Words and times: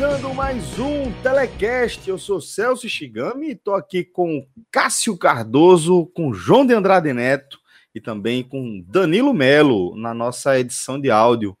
Começando 0.00 0.34
mais 0.34 0.78
um 0.78 1.12
Telecast. 1.22 2.08
Eu 2.08 2.16
sou 2.16 2.40
Celso 2.40 2.88
Shigami 2.88 3.48
e 3.48 3.52
estou 3.52 3.74
aqui 3.74 4.02
com 4.02 4.46
Cássio 4.72 5.14
Cardoso, 5.14 6.06
com 6.14 6.32
João 6.32 6.64
de 6.64 6.72
Andrade 6.72 7.12
Neto 7.12 7.58
e 7.94 8.00
também 8.00 8.42
com 8.42 8.82
Danilo 8.88 9.34
Melo 9.34 9.94
na 9.94 10.14
nossa 10.14 10.58
edição 10.58 10.98
de 10.98 11.10
áudio 11.10 11.54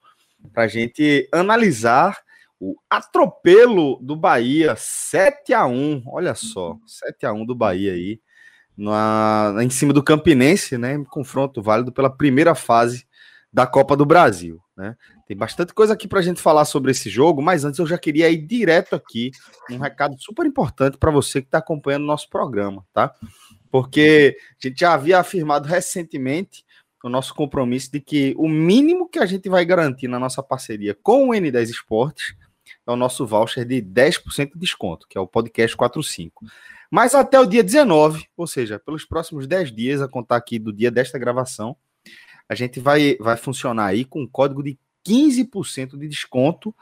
para 0.54 0.62
a 0.62 0.68
gente 0.68 1.28
analisar 1.30 2.18
o 2.58 2.76
atropelo 2.88 3.98
do 4.00 4.16
Bahia 4.16 4.74
7 4.74 5.52
a 5.52 5.66
1 5.66 6.04
Olha 6.06 6.34
só, 6.34 6.78
7 6.86 7.26
a 7.26 7.34
1 7.34 7.44
do 7.44 7.54
Bahia 7.54 7.92
aí, 7.92 8.22
na, 8.74 9.54
em 9.60 9.68
cima 9.68 9.92
do 9.92 10.02
Campinense, 10.02 10.78
né? 10.78 10.96
Confronto 11.10 11.60
válido 11.60 11.92
pela 11.92 12.08
primeira 12.08 12.54
fase 12.54 13.06
da 13.52 13.66
Copa 13.66 13.94
do 13.94 14.06
Brasil, 14.06 14.58
né? 14.74 14.96
Tem 15.30 15.36
bastante 15.36 15.72
coisa 15.72 15.92
aqui 15.92 16.08
para 16.08 16.18
a 16.18 16.22
gente 16.22 16.40
falar 16.40 16.64
sobre 16.64 16.90
esse 16.90 17.08
jogo, 17.08 17.40
mas 17.40 17.64
antes 17.64 17.78
eu 17.78 17.86
já 17.86 17.96
queria 17.96 18.28
ir 18.28 18.38
direto 18.38 18.96
aqui 18.96 19.30
um 19.70 19.78
recado 19.78 20.20
super 20.20 20.44
importante 20.44 20.98
para 20.98 21.12
você 21.12 21.40
que 21.40 21.46
está 21.46 21.58
acompanhando 21.58 22.02
o 22.02 22.06
nosso 22.06 22.28
programa, 22.28 22.84
tá? 22.92 23.14
Porque 23.70 24.36
a 24.60 24.66
gente 24.66 24.80
já 24.80 24.92
havia 24.92 25.20
afirmado 25.20 25.68
recentemente 25.68 26.64
o 27.04 27.08
nosso 27.08 27.32
compromisso 27.32 27.92
de 27.92 28.00
que 28.00 28.34
o 28.36 28.48
mínimo 28.48 29.08
que 29.08 29.20
a 29.20 29.24
gente 29.24 29.48
vai 29.48 29.64
garantir 29.64 30.08
na 30.08 30.18
nossa 30.18 30.42
parceria 30.42 30.98
com 31.00 31.28
o 31.28 31.32
N10 31.32 31.70
Esportes 31.70 32.34
é 32.84 32.90
o 32.90 32.96
nosso 32.96 33.24
voucher 33.24 33.64
de 33.64 33.80
10% 33.80 34.54
de 34.54 34.58
desconto, 34.58 35.06
que 35.08 35.16
é 35.16 35.20
o 35.20 35.28
podcast 35.28 35.76
45. 35.76 36.44
Mas 36.90 37.14
até 37.14 37.38
o 37.38 37.46
dia 37.46 37.62
19, 37.62 38.26
ou 38.36 38.48
seja, 38.48 38.80
pelos 38.80 39.04
próximos 39.04 39.46
10 39.46 39.70
dias, 39.70 40.02
a 40.02 40.08
contar 40.08 40.34
aqui 40.34 40.58
do 40.58 40.72
dia 40.72 40.90
desta 40.90 41.20
gravação, 41.20 41.76
a 42.48 42.56
gente 42.56 42.80
vai, 42.80 43.16
vai 43.20 43.36
funcionar 43.36 43.86
aí 43.86 44.04
com 44.04 44.22
um 44.22 44.26
código 44.26 44.60
de 44.60 44.76
15% 45.06 45.98
de 45.98 46.08
desconto 46.08 46.74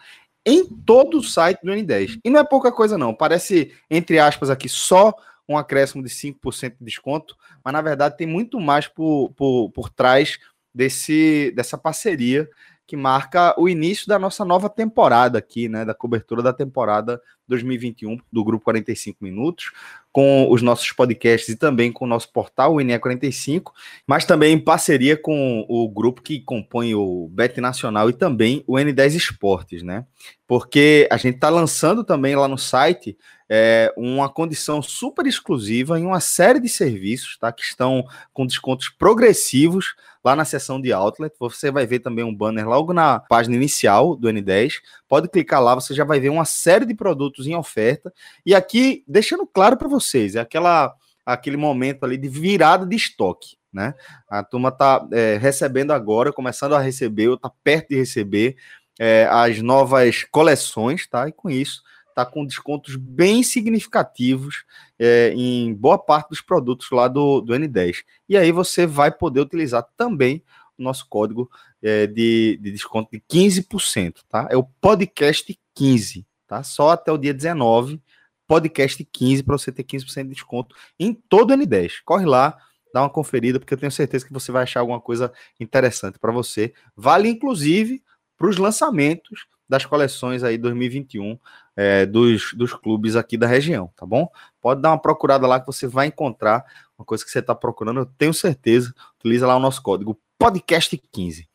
em 0.44 0.64
todo 0.64 1.18
o 1.18 1.22
site 1.22 1.60
do 1.62 1.72
N10. 1.72 2.20
E 2.24 2.30
não 2.30 2.40
é 2.40 2.44
pouca 2.44 2.72
coisa, 2.72 2.96
não. 2.96 3.14
Parece, 3.14 3.72
entre 3.90 4.18
aspas, 4.18 4.50
aqui 4.50 4.68
só 4.68 5.12
um 5.48 5.56
acréscimo 5.56 6.02
de 6.02 6.10
5% 6.10 6.76
de 6.78 6.84
desconto, 6.84 7.36
mas 7.64 7.72
na 7.72 7.80
verdade 7.80 8.16
tem 8.16 8.26
muito 8.26 8.60
mais 8.60 8.86
por, 8.86 9.30
por, 9.30 9.70
por 9.70 9.88
trás 9.88 10.38
desse, 10.74 11.52
dessa 11.56 11.78
parceria 11.78 12.48
que 12.88 12.96
marca 12.96 13.54
o 13.60 13.68
início 13.68 14.08
da 14.08 14.18
nossa 14.18 14.46
nova 14.46 14.70
temporada 14.70 15.36
aqui, 15.38 15.68
né, 15.68 15.84
da 15.84 15.92
cobertura 15.92 16.42
da 16.42 16.54
temporada 16.54 17.20
2021 17.46 18.16
do 18.32 18.42
Grupo 18.42 18.64
45 18.64 19.22
Minutos, 19.22 19.70
com 20.10 20.50
os 20.50 20.62
nossos 20.62 20.90
podcasts 20.92 21.50
e 21.50 21.56
também 21.56 21.92
com 21.92 22.06
o 22.06 22.08
nosso 22.08 22.32
portal, 22.32 22.72
o 22.72 22.78
NE45, 22.78 23.72
mas 24.06 24.24
também 24.24 24.54
em 24.54 24.58
parceria 24.58 25.18
com 25.18 25.66
o 25.68 25.86
grupo 25.86 26.22
que 26.22 26.40
compõe 26.40 26.94
o 26.94 27.28
Bet 27.30 27.60
Nacional 27.60 28.08
e 28.08 28.14
também 28.14 28.64
o 28.66 28.76
N10 28.76 29.14
Esportes, 29.16 29.82
né? 29.82 30.06
Porque 30.46 31.06
a 31.12 31.18
gente 31.18 31.34
está 31.34 31.50
lançando 31.50 32.02
também 32.02 32.34
lá 32.34 32.48
no 32.48 32.56
site 32.56 33.18
é, 33.48 33.92
uma 33.96 34.28
condição 34.28 34.82
super 34.82 35.26
exclusiva 35.26 35.98
em 35.98 36.04
uma 36.04 36.20
série 36.20 36.60
de 36.60 36.68
serviços, 36.68 37.38
tá? 37.38 37.50
Que 37.50 37.62
estão 37.62 38.04
com 38.32 38.46
descontos 38.46 38.90
progressivos 38.90 39.94
lá 40.22 40.36
na 40.36 40.44
seção 40.44 40.80
de 40.80 40.92
outlet. 40.92 41.34
Você 41.38 41.70
vai 41.70 41.86
ver 41.86 42.00
também 42.00 42.24
um 42.24 42.34
banner 42.34 42.68
logo 42.68 42.92
na 42.92 43.20
página 43.20 43.56
inicial 43.56 44.14
do 44.14 44.28
N10. 44.28 44.74
Pode 45.08 45.28
clicar 45.28 45.62
lá, 45.62 45.74
você 45.74 45.94
já 45.94 46.04
vai 46.04 46.20
ver 46.20 46.28
uma 46.28 46.44
série 46.44 46.84
de 46.84 46.94
produtos 46.94 47.46
em 47.46 47.56
oferta. 47.56 48.12
E 48.44 48.54
aqui, 48.54 49.02
deixando 49.08 49.46
claro 49.46 49.76
para 49.76 49.88
vocês, 49.88 50.36
é 50.36 50.40
aquela 50.40 50.94
aquele 51.24 51.58
momento 51.58 52.04
ali 52.04 52.16
de 52.16 52.26
virada 52.26 52.86
de 52.86 52.96
estoque, 52.96 53.58
né? 53.70 53.94
A 54.30 54.42
turma 54.42 54.72
tá 54.72 55.06
é, 55.12 55.36
recebendo 55.36 55.92
agora, 55.92 56.32
começando 56.32 56.74
a 56.74 56.80
receber, 56.80 57.28
ou 57.28 57.36
tá 57.36 57.50
perto 57.62 57.90
de 57.90 57.96
receber 57.96 58.56
é, 58.98 59.28
as 59.30 59.60
novas 59.60 60.24
coleções, 60.24 61.06
tá? 61.06 61.28
E 61.28 61.32
com 61.32 61.50
isso 61.50 61.82
tá 62.18 62.26
com 62.26 62.44
descontos 62.44 62.96
bem 62.96 63.44
significativos 63.44 64.64
é, 64.98 65.32
em 65.36 65.72
boa 65.72 65.96
parte 65.96 66.30
dos 66.30 66.40
produtos 66.40 66.90
lá 66.90 67.06
do, 67.06 67.40
do 67.40 67.52
N10. 67.52 67.98
E 68.28 68.36
aí 68.36 68.50
você 68.50 68.88
vai 68.88 69.12
poder 69.12 69.40
utilizar 69.40 69.86
também 69.96 70.42
o 70.76 70.82
nosso 70.82 71.06
código 71.08 71.48
é, 71.80 72.08
de, 72.08 72.58
de 72.60 72.72
desconto 72.72 73.08
de 73.12 73.20
15%, 73.20 74.16
tá? 74.28 74.48
É 74.50 74.56
o 74.56 74.64
podcast 74.64 75.56
15, 75.76 76.26
tá? 76.48 76.64
Só 76.64 76.90
até 76.90 77.12
o 77.12 77.18
dia 77.18 77.32
19, 77.32 78.02
podcast 78.48 79.04
15 79.04 79.44
para 79.44 79.56
você 79.56 79.70
ter 79.70 79.84
15% 79.84 80.24
de 80.24 80.30
desconto 80.30 80.74
em 80.98 81.14
todo 81.14 81.52
o 81.52 81.56
N10. 81.56 81.98
Corre 82.04 82.26
lá, 82.26 82.58
dá 82.92 83.00
uma 83.00 83.10
conferida, 83.10 83.60
porque 83.60 83.74
eu 83.74 83.78
tenho 83.78 83.92
certeza 83.92 84.26
que 84.26 84.32
você 84.32 84.50
vai 84.50 84.64
achar 84.64 84.80
alguma 84.80 85.00
coisa 85.00 85.32
interessante 85.60 86.18
para 86.18 86.32
você. 86.32 86.74
Vale 86.96 87.28
inclusive 87.28 88.02
para 88.36 88.48
os 88.48 88.56
lançamentos 88.56 89.46
das 89.68 89.84
coleções 89.84 90.42
aí 90.42 90.56
2021 90.56 91.38
é, 91.76 92.06
dos, 92.06 92.52
dos 92.54 92.72
clubes 92.72 93.14
aqui 93.16 93.36
da 93.36 93.46
região, 93.46 93.92
tá 93.94 94.06
bom? 94.06 94.28
Pode 94.60 94.80
dar 94.80 94.90
uma 94.90 95.00
procurada 95.00 95.46
lá 95.46 95.60
que 95.60 95.66
você 95.66 95.86
vai 95.86 96.06
encontrar 96.06 96.64
uma 96.98 97.04
coisa 97.04 97.24
que 97.24 97.30
você 97.30 97.38
está 97.38 97.54
procurando, 97.54 98.00
eu 98.00 98.06
tenho 98.06 98.34
certeza. 98.34 98.92
Utiliza 99.20 99.46
lá 99.46 99.56
o 99.56 99.60
nosso 99.60 99.80
código 99.82 100.18
podcast15. 100.40 101.46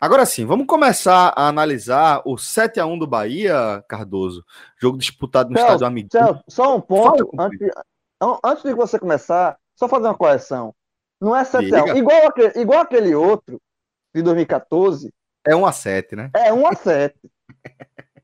Agora 0.00 0.26
sim, 0.26 0.44
vamos 0.44 0.66
começar 0.66 1.32
a 1.36 1.46
analisar 1.46 2.22
o 2.24 2.36
7 2.36 2.80
a 2.80 2.86
1 2.86 2.98
do 2.98 3.06
Bahia, 3.06 3.84
Cardoso. 3.88 4.44
Jogo 4.76 4.98
disputado 4.98 5.50
no 5.50 5.56
Celso, 5.56 5.74
estádio 5.74 5.86
Amigo. 5.86 6.08
Só 6.48 6.76
um 6.76 6.80
ponto, 6.80 7.30
antes, 7.38 7.70
antes 8.44 8.64
de 8.64 8.74
você 8.74 8.98
começar, 8.98 9.56
só 9.76 9.88
fazer 9.88 10.06
uma 10.06 10.16
correção. 10.16 10.74
Não 11.20 11.36
é 11.36 11.44
7 11.44 11.72
a 11.72 11.84
1 11.84 11.96
igual 11.98 12.26
aquele, 12.26 12.58
igual 12.58 12.80
aquele 12.80 13.14
outro 13.14 13.60
de 14.12 14.22
2014. 14.22 15.14
É 15.46 15.54
1 15.54 15.66
a 15.66 15.70
7, 15.70 16.16
né? 16.16 16.30
É 16.34 16.52
1 16.52 16.66
a 16.66 16.74
7. 16.74 17.14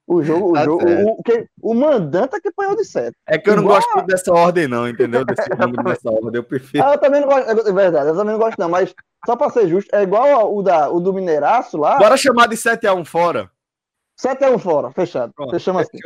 O 0.09 0.23
jogo, 0.23 0.51
o, 0.51 0.53
tá 0.55 0.65
jogo 0.65 0.87
o, 0.87 1.23
que, 1.23 1.47
o 1.61 1.75
mandante 1.75 2.35
é 2.35 2.41
que 2.41 2.49
apanhou 2.49 2.75
de 2.75 2.85
7. 2.87 3.15
É 3.27 3.37
que 3.37 3.51
eu 3.51 3.57
não 3.57 3.65
Igual 3.65 3.83
gosto 3.83 4.07
dessa 4.07 4.33
ordem, 4.33 4.67
não, 4.67 4.89
entendeu? 4.89 5.23
Desse 5.23 5.47
número 5.61 5.85
dessa 5.85 6.11
ordem, 6.11 6.37
eu 6.37 6.43
prefiro. 6.45 6.83
Ah, 6.83 6.95
eu 6.95 6.99
também 6.99 7.21
não 7.21 7.29
gosto, 7.29 7.51
é 7.51 7.73
verdade, 7.73 8.09
eu 8.09 8.17
também 8.17 8.33
não 8.33 8.39
gosto, 8.39 8.59
não, 8.59 8.71
mas 8.71 8.95
só 9.27 9.37
pra 9.37 9.51
ser 9.51 9.69
justo, 9.69 9.95
é 9.95 10.03
igual 10.03 10.57
o, 10.57 10.63
da, 10.63 10.89
o 10.89 10.99
do 10.99 11.13
Mineiraço 11.13 11.77
lá. 11.77 11.99
Bora 11.99 12.17
chamar 12.17 12.49
de 12.49 12.57
7x1 12.57 13.05
fora. 13.05 13.51
7x1 14.19 14.59
fora, 14.59 14.91
fechado. 14.93 15.31
Pronto, 15.35 15.51
Fechamos 15.51 15.83
assim. 15.93 15.99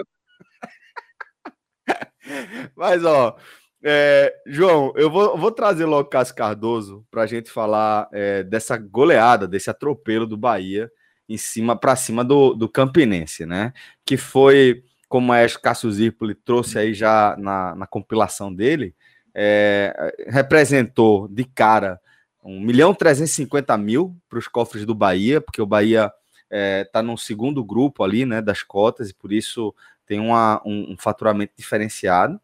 Mas, 2.74 3.04
ó, 3.04 3.36
é, 3.84 4.34
João, 4.48 4.92
eu 4.96 5.08
vou, 5.08 5.38
vou 5.38 5.52
trazer 5.52 5.84
logo 5.86 6.08
o 6.08 6.10
Cássio 6.10 6.34
Cardoso 6.34 7.06
para 7.08 7.22
a 7.22 7.26
gente 7.26 7.52
falar 7.52 8.08
é, 8.12 8.42
dessa 8.42 8.76
goleada, 8.76 9.46
desse 9.46 9.70
atropelo 9.70 10.26
do 10.26 10.36
Bahia 10.36 10.90
em 11.32 11.38
cima 11.38 11.74
para 11.74 11.96
cima 11.96 12.22
do, 12.22 12.54
do 12.54 12.68
Campinense, 12.68 13.46
né? 13.46 13.72
Que 14.04 14.18
foi, 14.18 14.84
como 15.08 15.32
é 15.32 15.48
Cássio 15.48 15.90
Zirpoli 15.90 16.34
trouxe 16.34 16.78
aí 16.78 16.92
já 16.92 17.34
na, 17.38 17.74
na 17.74 17.86
compilação 17.86 18.52
dele, 18.52 18.94
é, 19.34 20.14
representou 20.28 21.26
de 21.28 21.44
cara 21.44 21.98
1 22.44 22.60
milhão 22.60 22.92
350 22.92 23.76
mil 23.78 24.14
para 24.28 24.38
os 24.38 24.46
cofres 24.46 24.84
do 24.84 24.94
Bahia, 24.94 25.40
porque 25.40 25.62
o 25.62 25.66
Bahia 25.66 26.06
está 26.06 26.16
é, 26.50 26.84
tá 26.84 27.02
no 27.02 27.16
segundo 27.16 27.64
grupo 27.64 28.04
ali, 28.04 28.26
né, 28.26 28.42
das 28.42 28.62
cotas, 28.62 29.08
e 29.08 29.14
por 29.14 29.32
isso 29.32 29.74
tem 30.06 30.20
uma, 30.20 30.60
um, 30.66 30.92
um 30.92 30.96
faturamento 30.98 31.54
diferenciado, 31.56 32.38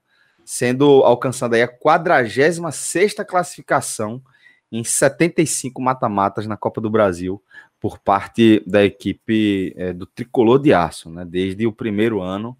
sendo 0.47 1.03
alcançada 1.05 1.57
aí 1.57 1.63
a 1.63 1.69
46 1.69 3.15
classificação 3.29 4.23
em 4.71 4.85
75 4.85 5.81
mata-matas 5.81 6.47
na 6.47 6.57
Copa 6.57 6.81
do 6.81 6.91
Brasil, 6.91 7.43
por 7.81 7.99
parte 7.99 8.63
da 8.67 8.85
equipe 8.85 9.73
é, 9.77 9.93
do 9.93 10.05
Tricolor 10.07 10.59
de 10.59 10.73
Aço, 10.73 11.11
né, 11.11 11.25
desde 11.25 11.67
o 11.67 11.73
primeiro 11.73 12.21
ano 12.21 12.57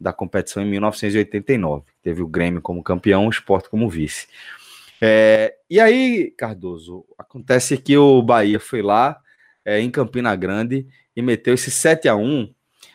da 0.00 0.12
competição 0.12 0.62
em 0.62 0.66
1989. 0.66 1.84
Teve 2.02 2.22
o 2.22 2.26
Grêmio 2.26 2.60
como 2.60 2.82
campeão, 2.82 3.26
o 3.26 3.30
Sport 3.30 3.68
como 3.68 3.88
vice. 3.88 4.26
É, 5.00 5.54
e 5.68 5.78
aí, 5.78 6.32
Cardoso, 6.36 7.04
acontece 7.18 7.76
que 7.76 7.96
o 7.96 8.22
Bahia 8.22 8.58
foi 8.58 8.82
lá 8.82 9.20
é, 9.64 9.80
em 9.80 9.90
Campina 9.90 10.34
Grande 10.34 10.86
e 11.14 11.22
meteu 11.22 11.54
esse 11.54 11.70
7 11.70 12.08
a 12.08 12.16
1 12.16 12.52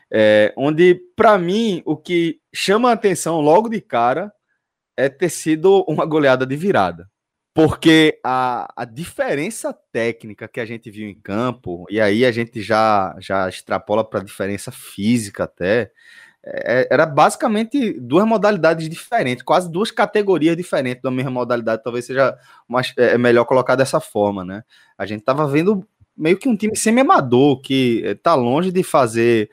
é, 0.09 0.53
onde, 0.55 0.95
para 1.15 1.37
mim, 1.37 1.81
o 1.85 1.95
que 1.95 2.39
chama 2.53 2.89
a 2.89 2.93
atenção 2.93 3.41
logo 3.41 3.69
de 3.69 3.81
cara 3.81 4.31
é 4.95 5.09
ter 5.09 5.29
sido 5.29 5.83
uma 5.87 6.05
goleada 6.05 6.45
de 6.45 6.55
virada. 6.55 7.09
Porque 7.57 8.19
a, 8.23 8.71
a 8.75 8.85
diferença 8.85 9.75
técnica 9.91 10.47
que 10.47 10.59
a 10.59 10.65
gente 10.65 10.91
viu 10.91 11.09
em 11.09 11.15
campo, 11.15 11.87
e 11.89 11.99
aí 11.99 12.23
a 12.23 12.31
gente 12.31 12.61
já, 12.61 13.15
já 13.19 13.49
extrapola 13.49 14.07
para 14.07 14.19
a 14.19 14.23
diferença 14.23 14.71
física 14.71 15.45
até, 15.45 15.89
é, 16.45 16.87
era 16.91 17.03
basicamente 17.03 17.99
duas 17.99 18.27
modalidades 18.27 18.87
diferentes, 18.87 19.41
quase 19.41 19.71
duas 19.71 19.89
categorias 19.89 20.55
diferentes 20.55 21.01
da 21.01 21.09
mesma 21.09 21.31
modalidade, 21.31 21.81
talvez 21.83 22.05
seja 22.05 22.37
mais, 22.67 22.93
é, 22.95 23.17
melhor 23.17 23.43
colocar 23.45 23.75
dessa 23.75 23.99
forma, 23.99 24.45
né? 24.45 24.63
A 24.95 25.07
gente 25.07 25.21
estava 25.21 25.47
vendo 25.47 25.83
meio 26.15 26.37
que 26.37 26.47
um 26.47 26.55
time 26.55 26.75
semi-amador, 26.75 27.59
que 27.61 28.03
está 28.05 28.35
longe 28.35 28.71
de 28.71 28.83
fazer 28.83 29.49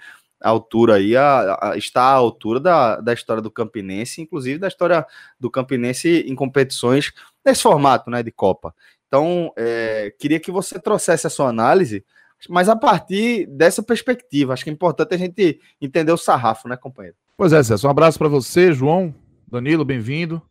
altura 0.49 0.95
aí, 0.95 1.17
a, 1.17 1.59
a, 1.61 1.77
está 1.77 2.03
à 2.03 2.13
altura 2.13 2.61
da, 2.61 3.01
da 3.01 3.13
história 3.13 3.43
do 3.43 3.51
Campinense, 3.51 4.21
inclusive 4.21 4.59
da 4.59 4.69
história 4.69 5.07
do 5.39 5.51
Campinense 5.51 6.25
em 6.27 6.35
competições 6.35 7.13
nesse 7.45 7.63
formato 7.63 8.11
né, 8.11 8.23
de 8.23 8.31
Copa. 8.31 8.75
Então, 9.07 9.53
é, 9.57 10.13
queria 10.19 10.41
que 10.41 10.51
você 10.51 10.79
trouxesse 10.79 11.27
a 11.27 11.31
sua 11.31 11.49
análise, 11.49 12.05
mas 12.49 12.69
a 12.69 12.77
partir 12.77 13.47
dessa 13.47 13.83
perspectiva. 13.83 14.53
Acho 14.53 14.65
que 14.65 14.71
é 14.71 14.73
importante 14.73 15.15
a 15.15 15.19
gente 15.19 15.61
entender 15.81 16.13
o 16.13 16.17
sarrafo, 16.17 16.69
né, 16.69 16.77
companheiro? 16.77 17.17
Pois 17.37 17.53
é, 17.53 17.63
César. 17.63 17.87
Um 17.87 17.91
abraço 17.91 18.19
para 18.19 18.29
você, 18.29 18.73
João, 18.73 19.15
Danilo, 19.47 19.85
bem-vindo. 19.85 20.43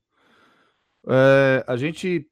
É, 1.07 1.63
a 1.67 1.75
gente 1.75 2.27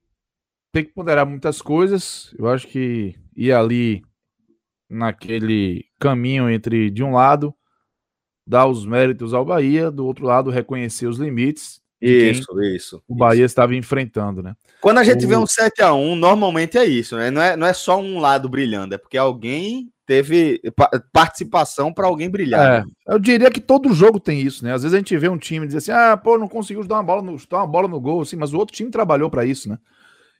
tem 0.72 0.86
que 0.86 0.94
ponderar 0.94 1.26
muitas 1.26 1.62
coisas. 1.62 2.34
Eu 2.38 2.48
acho 2.48 2.68
que 2.68 3.16
ir 3.36 3.52
ali 3.52 4.04
naquele 4.92 5.86
caminho 5.98 6.50
entre, 6.50 6.90
de 6.90 7.04
um 7.04 7.14
lado, 7.14 7.54
dar 8.46 8.68
os 8.68 8.86
méritos 8.86 9.34
ao 9.34 9.46
Bahia, 9.46 9.90
do 9.90 10.06
outro 10.06 10.26
lado, 10.26 10.50
reconhecer 10.50 11.08
os 11.08 11.18
limites. 11.18 11.80
Isso, 12.02 12.62
isso. 12.62 13.04
O 13.08 13.16
Bahia 13.16 13.46
isso. 13.46 13.52
estava 13.52 13.76
enfrentando, 13.76 14.42
né? 14.42 14.56
Quando 14.82 14.98
a 14.98 15.04
gente 15.04 15.26
o... 15.26 15.28
vê 15.28 15.38
um 15.38 15.46
7 15.46 15.82
a 15.84 15.94
1 15.94 16.16
normalmente 16.16 16.78
é 16.78 16.84
isso, 16.84 17.16
né? 17.16 17.30
Não 17.30 17.42
é, 17.42 17.56
não 17.56 17.68
é 17.68 17.74
só 17.74 18.00
um 18.00 18.20
lado 18.20 18.50
brilhando, 18.50 18.96
é 18.96 18.98
porque 18.98 19.18
alguém 19.18 19.92
teve 20.06 20.60
participação 21.14 21.94
para 21.94 22.08
alguém 22.08 22.30
brilhar. 22.30 22.84
É, 22.84 23.14
eu 23.14 23.20
diria 23.20 23.52
que 23.52 23.62
todo 23.62 23.94
jogo 23.94 24.20
tem 24.20 24.42
isso, 24.42 24.66
né? 24.66 24.74
Às 24.74 24.82
vezes 24.82 24.96
a 24.96 24.98
gente 24.98 25.16
vê 25.18 25.30
um 25.30 25.38
time 25.38 25.66
dizer 25.66 25.78
assim: 25.78 25.92
ah, 25.92 26.18
pô, 26.18 26.38
não 26.38 26.48
conseguiu 26.48 26.84
dar 26.84 26.96
uma 26.96 27.04
bola 27.04 27.22
no, 27.22 27.38
dar 27.48 27.58
uma 27.58 27.68
bola 27.68 27.88
no 27.88 28.02
gol, 28.02 28.22
assim, 28.22 28.36
mas 28.36 28.52
o 28.52 28.58
outro 28.58 28.76
time 28.76 28.90
trabalhou 28.90 29.30
para 29.30 29.46
isso, 29.46 29.70
né? 29.70 29.78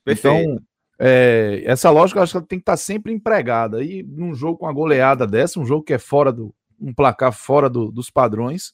Perfeito. 0.04 0.36
Então, 0.36 0.62
é, 1.04 1.62
essa 1.64 1.90
lógica 1.90 2.20
eu 2.20 2.22
acho 2.22 2.32
que 2.32 2.36
ela 2.36 2.46
tem 2.46 2.60
que 2.60 2.62
estar 2.62 2.74
tá 2.74 2.76
sempre 2.76 3.12
empregada. 3.12 3.82
E 3.82 4.04
num 4.04 4.32
jogo 4.32 4.58
com 4.58 4.66
uma 4.66 4.72
goleada 4.72 5.26
dessa, 5.26 5.58
um 5.58 5.66
jogo 5.66 5.82
que 5.82 5.92
é 5.92 5.98
fora 5.98 6.32
do. 6.32 6.54
um 6.80 6.94
placar 6.94 7.32
fora 7.32 7.68
do, 7.68 7.90
dos 7.90 8.08
padrões, 8.08 8.72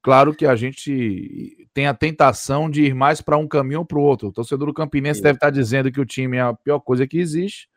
claro 0.00 0.34
que 0.34 0.46
a 0.46 0.56
gente 0.56 1.68
tem 1.74 1.86
a 1.86 1.92
tentação 1.92 2.70
de 2.70 2.84
ir 2.84 2.94
mais 2.94 3.20
para 3.20 3.36
um 3.36 3.46
caminho 3.46 3.80
ou 3.80 3.84
para 3.84 3.98
o 3.98 4.02
outro. 4.02 4.28
O 4.28 4.32
torcedor 4.32 4.68
do 4.68 4.72
Campinense 4.72 5.18
Sim. 5.18 5.24
deve 5.24 5.36
estar 5.36 5.48
tá 5.48 5.50
dizendo 5.50 5.92
que 5.92 6.00
o 6.00 6.06
time 6.06 6.38
é 6.38 6.40
a 6.40 6.54
pior 6.54 6.80
coisa 6.80 7.06
que 7.06 7.18
existe. 7.18 7.68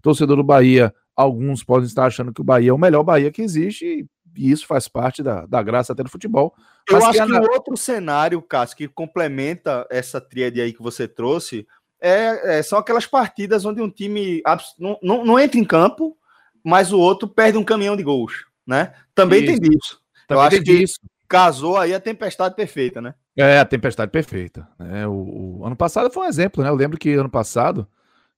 O 0.00 0.02
torcedor 0.02 0.36
do 0.36 0.44
Bahia, 0.44 0.94
alguns 1.16 1.64
podem 1.64 1.86
estar 1.86 2.04
achando 2.04 2.34
que 2.34 2.42
o 2.42 2.44
Bahia 2.44 2.70
é 2.70 2.74
o 2.74 2.78
melhor 2.78 3.02
Bahia 3.02 3.32
que 3.32 3.40
existe. 3.40 4.06
E 4.36 4.50
isso 4.50 4.66
faz 4.66 4.86
parte 4.86 5.22
da, 5.22 5.46
da 5.46 5.62
graça 5.62 5.94
até 5.94 6.02
do 6.02 6.10
futebol. 6.10 6.54
Eu 6.88 6.98
acho 6.98 7.12
que, 7.12 7.26
que 7.26 7.32
o 7.32 7.52
outro 7.52 7.76
cenário, 7.76 8.40
Cássio, 8.42 8.76
que 8.76 8.86
complementa 8.88 9.86
essa 9.90 10.20
tríade 10.20 10.60
aí 10.60 10.72
que 10.72 10.82
você 10.82 11.08
trouxe, 11.08 11.66
é, 12.00 12.58
é, 12.58 12.62
são 12.62 12.78
aquelas 12.78 13.06
partidas 13.06 13.64
onde 13.64 13.82
um 13.82 13.90
time 13.90 14.42
não, 14.78 14.98
não, 15.02 15.24
não, 15.24 15.38
entra 15.38 15.58
em 15.58 15.64
campo, 15.64 16.16
mas 16.64 16.92
o 16.92 16.98
outro 16.98 17.28
perde 17.28 17.58
um 17.58 17.64
caminhão 17.64 17.96
de 17.96 18.02
gols, 18.02 18.46
né? 18.66 18.94
Também 19.14 19.44
isso. 19.44 19.52
tem 19.52 19.70
disso. 19.70 20.00
Também 20.26 20.42
Eu 20.42 20.46
acho 20.46 20.56
que 20.58 20.78
disso. 20.78 21.00
casou 21.28 21.76
aí 21.76 21.94
a 21.94 22.00
tempestade 22.00 22.54
perfeita, 22.54 23.00
né? 23.00 23.14
É, 23.36 23.58
a 23.58 23.64
tempestade 23.64 24.10
perfeita. 24.10 24.66
Né? 24.78 25.06
O, 25.06 25.58
o, 25.60 25.66
ano 25.66 25.76
passado 25.76 26.10
foi 26.10 26.26
um 26.26 26.28
exemplo, 26.28 26.62
né? 26.62 26.70
Eu 26.70 26.74
lembro 26.74 26.98
que 26.98 27.12
ano 27.12 27.30
passado, 27.30 27.86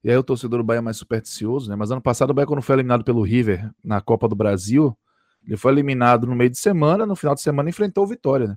e 0.02 0.10
aí 0.10 0.16
o 0.16 0.22
torcedor 0.22 0.58
do 0.58 0.64
Bahia 0.64 0.78
é 0.78 0.82
mais 0.82 0.96
supersticioso, 0.96 1.70
né? 1.70 1.76
Mas 1.76 1.90
ano 1.90 2.02
passado 2.02 2.30
o 2.30 2.34
Bahia, 2.34 2.46
quando 2.46 2.62
foi 2.62 2.76
eliminado 2.76 3.04
pelo 3.04 3.22
River 3.22 3.70
na 3.82 4.00
Copa 4.00 4.28
do 4.28 4.34
Brasil, 4.34 4.96
ele 5.46 5.56
foi 5.56 5.72
eliminado 5.72 6.26
no 6.26 6.34
meio 6.34 6.50
de 6.50 6.58
semana, 6.58 7.06
no 7.06 7.16
final 7.16 7.34
de 7.34 7.42
semana 7.42 7.70
enfrentou 7.70 8.04
o 8.04 8.06
Vitória, 8.06 8.48
né? 8.48 8.56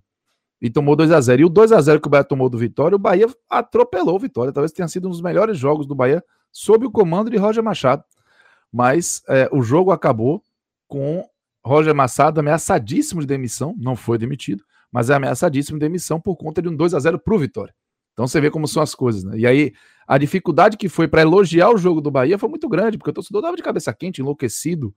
E 0.62 0.70
tomou 0.70 0.96
2 0.96 1.12
a 1.12 1.22
0 1.22 1.42
E 1.42 1.46
o 1.46 1.50
2 1.50 1.72
a 1.72 1.82
0 1.82 2.02
que 2.02 2.08
o 2.08 2.10
Bahia 2.10 2.24
tomou 2.24 2.50
do 2.50 2.58
Vitória, 2.58 2.96
o 2.96 3.00
Bahia 3.00 3.28
atropelou 3.50 4.16
o 4.16 4.20
Vitória. 4.20 4.54
Talvez 4.54 4.72
tenha 4.72 4.88
sido 4.88 5.08
um 5.08 5.12
dos 5.12 5.22
melhores 5.22 5.58
jogos 5.58 5.86
do 5.86 5.96
Bahia 5.96 6.24
sob 6.52 6.86
o 6.86 6.92
comando 6.92 7.30
de 7.30 7.38
Roger 7.38 7.64
Machado. 7.64 8.04
Mas 8.72 9.22
é, 9.28 9.50
o 9.52 9.62
jogo 9.62 9.92
acabou 9.92 10.42
com 10.88 11.28
Roger 11.64 11.94
Machado 11.96 12.40
ameaçadíssimo 12.40 13.22
de 13.22 13.28
demissão, 13.28 13.76
não 13.78 13.96
foi 13.96 14.18
demitido, 14.18 14.64
mas 14.92 15.10
é 15.10 15.16
ameaçadíssimo 15.16 15.80
de 15.80 15.86
demissão 15.86 16.20
por 16.20 16.36
conta 16.36 16.62
de 16.62 16.70
um 16.70 16.76
2 16.76 16.94
a 16.94 17.00
0 17.00 17.20
para 17.20 17.36
o 17.36 17.40
Vitória. 17.40 17.74
Então 18.14 18.28
você 18.28 18.40
vê 18.40 18.50
como 18.50 18.68
são 18.68 18.82
as 18.82 18.96
coisas, 18.96 19.24
né? 19.24 19.38
E 19.38 19.46
aí 19.46 19.74
a 20.08 20.18
dificuldade 20.18 20.78
que 20.78 20.88
foi 20.88 21.08
para 21.08 21.22
elogiar 21.22 21.70
o 21.70 21.78
jogo 21.78 22.00
do 22.00 22.12
Bahia 22.12 22.38
foi 22.38 22.48
muito 22.48 22.70
grande, 22.70 22.98
porque 22.98 23.10
o 23.10 23.14
torcedor 23.14 23.42
dava 23.42 23.58
de 23.58 23.64
cabeça 23.64 23.94
quente, 23.94 24.22
enlouquecido, 24.22 24.96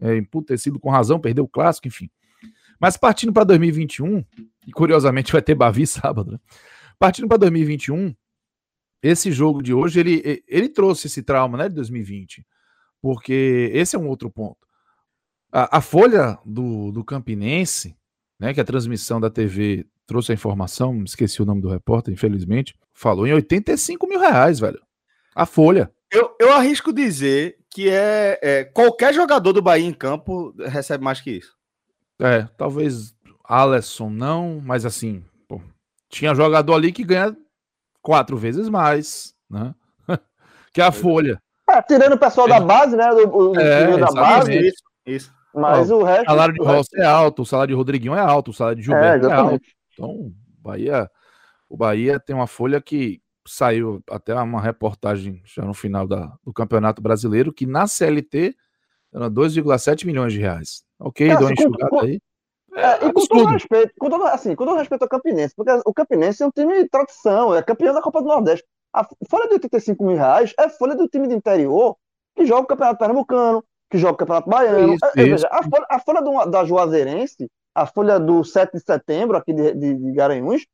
é, 0.00 0.16
emputecido 0.16 0.78
com 0.80 0.88
razão, 0.88 1.20
perdeu 1.20 1.44
o 1.44 1.48
clássico, 1.48 1.88
enfim. 1.88 2.08
Mas 2.84 2.98
partindo 2.98 3.32
para 3.32 3.44
2021, 3.44 4.22
e 4.66 4.70
curiosamente 4.70 5.32
vai 5.32 5.40
ter 5.40 5.54
Bavi 5.54 5.86
sábado, 5.88 6.32
né? 6.32 6.38
Partindo 6.98 7.26
para 7.26 7.38
2021, 7.38 8.14
esse 9.02 9.32
jogo 9.32 9.62
de 9.62 9.72
hoje, 9.72 10.00
ele, 10.00 10.44
ele 10.46 10.68
trouxe 10.68 11.06
esse 11.06 11.22
trauma, 11.22 11.56
né, 11.56 11.70
de 11.70 11.76
2020. 11.76 12.46
Porque 13.00 13.70
esse 13.72 13.96
é 13.96 13.98
um 13.98 14.06
outro 14.06 14.28
ponto. 14.28 14.58
A, 15.50 15.78
a 15.78 15.80
folha 15.80 16.38
do, 16.44 16.92
do 16.92 17.02
Campinense, 17.02 17.96
né, 18.38 18.52
que 18.52 18.60
a 18.60 18.64
transmissão 18.64 19.18
da 19.18 19.30
TV 19.30 19.86
trouxe 20.06 20.32
a 20.32 20.34
informação, 20.34 21.02
esqueci 21.04 21.40
o 21.40 21.46
nome 21.46 21.62
do 21.62 21.70
repórter, 21.70 22.12
infelizmente, 22.12 22.74
falou 22.92 23.26
em 23.26 23.32
85 23.32 24.06
mil 24.06 24.20
reais, 24.20 24.60
velho. 24.60 24.82
A 25.34 25.46
folha. 25.46 25.90
Eu, 26.10 26.36
eu 26.38 26.52
arrisco 26.52 26.92
dizer 26.92 27.56
que 27.70 27.88
é, 27.88 28.38
é, 28.42 28.64
qualquer 28.64 29.14
jogador 29.14 29.54
do 29.54 29.62
Bahia 29.62 29.86
em 29.86 29.94
campo 29.94 30.54
recebe 30.58 31.02
mais 31.02 31.22
que 31.22 31.30
isso. 31.30 31.53
É, 32.20 32.44
talvez 32.56 33.14
Alisson 33.44 34.08
não, 34.08 34.60
mas 34.64 34.86
assim, 34.86 35.24
pô, 35.48 35.60
tinha 36.08 36.34
jogador 36.34 36.74
ali 36.74 36.92
que 36.92 37.04
ganha 37.04 37.36
quatro 38.00 38.36
vezes 38.36 38.68
mais, 38.68 39.34
né? 39.50 39.74
que 40.72 40.80
é 40.80 40.84
a 40.84 40.92
folha. 40.92 41.40
É, 41.68 41.82
tirando 41.82 42.14
o 42.14 42.18
pessoal 42.18 42.46
é. 42.46 42.50
da 42.50 42.60
base, 42.60 42.96
né? 42.96 43.10
O, 43.12 43.50
o 43.50 43.58
é, 43.58 43.96
da 43.96 44.12
base. 44.12 44.68
Isso, 44.68 44.82
isso. 45.06 45.34
Mas 45.54 45.90
Ó, 45.90 45.98
o 45.98 46.02
resto. 46.02 46.22
O 46.22 46.26
salário 46.26 46.54
de 46.54 46.64
Rossi 46.64 47.00
é 47.00 47.04
alto, 47.04 47.42
o 47.42 47.46
salário 47.46 47.72
de 47.72 47.76
Rodriguinho 47.76 48.14
é 48.14 48.20
alto, 48.20 48.50
o 48.50 48.54
salário 48.54 48.78
de 48.78 48.84
Gilberto 48.84 49.26
é, 49.26 49.30
é 49.30 49.34
alto. 49.34 49.64
Então, 49.92 50.32
Bahia, 50.58 51.10
o 51.68 51.76
Bahia 51.76 52.18
tem 52.18 52.34
uma 52.34 52.46
folha 52.46 52.80
que 52.80 53.22
saiu 53.46 54.02
até 54.10 54.34
uma 54.34 54.60
reportagem 54.60 55.42
já 55.44 55.64
no 55.64 55.74
final 55.74 56.06
da, 56.06 56.32
do 56.44 56.52
Campeonato 56.52 57.00
Brasileiro, 57.00 57.52
que 57.52 57.66
na 57.66 57.86
CLT 57.86 58.56
era 59.14 59.30
2,7 59.30 60.04
milhões 60.04 60.32
de 60.32 60.40
reais. 60.40 60.82
Ok, 60.98 61.26
é, 61.26 61.36
deu 61.36 61.46
uma 61.46 61.52
assim, 61.52 61.62
enxugada 61.62 61.90
com, 61.90 62.00
aí. 62.00 62.20
É, 62.74 63.06
e 63.06 63.12
com 63.12 63.26
todo 63.26 63.46
respeito, 63.46 63.92
com 63.98 64.10
todo, 64.10 64.24
assim, 64.24 64.54
com 64.56 64.66
todo 64.66 64.78
respeito 64.78 65.02
ao 65.02 65.08
Campinense, 65.08 65.54
porque 65.54 65.70
o 65.86 65.94
Campinense 65.94 66.42
é 66.42 66.46
um 66.46 66.50
time 66.50 66.82
de 66.82 66.88
tradição, 66.88 67.54
é 67.54 67.62
campeão 67.62 67.94
da 67.94 68.02
Copa 68.02 68.20
do 68.20 68.28
Nordeste. 68.28 68.66
A 68.92 69.06
folha 69.28 69.46
de 69.48 69.54
85 69.54 70.04
mil 70.04 70.16
reais 70.16 70.52
é 70.58 70.68
folha 70.68 70.94
do 70.96 71.08
time 71.08 71.28
de 71.28 71.34
interior 71.34 71.96
que 72.36 72.44
joga 72.44 72.62
o 72.62 72.66
Campeonato 72.66 72.98
Pernambucano, 72.98 73.64
que 73.90 73.98
joga 73.98 74.14
o 74.14 74.16
Campeonato 74.16 74.50
Baiano. 74.50 74.94
Isso, 74.94 75.04
é, 75.04 75.10
é, 75.10 75.24
Veja, 75.24 75.48
a 75.50 75.62
folha, 75.62 75.86
a 75.88 75.98
folha 76.00 76.22
do, 76.22 76.44
da 76.46 76.64
Juazeirense, 76.64 77.48
a 77.74 77.86
folha 77.86 78.18
do 78.18 78.42
7 78.42 78.72
de 78.72 78.80
setembro 78.80 79.36
aqui 79.36 79.52
de, 79.52 79.74
de, 79.74 79.94
de 79.94 80.12
Garanhuns, 80.12 80.66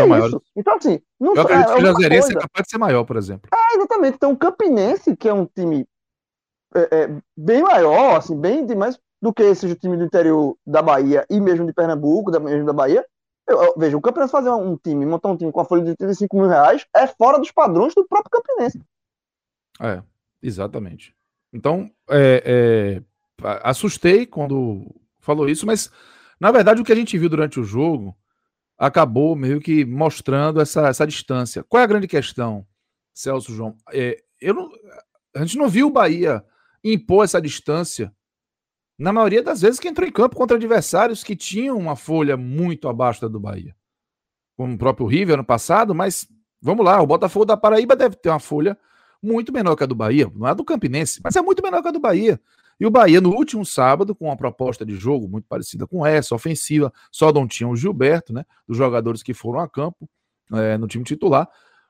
é 0.00 0.26
isso. 0.26 0.42
Então, 0.56 0.76
assim, 0.76 1.00
não 1.20 1.34
Eu 1.34 1.42
acredito 1.42 1.70
é, 1.70 1.74
que 1.74 1.82
o 1.82 1.86
Juazeirense 1.86 2.30
é 2.32 2.40
capaz 2.40 2.64
de 2.64 2.70
ser 2.70 2.78
maior, 2.78 3.04
por 3.04 3.16
exemplo. 3.16 3.50
É, 3.52 3.76
exatamente. 3.76 4.14
Então, 4.14 4.32
o 4.32 4.36
Campinense, 4.36 5.14
que 5.16 5.28
é 5.28 5.34
um 5.34 5.44
time 5.44 5.86
é, 6.74 7.02
é, 7.02 7.22
bem 7.36 7.62
maior, 7.62 8.16
assim, 8.16 8.38
bem 8.38 8.66
demais 8.66 8.98
do 9.20 9.32
que 9.32 9.42
esse 9.42 9.74
time 9.76 9.96
do 9.96 10.04
interior 10.04 10.56
da 10.66 10.82
Bahia 10.82 11.24
e 11.30 11.40
mesmo 11.40 11.66
de 11.66 11.72
Pernambuco, 11.72 12.30
da, 12.30 12.40
mesmo 12.40 12.66
da 12.66 12.72
Bahia. 12.72 13.06
Eu, 13.46 13.62
eu, 13.62 13.74
veja, 13.76 13.96
o 13.96 14.00
Campinense 14.00 14.32
fazer 14.32 14.50
um 14.50 14.76
time, 14.76 15.06
montar 15.06 15.28
um 15.28 15.36
time 15.36 15.52
com 15.52 15.60
a 15.60 15.64
folha 15.64 15.84
de 15.84 15.96
35 15.96 16.36
mil 16.36 16.48
reais 16.48 16.86
é 16.94 17.06
fora 17.06 17.38
dos 17.38 17.50
padrões 17.50 17.94
do 17.94 18.06
próprio 18.06 18.30
Campinense. 18.30 18.80
É, 19.80 20.02
exatamente. 20.42 21.14
Então, 21.52 21.90
é, 22.08 23.00
é, 23.42 23.48
assustei 23.62 24.26
quando 24.26 24.86
falou 25.20 25.48
isso, 25.48 25.66
mas 25.66 25.90
na 26.40 26.50
verdade 26.50 26.80
o 26.80 26.84
que 26.84 26.92
a 26.92 26.96
gente 26.96 27.18
viu 27.18 27.28
durante 27.28 27.60
o 27.60 27.64
jogo 27.64 28.16
acabou 28.78 29.36
meio 29.36 29.60
que 29.60 29.84
mostrando 29.84 30.60
essa, 30.60 30.88
essa 30.88 31.06
distância. 31.06 31.62
Qual 31.64 31.80
é 31.80 31.84
a 31.84 31.88
grande 31.88 32.08
questão, 32.08 32.66
Celso 33.14 33.52
João? 33.52 33.76
É, 33.92 34.20
eu 34.40 34.54
não, 34.54 34.70
a 35.34 35.44
gente 35.44 35.56
não 35.56 35.68
viu 35.68 35.86
o 35.86 35.92
Bahia 35.92 36.44
impor 36.84 37.24
essa 37.24 37.40
distância 37.40 38.12
na 38.98 39.12
maioria 39.12 39.42
das 39.42 39.62
vezes 39.62 39.80
que 39.80 39.88
entrou 39.88 40.06
em 40.06 40.12
campo 40.12 40.36
contra 40.36 40.56
adversários 40.56 41.24
que 41.24 41.34
tinham 41.34 41.78
uma 41.78 41.96
folha 41.96 42.36
muito 42.36 42.88
abaixo 42.88 43.20
da 43.20 43.28
do 43.28 43.40
Bahia. 43.40 43.74
Como 44.56 44.74
o 44.74 44.78
próprio 44.78 45.06
River 45.06 45.34
ano 45.34 45.44
passado, 45.44 45.94
mas 45.94 46.28
Vamos 46.62 46.84
lá, 46.84 47.02
o 47.02 47.06
Botafogo 47.06 47.44
da 47.44 47.56
Paraíba 47.56 47.96
deve 47.96 48.14
ter 48.14 48.28
uma 48.28 48.38
folha 48.38 48.78
muito 49.20 49.52
menor 49.52 49.74
que 49.74 49.82
a 49.82 49.86
do 49.86 49.96
Bahia, 49.96 50.30
não 50.32 50.46
é 50.46 50.54
do 50.54 50.64
Campinense, 50.64 51.20
mas 51.22 51.34
é 51.34 51.42
muito 51.42 51.60
menor 51.60 51.82
que 51.82 51.88
a 51.88 51.90
do 51.90 51.98
Bahia. 51.98 52.40
E 52.78 52.86
o 52.86 52.90
Bahia, 52.90 53.20
no 53.20 53.30
último 53.30 53.66
sábado, 53.66 54.14
com 54.14 54.26
uma 54.26 54.36
proposta 54.36 54.86
de 54.86 54.94
jogo 54.94 55.28
muito 55.28 55.46
parecida 55.48 55.88
com 55.88 56.06
essa, 56.06 56.36
ofensiva, 56.36 56.92
só 57.10 57.32
não 57.32 57.48
tinha 57.48 57.68
o 57.68 57.74
Gilberto, 57.74 58.32
né? 58.32 58.44
Dos 58.66 58.76
jogadores 58.76 59.24
que 59.24 59.34
foram 59.34 59.58
a 59.58 59.68
campo 59.68 60.08
é, 60.52 60.78
no 60.78 60.86
time 60.86 61.04
titular. 61.04 61.48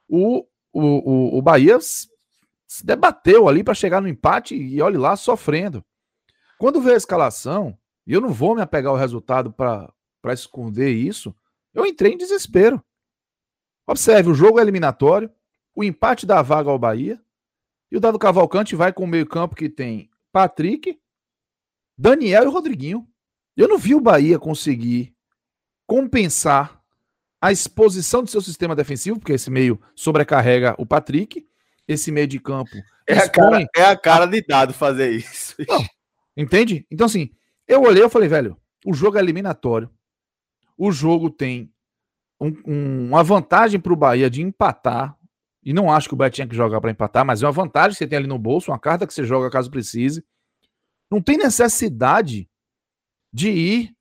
O, 0.08 0.46
o, 0.72 0.80
o, 0.80 1.38
o 1.38 1.42
Bahia 1.42 1.78
se 2.72 2.86
debateu 2.86 3.48
ali 3.48 3.62
para 3.62 3.74
chegar 3.74 4.00
no 4.00 4.08
empate 4.08 4.54
e 4.54 4.80
olhe 4.80 4.96
lá, 4.96 5.14
sofrendo. 5.14 5.84
Quando 6.56 6.80
veio 6.80 6.94
a 6.94 6.96
escalação, 6.96 7.76
e 8.06 8.14
eu 8.14 8.20
não 8.20 8.30
vou 8.30 8.54
me 8.54 8.62
apegar 8.62 8.90
ao 8.90 8.96
resultado 8.96 9.52
para 9.52 9.92
esconder 10.32 10.90
isso, 10.90 11.36
eu 11.74 11.84
entrei 11.84 12.14
em 12.14 12.16
desespero. 12.16 12.82
Observe, 13.86 14.30
o 14.30 14.34
jogo 14.34 14.58
é 14.58 14.62
eliminatório, 14.62 15.30
o 15.74 15.84
empate 15.84 16.24
dá 16.24 16.40
vaga 16.40 16.70
ao 16.70 16.78
Bahia, 16.78 17.20
e 17.90 17.96
o 17.98 18.00
Dado 18.00 18.18
Cavalcante 18.18 18.74
vai 18.74 18.90
com 18.90 19.04
o 19.04 19.06
meio-campo 19.06 19.54
que 19.54 19.68
tem 19.68 20.10
Patrick, 20.32 20.98
Daniel 21.98 22.44
e 22.44 22.50
Rodriguinho. 22.50 23.06
Eu 23.54 23.68
não 23.68 23.76
vi 23.76 23.94
o 23.94 24.00
Bahia 24.00 24.38
conseguir 24.38 25.14
compensar 25.86 26.82
a 27.38 27.52
exposição 27.52 28.22
do 28.22 28.30
seu 28.30 28.40
sistema 28.40 28.74
defensivo, 28.74 29.18
porque 29.18 29.34
esse 29.34 29.50
meio 29.50 29.78
sobrecarrega 29.94 30.74
o 30.78 30.86
Patrick, 30.86 31.46
esse 31.86 32.10
meio 32.10 32.26
de 32.26 32.38
campo. 32.38 32.70
É 33.06 33.18
a 33.18 33.28
cara, 33.28 33.68
é 33.76 33.84
a 33.84 33.96
cara 33.96 34.26
de 34.26 34.42
dado 34.42 34.72
fazer 34.72 35.10
isso. 35.10 35.54
Não, 35.68 35.84
entende? 36.36 36.86
Então, 36.90 37.06
assim, 37.06 37.30
eu 37.66 37.82
olhei 37.82 38.04
e 38.04 38.08
falei, 38.08 38.28
velho, 38.28 38.56
o 38.84 38.94
jogo 38.94 39.18
é 39.18 39.20
eliminatório. 39.20 39.90
O 40.76 40.90
jogo 40.90 41.30
tem 41.30 41.72
um, 42.40 42.52
um, 42.66 43.08
uma 43.08 43.22
vantagem 43.22 43.80
para 43.80 43.92
o 43.92 43.96
Bahia 43.96 44.30
de 44.30 44.42
empatar 44.42 45.16
e 45.64 45.72
não 45.72 45.92
acho 45.92 46.08
que 46.08 46.14
o 46.14 46.16
Bahia 46.16 46.30
tinha 46.30 46.46
que 46.46 46.56
jogar 46.56 46.80
para 46.80 46.90
empatar, 46.90 47.24
mas 47.24 47.42
é 47.42 47.46
uma 47.46 47.52
vantagem 47.52 47.90
que 47.90 47.98
você 47.98 48.06
tem 48.06 48.18
ali 48.18 48.26
no 48.26 48.38
bolso, 48.38 48.72
uma 48.72 48.78
carta 48.78 49.06
que 49.06 49.14
você 49.14 49.24
joga 49.24 49.50
caso 49.50 49.70
precise. 49.70 50.24
Não 51.10 51.22
tem 51.22 51.36
necessidade 51.36 52.48
de 53.32 53.50
ir 53.50 53.96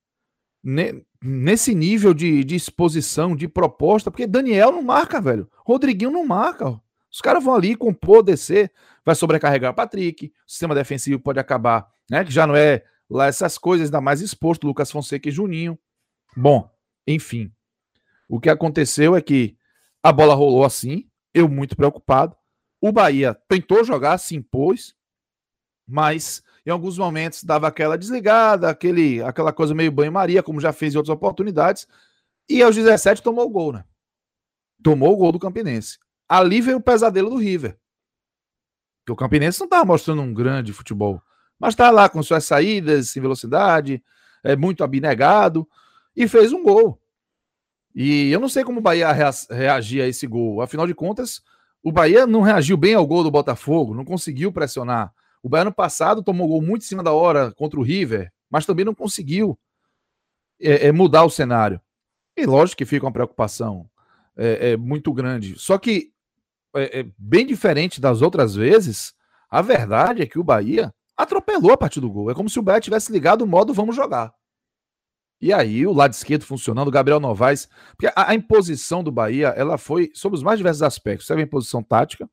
ne, 0.64 1.06
nesse 1.22 1.76
nível 1.76 2.14
de, 2.14 2.44
de, 2.44 2.56
exposição, 2.56 3.36
de 3.36 3.48
proposta, 3.48 4.10
porque 4.10 4.26
Daniel 4.26 4.72
não 4.72 4.82
marca, 4.82 5.22
velho. 5.22 5.48
Rodriguinho 5.64 6.10
não 6.10 6.26
marca. 6.26 6.82
Os 7.12 7.20
caras 7.20 7.44
vão 7.44 7.54
ali 7.54 7.76
compor, 7.76 8.24
descer, 8.24 8.72
vai 9.04 9.16
sobrecarregar 9.16 9.74
Patrick, 9.74 10.28
o 10.28 10.50
sistema 10.50 10.74
defensivo 10.74 11.20
pode 11.20 11.40
acabar, 11.40 11.92
né? 12.10 12.24
Que 12.24 12.32
já 12.32 12.48
não 12.48 12.56
é 12.56 12.84
lá 13.10 13.28
essas 13.28 13.58
coisas, 13.58 13.88
ainda 13.88 14.00
mais 14.00 14.22
exposto, 14.22 14.66
Lucas 14.66 14.90
Fonseca 14.90 15.28
e 15.28 15.32
Juninho. 15.32 15.78
Bom, 16.36 16.70
enfim. 17.06 17.52
O 18.30 18.40
que 18.40 18.50
aconteceu 18.50 19.16
é 19.16 19.22
que 19.22 19.58
a 20.02 20.12
bola 20.14 20.34
rolou 20.34 20.64
assim, 20.64 21.10
eu 21.34 21.50
muito 21.50 21.76
preocupado. 21.76 22.36
O 22.80 22.92
Bahia 22.92 23.38
tentou 23.48 23.84
jogar, 23.84 24.18
se 24.18 24.36
impôs, 24.36 24.96
mas 25.86 26.42
em 26.66 26.70
alguns 26.70 26.98
momentos 26.98 27.44
dava 27.44 27.68
aquela 27.68 27.98
desligada, 27.98 28.70
aquele, 28.70 29.22
aquela 29.22 29.52
coisa 29.52 29.76
meio 29.76 29.92
banho-maria, 29.92 30.42
como 30.42 30.62
já 30.62 30.72
fez 30.72 30.94
em 30.94 30.98
outras 30.98 31.14
oportunidades. 31.14 31.86
E 32.50 32.64
aos 32.64 32.76
17 32.76 33.22
tomou 33.22 33.46
o 33.46 33.50
gol, 33.50 33.74
né? 33.74 33.84
Tomou 34.82 35.14
o 35.14 35.18
gol 35.18 35.32
do 35.32 35.40
Campinense. 35.40 36.00
Ali 36.32 36.62
veio 36.62 36.78
o 36.78 36.82
pesadelo 36.82 37.30
do 37.30 37.36
River. 37.36 37.78
Que 39.06 39.12
o 39.12 39.18
Campinense 39.18 39.60
não 39.60 39.66
estava 39.66 39.84
mostrando 39.84 40.22
um 40.22 40.34
grande 40.34 40.72
futebol, 40.72 41.22
mas 41.60 41.74
está 41.74 41.92
lá 41.92 42.08
com 42.08 42.24
suas 42.24 42.46
saídas 42.46 43.10
sem 43.10 43.22
velocidade, 43.22 44.02
é 44.42 44.56
muito 44.56 44.82
abnegado 44.82 45.68
e 46.16 46.30
fez 46.30 46.54
um 46.54 46.64
gol. 46.64 47.02
E 47.94 48.32
eu 48.32 48.40
não 48.40 48.48
sei 48.48 48.64
como 48.64 48.80
o 48.80 48.82
Bahia 48.82 49.12
reagir 49.12 50.02
a 50.02 50.08
esse 50.08 50.26
gol. 50.26 50.62
Afinal 50.62 50.88
de 50.88 50.96
contas, 50.96 51.42
o 51.84 51.92
Bahia 51.92 52.26
não 52.26 52.40
reagiu 52.40 52.78
bem 52.78 52.94
ao 52.94 53.06
gol 53.06 53.26
do 53.26 53.32
Botafogo, 53.32 53.94
não 53.94 54.06
conseguiu 54.06 54.54
pressionar. 54.54 55.14
O 55.44 55.50
Bahia 55.50 55.66
no 55.66 55.74
passado 55.74 56.24
tomou 56.24 56.48
gol 56.48 56.62
muito 56.62 56.84
em 56.84 56.88
cima 56.88 57.04
da 57.04 57.12
hora 57.12 57.52
contra 57.52 57.78
o 57.78 57.84
River, 57.84 58.32
mas 58.50 58.66
também 58.66 58.86
não 58.86 58.96
conseguiu 58.96 59.60
é, 60.62 60.88
é, 60.88 60.92
mudar 60.94 61.26
o 61.26 61.30
cenário. 61.30 61.82
E 62.38 62.46
lógico 62.46 62.78
que 62.78 62.86
fica 62.86 63.06
uma 63.06 63.12
preocupação 63.12 63.90
é, 64.38 64.72
é 64.72 64.78
muito 64.78 65.12
grande. 65.12 65.60
Só 65.60 65.78
que, 65.78 66.14
é, 66.76 67.00
é, 67.00 67.12
bem 67.18 67.46
diferente 67.46 68.00
das 68.00 68.22
outras 68.22 68.56
vezes, 68.56 69.14
a 69.50 69.62
verdade 69.62 70.22
é 70.22 70.26
que 70.26 70.40
o 70.40 70.44
Bahia 70.44 70.94
atropelou 71.16 71.74
a 71.74 71.78
partir 71.78 72.00
do 72.00 72.10
gol. 72.10 72.32
É 72.32 72.34
como 72.34 72.50
se 72.50 72.60
o 72.60 72.62
Bahia 72.62 72.82
tivesse 72.82 73.12
ligado 73.12 73.42
o 73.44 73.48
modo 73.48 73.74
vamos 73.74 73.96
jogar. 73.96 74.34
E 75.42 75.52
aí, 75.52 75.88
o 75.88 75.94
lado 75.94 76.14
esquerdo 76.14 76.46
funcionando, 76.46 76.88
o 76.88 76.92
Gabriel 76.92 77.20
Novaes. 77.20 77.68
Porque 77.98 78.14
a, 78.16 78.30
a, 78.30 78.36
imposição 78.36 79.04
do 79.04 79.12
Bahia, 79.12 79.48
ela 79.50 79.78
foi 79.78 80.12
sobre 80.14 80.38
os 80.38 80.44
mais 80.44 80.60
diversos 80.60 80.84
aspectos. 80.84 81.28
Teve 81.28 81.42
a 81.42 81.44
imposição 81.44 81.82
tática, 81.82 82.30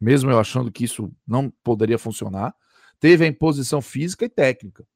mesmo 0.00 0.30
eu 0.30 0.38
achando 0.38 0.70
que 0.70 0.84
isso 0.84 1.12
não 1.26 1.50
poderia 1.64 1.98
funcionar. 1.98 2.54
Teve 3.00 3.24
a 3.24 3.28
imposição 3.28 3.82
física 3.82 4.24
e 4.24 4.28
técnica. 4.28 4.86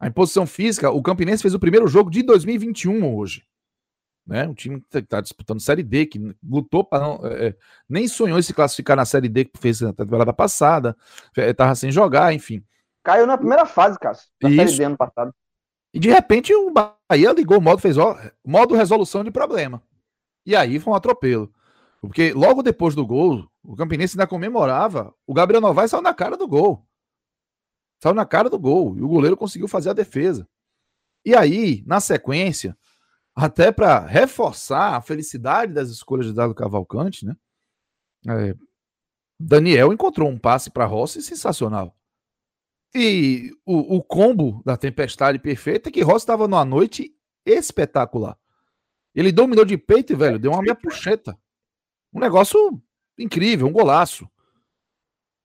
A 0.00 0.08
imposição 0.08 0.44
física, 0.44 0.90
o 0.90 1.00
Campinense 1.00 1.42
fez 1.42 1.54
o 1.54 1.60
primeiro 1.60 1.86
jogo 1.86 2.10
de 2.10 2.24
2021 2.24 3.16
hoje. 3.16 3.44
Né? 4.26 4.46
Um 4.46 4.54
time 4.54 4.80
que 4.80 4.98
está 4.98 5.20
disputando 5.20 5.60
Série 5.60 5.82
D, 5.82 6.06
que 6.06 6.36
lutou 6.42 6.84
para 6.84 7.02
não. 7.02 7.26
É, 7.26 7.48
é, 7.48 7.56
nem 7.88 8.06
sonhou 8.06 8.38
em 8.38 8.42
se 8.42 8.54
classificar 8.54 8.96
na 8.96 9.04
Série 9.04 9.28
D 9.28 9.44
que 9.44 9.58
fez 9.58 9.80
na 9.80 9.92
temporada 9.92 10.32
passada, 10.32 10.96
estava 11.36 11.72
é, 11.72 11.74
sem 11.74 11.90
jogar, 11.90 12.32
enfim. 12.32 12.64
Caiu 13.02 13.26
na 13.26 13.36
primeira 13.36 13.66
fase, 13.66 13.98
Cássio, 13.98 14.28
da 14.40 14.48
Série 14.48 14.76
D 14.76 14.84
ano 14.84 14.96
passado. 14.96 15.34
E 15.92 15.98
de 15.98 16.08
repente 16.08 16.54
o 16.54 16.70
Bahia 16.70 17.32
ligou 17.32 17.58
o 17.58 17.60
modo, 17.60 17.80
fez 17.80 17.98
ó, 17.98 18.16
modo 18.44 18.74
resolução 18.74 19.24
de 19.24 19.30
problema. 19.30 19.82
E 20.46 20.56
aí 20.56 20.78
foi 20.78 20.92
um 20.92 20.96
atropelo. 20.96 21.52
Porque 22.00 22.32
logo 22.32 22.62
depois 22.62 22.94
do 22.94 23.06
gol, 23.06 23.48
o 23.62 23.76
Campinense 23.76 24.16
ainda 24.16 24.26
comemorava, 24.26 25.14
o 25.26 25.34
Gabriel 25.34 25.60
Novaes 25.60 25.90
saiu 25.90 26.02
na 26.02 26.14
cara 26.14 26.36
do 26.36 26.48
gol. 26.48 26.86
Saiu 28.02 28.14
na 28.14 28.24
cara 28.24 28.48
do 28.48 28.58
gol. 28.58 28.96
E 28.96 29.02
o 29.02 29.08
goleiro 29.08 29.36
conseguiu 29.36 29.68
fazer 29.68 29.90
a 29.90 29.94
defesa. 29.94 30.48
E 31.24 31.36
aí, 31.36 31.84
na 31.86 32.00
sequência, 32.00 32.76
até 33.34 33.72
para 33.72 34.00
reforçar 34.06 34.96
a 34.96 35.00
felicidade 35.00 35.72
das 35.72 35.88
escolhas 35.88 36.26
de 36.26 36.34
Dado 36.34 36.54
Cavalcante, 36.54 37.24
né? 37.24 37.36
É, 38.28 38.54
Daniel 39.40 39.92
encontrou 39.92 40.28
um 40.28 40.38
passe 40.38 40.70
para 40.70 40.86
Rossi 40.86 41.22
sensacional. 41.22 41.96
E 42.94 43.50
o, 43.64 43.96
o 43.96 44.02
combo 44.02 44.62
da 44.64 44.76
tempestade 44.76 45.38
perfeita 45.38 45.88
é 45.88 45.92
que 45.92 46.02
Rossi 46.02 46.24
estava 46.24 46.46
numa 46.46 46.64
noite 46.64 47.14
espetacular. 47.44 48.38
Ele 49.14 49.32
dominou 49.32 49.64
de 49.64 49.76
peito, 49.76 50.16
velho, 50.16 50.38
deu 50.38 50.52
uma 50.52 50.62
minha 50.62 50.74
puxeta. 50.74 51.36
Um 52.12 52.20
negócio 52.20 52.80
incrível, 53.18 53.66
um 53.66 53.72
golaço. 53.72 54.28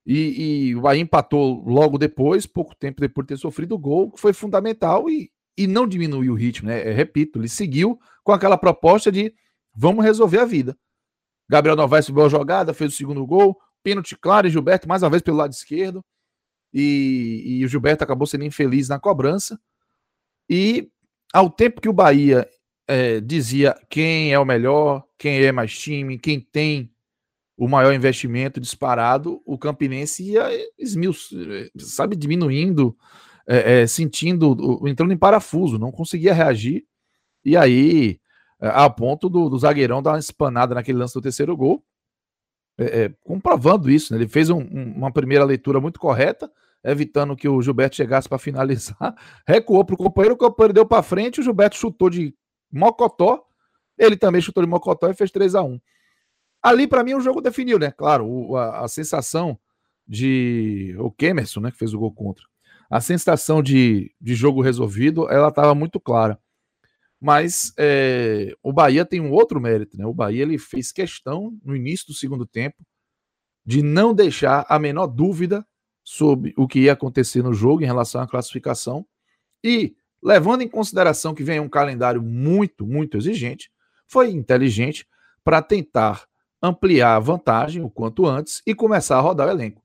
E, 0.06 0.68
e, 0.68 0.76
o 0.76 0.82
Bahia 0.82 1.02
empatou 1.02 1.62
logo 1.66 1.98
depois, 1.98 2.46
pouco 2.46 2.74
tempo 2.74 3.00
depois 3.00 3.26
de 3.26 3.34
ter 3.34 3.40
sofrido 3.40 3.74
o 3.74 3.78
gol, 3.78 4.10
que 4.10 4.20
foi 4.20 4.32
fundamental 4.32 5.10
e, 5.10 5.30
e 5.58 5.66
não 5.66 5.88
diminuiu 5.88 6.32
o 6.32 6.36
ritmo, 6.36 6.68
né? 6.68 6.88
É, 6.88 6.92
repito, 6.92 7.40
ele 7.40 7.48
seguiu 7.48 7.98
com 8.22 8.30
aquela 8.30 8.56
proposta 8.56 9.10
de 9.10 9.34
vamos 9.74 10.04
resolver 10.04 10.38
a 10.38 10.44
vida. 10.44 10.78
Gabriel 11.50 11.74
Novaes 11.76 12.06
subiu 12.06 12.24
a 12.24 12.28
jogada, 12.28 12.72
fez 12.72 12.92
o 12.92 12.96
segundo 12.96 13.26
gol, 13.26 13.58
pênalti 13.82 14.16
claro 14.16 14.46
e 14.46 14.50
Gilberto 14.50 14.88
mais 14.88 15.02
uma 15.02 15.10
vez 15.10 15.20
pelo 15.20 15.36
lado 15.36 15.52
esquerdo 15.52 16.04
e, 16.72 17.42
e 17.58 17.64
o 17.64 17.68
Gilberto 17.68 18.04
acabou 18.04 18.26
sendo 18.26 18.44
infeliz 18.44 18.88
na 18.88 19.00
cobrança. 19.00 19.58
E 20.48 20.88
ao 21.32 21.50
tempo 21.50 21.80
que 21.80 21.88
o 21.88 21.92
Bahia 21.92 22.48
é, 22.86 23.20
dizia 23.20 23.74
quem 23.90 24.32
é 24.32 24.38
o 24.38 24.44
melhor, 24.44 25.04
quem 25.18 25.42
é 25.42 25.50
mais 25.50 25.76
time, 25.76 26.18
quem 26.18 26.40
tem 26.40 26.92
o 27.56 27.66
maior 27.66 27.92
investimento 27.92 28.60
disparado, 28.60 29.42
o 29.44 29.58
Campinense 29.58 30.22
ia 30.22 30.48
esmil, 30.78 31.12
sabe, 31.78 32.14
diminuindo, 32.14 32.96
é, 33.48 33.80
é, 33.80 33.86
sentindo, 33.86 34.86
entrando 34.86 35.12
em 35.12 35.16
parafuso, 35.16 35.78
não 35.78 35.90
conseguia 35.90 36.34
reagir. 36.34 36.84
E 37.44 37.56
aí, 37.56 38.20
é, 38.60 38.68
a 38.68 38.90
ponto 38.90 39.28
do, 39.28 39.48
do 39.48 39.58
zagueirão 39.58 40.02
dar 40.02 40.12
uma 40.12 40.18
espanada 40.18 40.74
naquele 40.74 40.98
lance 40.98 41.14
do 41.14 41.22
terceiro 41.22 41.56
gol 41.56 41.82
é, 42.78 43.04
é, 43.04 43.14
comprovando 43.24 43.90
isso. 43.90 44.12
Né? 44.12 44.20
Ele 44.20 44.28
fez 44.28 44.50
um, 44.50 44.60
um, 44.60 44.92
uma 44.96 45.12
primeira 45.12 45.44
leitura 45.44 45.80
muito 45.80 45.98
correta, 45.98 46.50
evitando 46.84 47.34
que 47.34 47.48
o 47.48 47.60
Gilberto 47.60 47.96
chegasse 47.96 48.28
para 48.28 48.38
finalizar, 48.38 49.14
recuou 49.46 49.84
para 49.84 49.94
o 49.94 49.98
companheiro, 49.98 50.34
o 50.34 50.38
companheiro 50.38 50.74
deu 50.74 50.86
para 50.86 51.02
frente, 51.02 51.40
o 51.40 51.42
Gilberto 51.42 51.76
chutou 51.76 52.10
de 52.10 52.34
mocotó, 52.70 53.44
ele 53.98 54.16
também 54.16 54.40
chutou 54.40 54.62
de 54.62 54.68
mocotó 54.68 55.08
e 55.08 55.14
fez 55.14 55.30
3 55.30 55.54
a 55.54 55.62
1 55.62 55.80
Ali, 56.62 56.86
para 56.86 57.04
mim, 57.04 57.14
o 57.14 57.20
jogo 57.20 57.40
definiu, 57.40 57.78
né? 57.78 57.90
Claro, 57.92 58.26
o, 58.26 58.56
a, 58.56 58.80
a, 58.80 58.88
sensação 58.88 59.58
de. 60.06 60.94
O 60.98 61.10
Kemerson, 61.10 61.60
né? 61.60 61.70
Que 61.70 61.78
fez 61.78 61.94
o 61.94 61.98
gol 61.98 62.12
contra. 62.12 62.44
A 62.90 63.00
sensação 63.00 63.62
de, 63.62 64.14
de 64.20 64.34
jogo 64.34 64.62
resolvido, 64.62 65.30
ela 65.30 65.48
estava 65.48 65.74
muito 65.74 66.00
clara. 66.00 66.38
Mas 67.20 67.72
é, 67.76 68.54
o 68.62 68.72
Bahia 68.72 69.04
tem 69.04 69.20
um 69.20 69.32
outro 69.32 69.60
mérito, 69.60 69.96
né? 69.96 70.06
O 70.06 70.14
Bahia 70.14 70.42
ele 70.42 70.56
fez 70.56 70.92
questão 70.92 71.58
no 71.64 71.74
início 71.74 72.06
do 72.06 72.14
segundo 72.14 72.46
tempo 72.46 72.76
de 73.66 73.82
não 73.82 74.14
deixar 74.14 74.64
a 74.68 74.78
menor 74.78 75.06
dúvida 75.08 75.66
sobre 76.02 76.54
o 76.56 76.66
que 76.66 76.80
ia 76.80 76.94
acontecer 76.94 77.42
no 77.42 77.52
jogo 77.52 77.82
em 77.82 77.86
relação 77.86 78.20
à 78.20 78.26
classificação 78.26 79.04
e 79.62 79.94
levando 80.22 80.62
em 80.62 80.68
consideração 80.68 81.34
que 81.34 81.44
vem 81.44 81.60
um 81.60 81.68
calendário 81.68 82.22
muito, 82.22 82.86
muito 82.86 83.16
exigente, 83.16 83.70
foi 84.06 84.30
inteligente 84.30 85.06
para 85.44 85.60
tentar 85.60 86.26
ampliar 86.62 87.16
a 87.16 87.20
vantagem 87.20 87.82
o 87.82 87.90
quanto 87.90 88.26
antes 88.26 88.62
e 88.66 88.74
começar 88.74 89.18
a 89.18 89.20
rodar 89.20 89.48
o 89.48 89.50
elenco. 89.50 89.82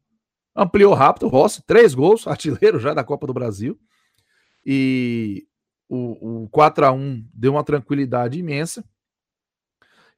Ampliou 0.55 0.93
rápido, 0.93 1.27
Rossi, 1.27 1.63
três 1.65 1.93
gols, 1.93 2.25
artilheiro 2.27 2.79
já 2.79 2.93
da 2.93 3.03
Copa 3.03 3.27
do 3.27 3.33
Brasil. 3.33 3.79
E 4.65 5.47
o, 5.89 6.43
o 6.43 6.49
4 6.49 6.85
a 6.85 6.91
1 6.91 7.27
deu 7.33 7.53
uma 7.53 7.63
tranquilidade 7.63 8.39
imensa. 8.39 8.83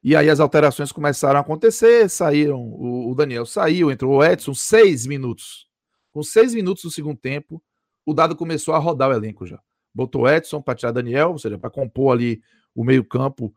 E 0.02 0.14
aí 0.14 0.30
as 0.30 0.38
alterações 0.38 0.92
começaram 0.92 1.38
a 1.38 1.42
acontecer, 1.42 2.08
saíram, 2.08 2.62
o, 2.62 3.10
o 3.10 3.14
Daniel 3.14 3.44
saiu, 3.44 3.90
entrou 3.90 4.18
o 4.18 4.24
Edson, 4.24 4.54
seis 4.54 5.06
minutos. 5.06 5.66
Com 6.12 6.22
seis 6.22 6.54
minutos 6.54 6.84
do 6.84 6.90
segundo 6.90 7.18
tempo, 7.18 7.62
o 8.04 8.14
Dado 8.14 8.36
começou 8.36 8.74
a 8.74 8.78
rodar 8.78 9.10
o 9.10 9.12
elenco 9.12 9.44
já. 9.46 9.60
Botou 9.92 10.28
Edson 10.28 10.62
para 10.62 10.74
tirar 10.74 10.92
Daniel, 10.92 11.32
ou 11.32 11.38
seja, 11.38 11.58
para 11.58 11.70
compor 11.70 12.12
ali 12.12 12.40
o 12.74 12.84
meio-campo 12.84 13.52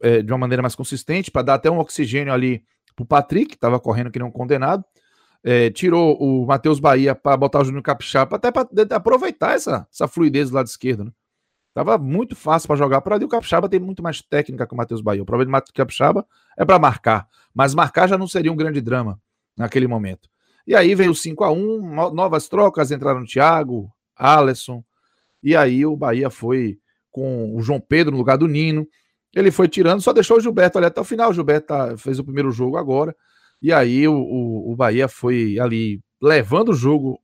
é, 0.00 0.22
de 0.22 0.32
uma 0.32 0.38
maneira 0.38 0.62
mais 0.62 0.74
consistente, 0.74 1.30
para 1.30 1.42
dar 1.42 1.54
até 1.54 1.70
um 1.70 1.78
oxigênio 1.78 2.32
ali 2.32 2.64
para 2.96 3.04
o 3.04 3.06
Patrick, 3.06 3.50
que 3.50 3.54
estava 3.54 3.78
correndo 3.78 4.10
que 4.10 4.18
não 4.18 4.30
condenado. 4.30 4.84
É, 5.44 5.70
tirou 5.70 6.16
o 6.20 6.46
Matheus 6.46 6.78
Bahia 6.78 7.14
para 7.14 7.36
botar 7.36 7.60
o 7.60 7.64
Júnior 7.64 7.82
Capixaba, 7.82 8.36
até 8.36 8.52
para 8.52 8.68
aproveitar 8.92 9.54
essa, 9.54 9.86
essa 9.92 10.06
fluidez 10.06 10.50
do 10.50 10.56
lado 10.56 10.66
esquerdo. 10.66 11.04
Né? 11.04 11.12
Tava 11.74 11.98
muito 11.98 12.36
fácil 12.36 12.68
para 12.68 12.76
jogar 12.76 13.00
para 13.00 13.16
ali. 13.16 13.24
O 13.24 13.28
Capixaba 13.28 13.68
tem 13.68 13.80
muito 13.80 14.02
mais 14.02 14.22
técnica 14.22 14.66
que 14.66 14.74
o 14.74 14.76
Matheus 14.76 15.00
Bahia. 15.00 15.22
O 15.22 15.26
problema 15.26 15.60
do 15.60 15.72
Capixaba 15.72 16.26
é 16.56 16.64
para 16.64 16.78
marcar, 16.78 17.26
mas 17.54 17.74
marcar 17.74 18.08
já 18.08 18.16
não 18.16 18.28
seria 18.28 18.52
um 18.52 18.56
grande 18.56 18.80
drama 18.80 19.20
naquele 19.56 19.86
momento. 19.86 20.28
E 20.66 20.76
aí 20.76 20.94
veio 20.94 21.10
o 21.10 21.14
5 21.14 21.42
a 21.42 21.50
1 21.50 22.12
novas 22.12 22.48
trocas, 22.48 22.90
entraram 22.90 23.22
o 23.22 23.26
Thiago, 23.26 23.90
Alisson, 24.14 24.84
e 25.42 25.56
aí 25.56 25.84
o 25.84 25.96
Bahia 25.96 26.30
foi 26.30 26.78
com 27.10 27.56
o 27.56 27.62
João 27.62 27.80
Pedro 27.80 28.12
no 28.12 28.18
lugar 28.18 28.38
do 28.38 28.46
Nino. 28.46 28.86
Ele 29.34 29.50
foi 29.50 29.66
tirando, 29.66 30.00
só 30.00 30.12
deixou 30.12 30.36
o 30.36 30.40
Gilberto 30.40 30.78
ali 30.78 30.86
até 30.86 31.00
o 31.00 31.04
final. 31.04 31.30
O 31.30 31.34
Gilberto 31.34 31.66
tá, 31.68 31.96
fez 31.96 32.18
o 32.18 32.24
primeiro 32.24 32.52
jogo 32.52 32.76
agora. 32.76 33.16
E 33.62 33.72
aí 33.72 34.08
o, 34.08 34.14
o, 34.14 34.72
o 34.72 34.76
Bahia 34.76 35.06
foi 35.06 35.58
ali 35.60 36.02
levando 36.20 36.70
o 36.70 36.74
jogo 36.74 37.22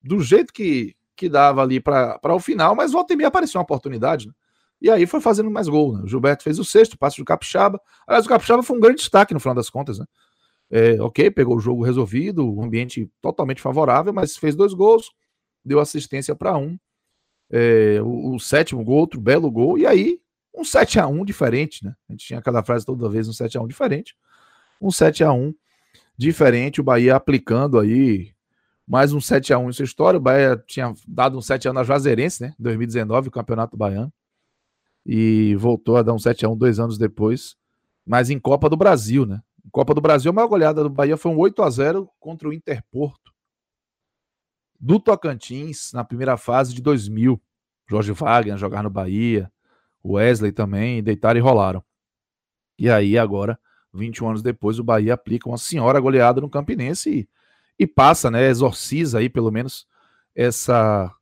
do 0.00 0.20
jeito 0.20 0.52
que, 0.52 0.94
que 1.16 1.28
dava 1.28 1.62
ali 1.62 1.80
para 1.80 2.20
o 2.32 2.38
final, 2.38 2.76
mas 2.76 2.92
volta 2.92 3.12
e 3.12 3.16
meia 3.16 3.26
apareceu 3.26 3.58
uma 3.58 3.64
oportunidade, 3.64 4.28
né? 4.28 4.32
E 4.80 4.90
aí 4.90 5.06
foi 5.06 5.20
fazendo 5.20 5.50
mais 5.50 5.68
gol, 5.68 5.96
né? 5.96 6.02
O 6.04 6.06
Gilberto 6.06 6.44
fez 6.44 6.58
o 6.58 6.64
sexto, 6.64 6.98
passe 6.98 7.16
do 7.16 7.24
Capixaba. 7.24 7.80
Aliás, 8.06 8.26
o 8.26 8.28
Capixaba 8.28 8.62
foi 8.62 8.76
um 8.76 8.80
grande 8.80 8.98
destaque 8.98 9.32
no 9.32 9.40
final 9.40 9.54
das 9.54 9.70
contas, 9.70 9.98
né? 9.98 10.04
É, 10.70 11.00
ok, 11.00 11.30
pegou 11.30 11.56
o 11.56 11.60
jogo 11.60 11.82
resolvido, 11.82 12.44
um 12.44 12.62
ambiente 12.62 13.10
totalmente 13.20 13.62
favorável, 13.62 14.12
mas 14.12 14.36
fez 14.36 14.54
dois 14.54 14.74
gols, 14.74 15.10
deu 15.64 15.80
assistência 15.80 16.34
para 16.36 16.56
um. 16.56 16.78
É, 17.50 18.00
o, 18.02 18.34
o, 18.34 18.40
sétimo 18.40 18.84
gol, 18.84 18.98
outro 18.98 19.20
belo 19.20 19.50
gol, 19.50 19.78
e 19.78 19.86
aí 19.86 20.20
um 20.54 20.64
7 20.64 20.98
a 20.98 21.06
1 21.06 21.24
diferente, 21.24 21.84
né? 21.84 21.94
A 22.08 22.12
gente 22.12 22.26
tinha 22.26 22.42
cada 22.42 22.62
frase 22.62 22.84
toda 22.84 23.08
vez 23.08 23.28
um 23.28 23.32
7 23.32 23.56
a 23.56 23.62
1 23.62 23.66
diferente. 23.66 24.14
Um 24.80 24.90
7 24.90 25.24
a 25.24 25.32
1 25.32 25.54
diferente, 26.16 26.80
o 26.80 26.84
Bahia 26.84 27.16
aplicando 27.16 27.78
aí 27.78 28.34
mais 28.86 29.12
um 29.12 29.20
7 29.20 29.52
a 29.52 29.58
1 29.58 29.70
em 29.70 29.72
sua 29.72 29.84
história. 29.84 30.18
O 30.18 30.22
Bahia 30.22 30.62
tinha 30.66 30.94
dado 31.06 31.36
um 31.36 31.42
7 31.42 31.66
a 31.66 31.70
1 31.70 31.74
na 31.74 31.82
Juazeirense, 31.82 32.42
né? 32.42 32.54
2019, 32.58 33.28
o 33.28 33.30
Campeonato 33.30 33.76
Baiano. 33.76 34.12
E 35.04 35.54
voltou 35.56 35.96
a 35.96 36.02
dar 36.02 36.12
um 36.12 36.18
7 36.18 36.44
a 36.44 36.48
1 36.48 36.56
dois 36.56 36.78
anos 36.78 36.98
depois, 36.98 37.56
mas 38.04 38.30
em 38.30 38.38
Copa 38.38 38.68
do 38.68 38.76
Brasil, 38.76 39.26
né? 39.26 39.40
Em 39.64 39.70
Copa 39.70 39.92
do 39.94 40.00
Brasil, 40.00 40.30
a 40.30 40.34
maior 40.34 40.48
goleada 40.48 40.82
do 40.82 40.90
Bahia 40.90 41.16
foi 41.16 41.32
um 41.32 41.38
8 41.38 41.62
a 41.62 41.70
0 41.70 42.08
contra 42.20 42.48
o 42.48 42.52
Interporto 42.52 43.26
do 44.78 45.00
Tocantins 45.00 45.92
na 45.92 46.04
primeira 46.04 46.36
fase 46.36 46.74
de 46.74 46.82
2000. 46.82 47.40
Jorge 47.88 48.12
Wagner 48.12 48.58
jogar 48.58 48.82
no 48.82 48.90
Bahia, 48.90 49.50
Wesley 50.04 50.52
também, 50.52 51.02
deitaram 51.02 51.38
e 51.38 51.42
rolaram. 51.42 51.82
E 52.78 52.90
aí 52.90 53.16
agora, 53.16 53.58
21 53.96 54.28
anos 54.28 54.42
depois, 54.42 54.78
o 54.78 54.84
Bahia 54.84 55.14
aplica 55.14 55.48
uma 55.48 55.58
senhora 55.58 55.98
goleada 55.98 56.40
no 56.40 56.50
Campinense 56.50 57.10
e 57.10 57.28
e 57.78 57.86
passa, 57.86 58.30
né, 58.30 58.48
exorciza 58.48 59.18
aí 59.18 59.28
pelo 59.28 59.50
menos 59.50 59.86
essa 60.34 61.12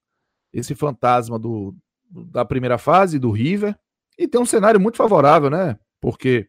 esse 0.53 0.75
fantasma 0.75 1.37
do, 1.37 1.75
da 2.09 2.45
primeira 2.45 2.79
fase 2.79 3.19
do 3.19 3.33
River 3.33 3.77
e 4.17 4.29
tem 4.29 4.41
um 4.41 4.47
cenário 4.47 4.79
muito 4.79 4.97
favorável, 4.97 5.51
né? 5.51 5.77
Porque 6.01 6.49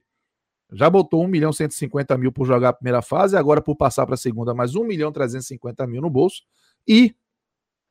já 0.71 0.87
botou 0.91 1.23
1 1.23 1.27
milhão 1.27 1.51
150 1.51 2.15
mil 2.15 2.31
por 2.31 2.45
jogar 2.45 2.69
a 2.69 2.73
primeira 2.73 3.01
fase, 3.01 3.35
agora 3.35 3.61
por 3.61 3.75
passar 3.75 4.05
para 4.05 4.13
a 4.13 4.17
segunda 4.17 4.53
mais 4.53 4.75
1 4.75 4.83
milhão 4.83 5.11
350 5.11 5.87
mil 5.87 6.01
no 6.01 6.09
bolso 6.09 6.43
e 6.87 7.15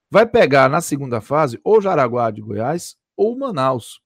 vai 0.09 0.25
pegar 0.25 0.69
na 0.71 0.81
segunda 0.81 1.21
fase 1.21 1.61
ou 1.65 1.81
Jaraguá 1.81 2.31
de 2.31 2.41
Goiás 2.41 2.97
ou 3.17 3.37
Manaus. 3.37 4.01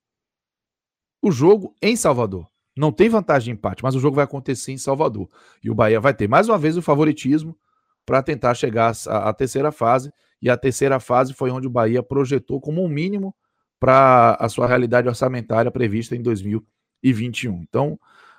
O 1.21 1.31
jogo 1.31 1.75
em 1.83 1.95
Salvador. 1.95 2.49
Não 2.79 2.93
tem 2.93 3.09
vantagem 3.09 3.53
de 3.53 3.59
empate, 3.59 3.83
mas 3.83 3.97
o 3.97 4.01
jogo 4.01 4.15
vai 4.15 4.25
acontecer 4.25 4.71
em 4.71 4.79
Salvador. 4.79 5.29
E 5.63 5.69
o 5.69 5.75
Bahia 5.75 6.01
vai 6.01 6.15
ter 6.15 6.29
mais 6.29 6.49
uma 6.49 6.57
vez 6.57 6.77
o 6.77 6.83
favoritismo 6.83 7.59
para 8.07 8.23
tentar 8.23 8.55
chegar 8.55 8.93
à, 9.09 9.29
à 9.29 9.33
terceira 9.35 9.73
fase. 9.73 10.13
E 10.41 10.49
a 10.49 10.57
terceira 10.57 11.01
fase 11.01 11.35
foi 11.35 11.51
onde 11.51 11.67
o 11.67 11.71
Bahia 11.71 12.03
projetou 12.03 12.61
como 12.61 12.85
um 12.85 12.89
mínimo 12.89 13.35
para 13.81 14.37
a 14.39 14.49
sua 14.49 14.69
realidade 14.69 15.09
orçamentária 15.09 15.71
prevista 15.73 16.15
em 16.15 16.23
2021. 16.23 17.63
Então, 17.63 17.99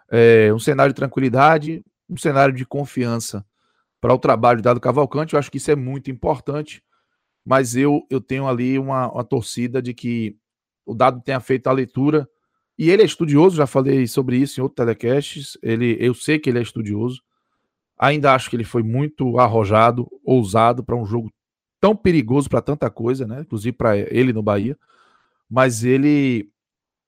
é, 0.10 0.54
um 0.54 0.60
cenário 0.60 0.93
de 0.93 0.97
tranquilidade, 0.97 1.84
um 2.10 2.15
cenário 2.15 2.56
de 2.56 2.65
confiança 2.65 3.45
para 3.99 4.13
o 4.13 4.17
trabalho 4.17 4.62
Dado 4.62 4.80
Cavalcante. 4.80 5.34
Eu 5.34 5.39
acho 5.39 5.52
que 5.52 5.58
isso 5.58 5.69
é 5.69 5.75
muito 5.75 6.10
importante, 6.10 6.82
mas 7.45 7.75
eu, 7.75 8.06
eu 8.10 8.21
tenho 8.21 8.47
ali 8.47 8.80
uma, 8.80 9.12
uma 9.12 9.23
torcida 9.23 9.82
de 9.82 9.93
que 9.93 10.38
o 10.86 10.95
Dado 10.95 11.21
tenha 11.21 11.41
feito 11.41 11.67
a 11.67 11.73
leitura. 11.73 12.28
E 12.80 12.89
ele 12.89 13.02
é 13.02 13.06
estudioso, 13.06 13.58
já 13.58 13.68
falei 13.68 14.08
sobre 14.08 14.38
isso 14.38 14.58
em 14.58 14.63
outros 14.63 14.78
telecasts. 14.78 15.58
Ele, 15.62 15.98
eu 16.00 16.13
sei 16.13 16.39
que 16.39 16.50
ele 16.50 16.60
é 16.60 16.62
estudioso. 16.62 17.22
Ainda 17.98 18.34
acho 18.34 18.50
que 18.50 18.56
ele 18.56 18.63
foi 18.63 18.82
muito 18.82 19.38
arrojado, 19.38 20.10
ousado 20.24 20.82
para 20.82 20.96
um 20.96 21.06
jogo 21.06 21.30
tão 21.82 21.94
perigoso 21.94 22.50
para 22.50 22.62
tanta 22.62 22.89
coisa, 22.89 23.28
né? 23.28 23.42
Inclusive 23.42 23.76
para 23.76 23.98
ele 23.98 24.32
no 24.32 24.42
Bahia. 24.42 24.78
Mas 25.50 25.84
ele, 25.84 26.50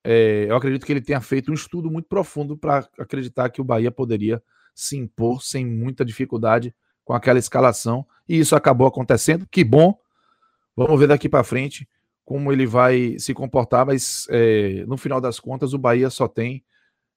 é, 0.04 0.44
eu 0.46 0.56
acredito 0.56 0.84
que 0.84 0.92
ele 0.92 1.00
tenha 1.00 1.22
feito 1.22 1.50
um 1.50 1.54
estudo 1.54 1.90
muito 1.90 2.06
profundo 2.06 2.54
para 2.54 2.86
acreditar 2.98 3.48
que 3.48 3.62
o 3.62 3.64
Bahia 3.64 3.90
poderia 3.90 4.42
se 4.74 4.98
impor 4.98 5.42
sem 5.42 5.64
muita 5.64 6.04
dificuldade 6.04 6.74
com 7.02 7.14
aquela 7.14 7.38
escalação. 7.38 8.06
E 8.28 8.38
isso 8.38 8.54
acabou 8.54 8.86
acontecendo. 8.86 9.46
Que 9.50 9.64
bom. 9.64 9.98
Vamos 10.76 11.00
ver 11.00 11.06
daqui 11.06 11.30
para 11.30 11.42
frente 11.42 11.88
como 12.24 12.52
ele 12.52 12.66
vai 12.66 13.16
se 13.18 13.34
comportar. 13.34 13.86
Mas 13.86 14.26
é, 14.30 14.84
no 14.86 14.96
final 14.96 15.20
das 15.20 15.38
contas, 15.38 15.72
o 15.72 15.78
Bahia 15.78 16.10
só 16.10 16.26
tem 16.26 16.64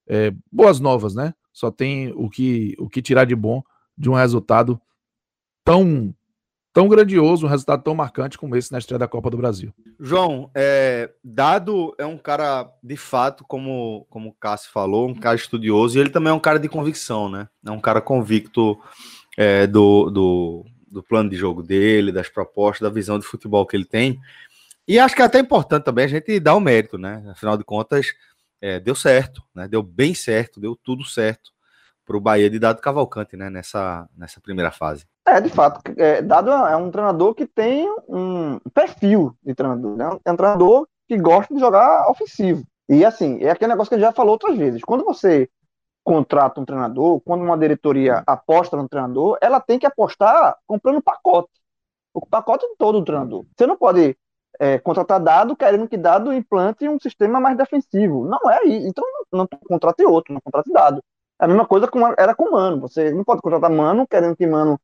é, 0.08 0.32
boas 0.50 0.80
novas, 0.80 1.14
né? 1.14 1.34
só 1.56 1.70
tem 1.70 2.12
o 2.14 2.28
que, 2.28 2.76
o 2.78 2.86
que 2.86 3.00
tirar 3.00 3.24
de 3.24 3.34
bom 3.34 3.62
de 3.96 4.10
um 4.10 4.12
resultado 4.12 4.78
tão 5.64 6.14
tão 6.70 6.86
grandioso, 6.86 7.46
um 7.46 7.48
resultado 7.48 7.82
tão 7.82 7.94
marcante 7.94 8.36
como 8.36 8.54
esse 8.54 8.70
na 8.70 8.76
estreia 8.76 8.98
da 8.98 9.08
Copa 9.08 9.30
do 9.30 9.38
Brasil. 9.38 9.72
João, 9.98 10.50
é, 10.54 11.10
Dado 11.24 11.94
é 11.96 12.04
um 12.04 12.18
cara, 12.18 12.70
de 12.82 12.98
fato, 12.98 13.42
como, 13.48 14.06
como 14.10 14.28
o 14.28 14.34
Cássio 14.34 14.70
falou, 14.70 15.08
um 15.08 15.14
cara 15.14 15.34
estudioso, 15.34 15.96
e 15.96 16.00
ele 16.02 16.10
também 16.10 16.30
é 16.30 16.34
um 16.34 16.38
cara 16.38 16.58
de 16.58 16.68
convicção, 16.68 17.30
né? 17.30 17.48
É 17.64 17.70
um 17.70 17.80
cara 17.80 18.02
convicto 18.02 18.78
é, 19.38 19.66
do, 19.66 20.10
do, 20.10 20.66
do 20.86 21.02
plano 21.02 21.30
de 21.30 21.36
jogo 21.36 21.62
dele, 21.62 22.12
das 22.12 22.28
propostas, 22.28 22.86
da 22.86 22.94
visão 22.94 23.18
de 23.18 23.24
futebol 23.24 23.64
que 23.64 23.74
ele 23.74 23.86
tem. 23.86 24.20
E 24.88 24.98
acho 24.98 25.16
que 25.16 25.22
é 25.22 25.24
até 25.24 25.40
importante 25.40 25.84
também 25.84 26.04
a 26.04 26.08
gente 26.08 26.38
dar 26.38 26.54
o 26.54 26.60
mérito, 26.60 26.96
né? 26.96 27.24
Afinal 27.30 27.56
de 27.56 27.64
contas, 27.64 28.06
é, 28.60 28.78
deu 28.78 28.94
certo, 28.94 29.42
né? 29.54 29.66
Deu 29.66 29.82
bem 29.82 30.14
certo, 30.14 30.60
deu 30.60 30.76
tudo 30.76 31.04
certo 31.04 31.50
para 32.04 32.16
o 32.16 32.20
Bahia 32.20 32.48
de 32.48 32.58
Dado 32.58 32.80
Cavalcante, 32.80 33.36
né? 33.36 33.50
Nessa, 33.50 34.08
nessa 34.16 34.40
primeira 34.40 34.70
fase. 34.70 35.04
É, 35.26 35.40
de 35.40 35.48
fato, 35.48 35.80
é, 35.96 36.22
Dado 36.22 36.50
é 36.50 36.76
um 36.76 36.90
treinador 36.90 37.34
que 37.34 37.46
tem 37.46 37.88
um 38.08 38.60
perfil 38.72 39.36
de 39.42 39.54
treinador, 39.54 39.96
né? 39.96 40.18
É 40.24 40.32
um 40.32 40.36
treinador 40.36 40.86
que 41.08 41.16
gosta 41.18 41.52
de 41.52 41.58
jogar 41.58 42.08
ofensivo. 42.08 42.64
E 42.88 43.04
assim, 43.04 43.42
é 43.42 43.50
aquele 43.50 43.72
negócio 43.72 43.90
que 43.90 43.96
gente 43.96 44.04
já 44.04 44.12
falou 44.12 44.32
outras 44.32 44.56
vezes. 44.56 44.82
Quando 44.82 45.04
você 45.04 45.50
contrata 46.04 46.60
um 46.60 46.64
treinador, 46.64 47.20
quando 47.22 47.42
uma 47.42 47.58
diretoria 47.58 48.22
aposta 48.24 48.76
no 48.76 48.88
treinador, 48.88 49.36
ela 49.40 49.58
tem 49.58 49.76
que 49.76 49.86
apostar 49.86 50.56
comprando 50.64 51.02
pacote. 51.02 51.50
O 52.14 52.24
pacote 52.24 52.64
todo 52.78 53.00
do 53.00 53.04
treinador. 53.04 53.44
Você 53.56 53.66
não 53.66 53.76
pode 53.76 54.16
é, 54.58 54.78
contratar 54.78 55.20
dado 55.20 55.56
querendo 55.56 55.88
que 55.88 55.96
dado 55.96 56.32
implante 56.32 56.88
um 56.88 56.98
sistema 56.98 57.40
mais 57.40 57.56
defensivo. 57.56 58.24
Não 58.26 58.50
é 58.50 58.58
aí. 58.58 58.86
Então 58.86 59.04
não, 59.32 59.46
contrate 59.46 60.04
outro, 60.04 60.32
não 60.32 60.40
contrate 60.40 60.72
dado. 60.72 61.02
É 61.40 61.44
a 61.44 61.48
mesma 61.48 61.66
coisa 61.66 61.88
com, 61.88 62.06
era 62.18 62.34
com 62.34 62.50
Mano. 62.50 62.80
Você 62.80 63.12
não 63.12 63.24
pode 63.24 63.42
contratar 63.42 63.70
Mano 63.70 64.06
querendo 64.06 64.36
que 64.36 64.46
Mano 64.46 64.80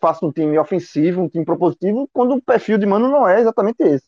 faça 0.00 0.24
um 0.24 0.32
time 0.32 0.58
ofensivo, 0.58 1.22
um 1.22 1.28
time 1.28 1.44
propositivo, 1.44 2.08
quando 2.12 2.34
o 2.34 2.42
perfil 2.42 2.78
de 2.78 2.86
Mano 2.86 3.08
não 3.08 3.28
é 3.28 3.40
exatamente 3.40 3.82
esse. 3.82 4.06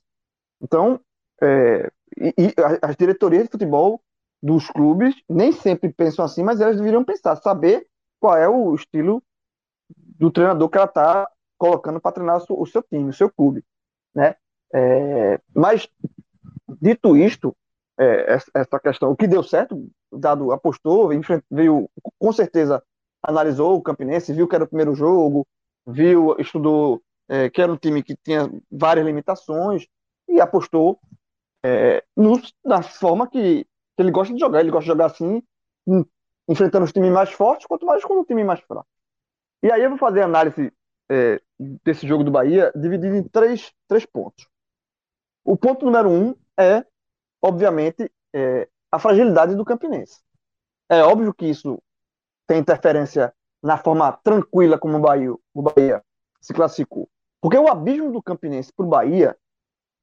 Então, 0.60 1.00
é, 1.40 1.90
e, 2.16 2.34
e 2.36 2.54
as 2.82 2.96
diretorias 2.96 3.44
de 3.44 3.50
futebol 3.50 4.00
dos 4.42 4.68
clubes 4.68 5.14
nem 5.28 5.52
sempre 5.52 5.92
pensam 5.92 6.24
assim, 6.24 6.42
mas 6.42 6.60
elas 6.60 6.76
deveriam 6.76 7.04
pensar, 7.04 7.36
saber 7.36 7.86
qual 8.20 8.36
é 8.36 8.48
o 8.48 8.74
estilo 8.74 9.22
do 9.96 10.30
treinador 10.30 10.68
que 10.68 10.76
ela 10.76 10.86
está 10.86 11.28
colocando 11.56 12.00
para 12.00 12.12
treinar 12.12 12.42
o 12.48 12.66
seu 12.66 12.82
time, 12.82 13.10
o 13.10 13.12
seu 13.12 13.30
clube, 13.30 13.64
né? 14.14 14.36
É, 14.74 15.40
mas, 15.54 15.88
dito 16.80 17.16
isto, 17.16 17.56
é, 17.98 18.38
essa 18.54 18.78
questão, 18.80 19.10
o 19.10 19.16
que 19.16 19.26
deu 19.26 19.42
certo, 19.42 19.88
dado 20.12 20.52
apostou, 20.52 21.10
veio, 21.50 21.90
com 22.18 22.32
certeza 22.32 22.82
analisou 23.22 23.76
o 23.76 23.82
Campinense, 23.82 24.32
viu 24.32 24.46
que 24.46 24.54
era 24.54 24.64
o 24.64 24.68
primeiro 24.68 24.94
jogo, 24.94 25.46
viu, 25.86 26.36
estudou 26.38 27.02
é, 27.28 27.50
que 27.50 27.60
era 27.60 27.72
um 27.72 27.76
time 27.76 28.02
que 28.02 28.16
tinha 28.16 28.50
várias 28.70 29.04
limitações 29.04 29.86
e 30.28 30.40
apostou 30.40 30.98
é, 31.62 32.04
no, 32.16 32.40
na 32.64 32.82
forma 32.82 33.28
que, 33.28 33.64
que, 33.64 34.02
ele 34.02 34.10
gosta 34.10 34.32
de 34.32 34.40
jogar. 34.40 34.60
Ele 34.60 34.70
gosta 34.70 34.84
de 34.84 34.88
jogar 34.88 35.06
assim, 35.06 35.42
enfrentando 36.48 36.84
os 36.84 36.92
times 36.92 37.10
mais 37.10 37.30
fortes, 37.30 37.66
quanto 37.66 37.84
mais 37.84 38.04
com 38.04 38.20
o 38.20 38.24
time 38.24 38.44
mais 38.44 38.60
fraco. 38.60 38.86
E 39.62 39.70
aí 39.70 39.82
eu 39.82 39.90
vou 39.90 39.98
fazer 39.98 40.22
a 40.22 40.26
análise 40.26 40.72
é, 41.10 41.40
desse 41.84 42.06
jogo 42.06 42.24
do 42.24 42.30
Bahia 42.30 42.72
dividido 42.74 43.16
em 43.16 43.22
três, 43.24 43.72
três 43.86 44.06
pontos. 44.06 44.46
O 45.48 45.56
ponto 45.56 45.86
número 45.86 46.10
um 46.10 46.34
é, 46.60 46.84
obviamente, 47.40 48.12
é, 48.34 48.68
a 48.92 48.98
fragilidade 48.98 49.54
do 49.54 49.64
Campinense. 49.64 50.20
É 50.90 51.02
óbvio 51.02 51.32
que 51.32 51.46
isso 51.46 51.82
tem 52.46 52.58
interferência 52.58 53.32
na 53.62 53.78
forma 53.78 54.12
tranquila 54.12 54.78
como 54.78 54.98
o 54.98 55.00
Bahia, 55.00 55.32
o 55.54 55.62
Bahia 55.62 56.04
se 56.38 56.52
classificou. 56.52 57.08
Porque 57.40 57.56
o 57.56 57.66
abismo 57.66 58.12
do 58.12 58.22
Campinense 58.22 58.70
para 58.74 58.84
o 58.84 58.90
Bahia 58.90 59.38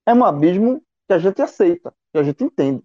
é 0.08 0.15
um 0.15 0.25
abismo 0.25 0.81
que 1.08 1.13
a 1.13 1.19
gente 1.19 1.39
aceita, 1.39 1.93
que 2.12 2.17
a 2.17 2.23
gente 2.23 2.43
entende. 2.43 2.84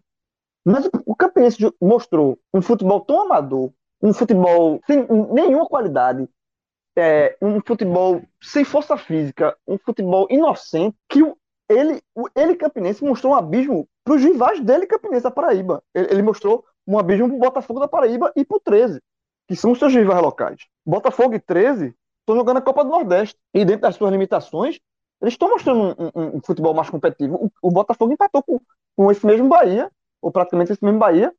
Mas 0.63 0.87
o 1.07 1.17
Campinense 1.17 1.67
mostrou 1.81 2.39
um 2.53 2.61
futebol 2.61 3.01
tão 3.01 3.23
amador, 3.23 3.73
um 4.03 4.13
futebol 4.13 4.83
sem 4.87 5.07
nenhuma 5.33 5.65
qualidade, 5.65 6.29
é, 6.95 7.39
um 7.41 7.59
futebol 7.63 8.21
sem 8.43 8.67
força 8.67 8.99
física, 8.99 9.57
um 9.67 9.79
futebol 9.79 10.27
inocente, 10.29 10.95
que 11.09 11.23
ele, 11.71 12.03
ele 12.35 12.57
Campinense, 12.57 13.05
mostrou 13.05 13.33
um 13.33 13.37
abismo 13.37 13.89
para 14.05 14.15
os 14.15 14.23
rivais 14.23 14.61
dele, 14.61 14.87
Campinense 14.87 15.23
da 15.23 15.31
Paraíba. 15.31 15.83
Ele, 15.95 16.09
ele 16.11 16.23
mostrou 16.23 16.65
um 16.87 16.99
abismo 16.99 17.29
para 17.29 17.37
o 17.37 17.41
Botafogo 17.41 17.79
da 17.79 17.87
Paraíba 17.87 18.33
e 18.35 18.45
para 18.45 18.57
o 18.57 18.61
13, 18.61 19.01
que 19.47 19.55
são 19.55 19.71
os 19.71 19.79
seus 19.79 19.95
rivais 19.95 20.21
locais. 20.21 20.67
Botafogo 20.85 21.35
e 21.35 21.41
13 21.41 21.95
estão 22.21 22.35
jogando 22.35 22.57
a 22.57 22.63
Copa 22.63 22.85
do 22.85 22.91
Nordeste. 22.91 23.39
E 23.55 23.65
dentro 23.65 23.83
das 23.83 23.95
suas 23.95 24.11
limitações, 24.11 24.81
eles 25.23 25.35
estão 25.35 25.49
mostrando 25.49 25.97
um, 25.99 26.11
um, 26.15 26.37
um, 26.37 26.41
futebol 26.43 26.75
mais 26.75 26.91
competitivo. 26.91 27.37
O, 27.37 27.69
o, 27.69 27.71
Botafogo 27.71 28.13
empatou 28.13 28.43
com, 28.43 28.61
com 28.97 29.11
esse 29.13 29.25
mesmo 29.25 29.49
Bahia, 29.49 29.91
ou 30.21 30.33
praticamente 30.33 30.73
esse 30.73 30.85
mesmo 30.85 30.99
Bahia, 30.99 31.33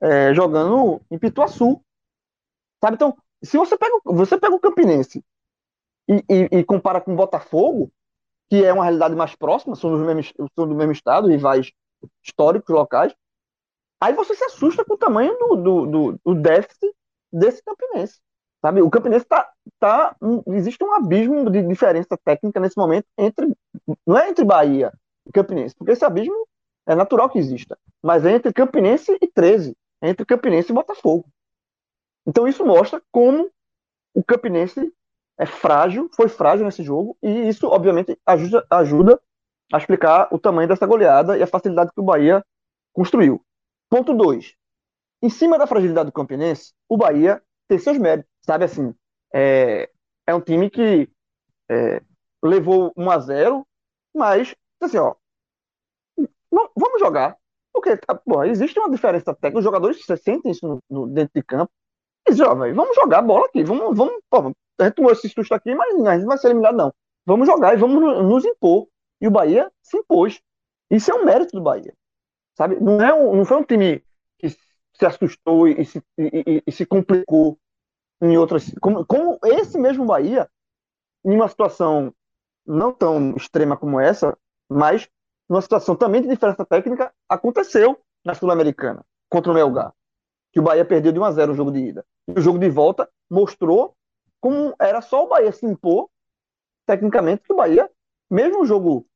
é, 0.00 0.32
jogando 0.32 1.00
em 1.10 1.18
Pituaçu. 1.18 1.80
Sabe? 2.82 2.94
Então, 2.94 3.16
se 3.42 3.58
você 3.58 3.76
pega, 3.76 4.00
você 4.04 4.38
pega 4.38 4.54
o 4.54 4.60
Campinense 4.60 5.22
e, 6.08 6.24
e, 6.28 6.58
e 6.58 6.64
compara 6.64 7.00
com 7.00 7.12
o 7.12 7.16
Botafogo, 7.16 7.90
que 8.50 8.64
é 8.64 8.72
uma 8.72 8.84
realidade 8.84 9.14
mais 9.14 9.34
próxima, 9.34 9.74
são, 9.74 9.96
mesmos, 9.98 10.32
são 10.54 10.68
do 10.68 10.74
mesmo 10.74 10.92
estado, 10.92 11.28
rivais 11.28 11.72
históricos 12.22 12.74
locais, 12.74 13.14
aí 14.00 14.12
você 14.12 14.34
se 14.34 14.44
assusta 14.44 14.84
com 14.84 14.94
o 14.94 14.98
tamanho 14.98 15.36
do, 15.38 15.56
do, 15.56 15.86
do, 15.86 16.20
do 16.24 16.34
déficit 16.34 16.94
desse 17.32 17.62
Campinense. 17.62 18.20
Sabe? 18.64 18.80
O 18.80 18.90
Campinense 18.90 19.26
tá, 19.26 19.50
tá. 19.78 20.16
Existe 20.48 20.82
um 20.82 20.94
abismo 20.94 21.50
de 21.50 21.62
diferença 21.62 22.16
técnica 22.24 22.58
nesse 22.60 22.78
momento 22.78 23.06
entre. 23.18 23.54
Não 24.06 24.16
é 24.16 24.30
entre 24.30 24.42
Bahia 24.42 24.90
e 25.26 25.32
Campinense, 25.32 25.74
porque 25.74 25.92
esse 25.92 26.04
abismo 26.04 26.46
é 26.86 26.94
natural 26.94 27.28
que 27.28 27.38
exista. 27.38 27.78
Mas 28.02 28.24
é 28.24 28.32
entre 28.32 28.52
Campinense 28.54 29.18
e 29.20 29.26
13. 29.26 29.76
É 30.00 30.08
entre 30.08 30.24
Campinense 30.24 30.72
e 30.72 30.74
Botafogo. 30.74 31.26
Então 32.26 32.48
isso 32.48 32.64
mostra 32.64 33.02
como 33.12 33.50
o 34.14 34.24
Campinense 34.24 34.90
é 35.38 35.46
frágil, 35.46 36.08
foi 36.14 36.28
frágil 36.28 36.64
nesse 36.64 36.82
jogo, 36.82 37.16
e 37.22 37.48
isso, 37.48 37.66
obviamente, 37.68 38.18
ajuda, 38.24 38.66
ajuda 38.70 39.20
a 39.72 39.78
explicar 39.78 40.28
o 40.30 40.38
tamanho 40.38 40.68
dessa 40.68 40.86
goleada 40.86 41.36
e 41.36 41.42
a 41.42 41.46
facilidade 41.46 41.90
que 41.92 42.00
o 42.00 42.04
Bahia 42.04 42.44
construiu. 42.92 43.44
Ponto 43.90 44.14
2. 44.14 44.54
Em 45.22 45.30
cima 45.30 45.58
da 45.58 45.66
fragilidade 45.66 46.10
do 46.10 46.12
Campinense, 46.12 46.72
o 46.88 46.96
Bahia 46.96 47.42
tem 47.66 47.78
seus 47.78 47.98
méritos. 47.98 48.30
Sabe 48.42 48.64
assim, 48.64 48.94
é, 49.32 49.90
é 50.26 50.34
um 50.34 50.40
time 50.40 50.70
que 50.70 51.08
é, 51.68 52.02
levou 52.42 52.92
1 52.96 53.10
a 53.10 53.18
0 53.18 53.66
mas, 54.14 54.54
assim, 54.80 54.98
ó, 54.98 55.14
vamos 56.50 57.00
jogar. 57.00 57.36
Porque, 57.72 57.96
tá, 57.96 58.20
bom, 58.24 58.44
existe 58.44 58.78
uma 58.78 58.90
diferença 58.90 59.34
técnica, 59.34 59.58
os 59.58 59.64
jogadores 59.64 60.04
sentem 60.22 60.52
isso 60.52 60.66
no, 60.68 60.82
no, 60.88 61.06
dentro 61.08 61.32
de 61.34 61.42
campo. 61.42 61.72
Eles, 62.26 62.38
ó, 62.40 62.54
véio, 62.54 62.74
vamos 62.74 62.94
jogar 62.94 63.18
a 63.18 63.22
bola 63.22 63.46
aqui, 63.46 63.64
vamos, 63.64 63.96
vamos, 63.96 64.14
pô, 64.30 64.54
a 64.78 64.84
gente 64.84 64.94
tomou 64.94 65.12
esse 65.12 65.28
susto 65.28 65.54
aqui, 65.54 65.74
mas 65.74 65.94
a 65.94 66.12
gente 66.12 66.22
não 66.22 66.28
vai 66.28 66.38
ser 66.38 66.48
eliminado, 66.48 66.76
não. 66.76 66.94
Vamos 67.26 67.46
jogar 67.46 67.74
e 67.74 67.76
vamos 67.76 68.24
nos 68.24 68.44
impor. 68.44 68.88
E 69.20 69.26
o 69.26 69.30
Bahia 69.30 69.70
se 69.82 69.96
impôs. 69.96 70.40
Isso 70.90 71.10
é 71.10 71.14
um 71.14 71.24
mérito 71.24 71.56
do 71.56 71.62
Bahia. 71.62 71.94
Sabe? 72.56 72.78
Não, 72.80 73.00
é 73.00 73.12
um, 73.14 73.36
não 73.36 73.44
foi 73.44 73.56
um 73.56 73.64
time 73.64 74.04
que 74.38 74.50
se 74.50 75.06
assustou 75.06 75.66
e, 75.66 75.84
se, 75.84 76.02
e, 76.18 76.44
e, 76.46 76.62
e 76.66 76.72
se 76.72 76.84
complicou 76.84 77.58
em 78.20 78.36
outras. 78.36 78.72
Como, 78.80 79.04
como 79.06 79.38
esse 79.44 79.78
mesmo 79.78 80.04
Bahia, 80.04 80.48
em 81.24 81.34
uma 81.34 81.48
situação 81.48 82.14
não 82.66 82.92
tão 82.92 83.34
extrema 83.36 83.76
como 83.76 84.00
essa, 84.00 84.36
mas 84.68 85.08
numa 85.48 85.60
situação 85.62 85.94
também 85.94 86.22
de 86.22 86.28
diferença 86.28 86.64
técnica, 86.64 87.12
aconteceu 87.28 87.98
na 88.24 88.34
Sul-Americana, 88.34 89.04
contra 89.28 89.52
o 89.52 89.54
Melgar. 89.54 89.92
Que 90.52 90.60
o 90.60 90.62
Bahia 90.62 90.84
perdeu 90.84 91.12
de 91.12 91.18
1 91.18 91.24
a 91.24 91.32
0 91.32 91.52
o 91.52 91.54
jogo 91.54 91.70
de 91.70 91.80
ida. 91.80 92.06
E 92.28 92.38
o 92.38 92.42
jogo 92.42 92.58
de 92.58 92.70
volta 92.70 93.08
mostrou 93.28 93.94
como 94.44 94.74
era 94.78 95.00
só 95.00 95.24
o 95.24 95.28
Bahia 95.28 95.50
se 95.52 95.64
impor, 95.64 96.10
tecnicamente, 96.86 97.44
que 97.44 97.52
o 97.54 97.56
Bahia, 97.56 97.90
mesmo 98.30 98.60
o 98.60 98.66
jogo 98.66 99.06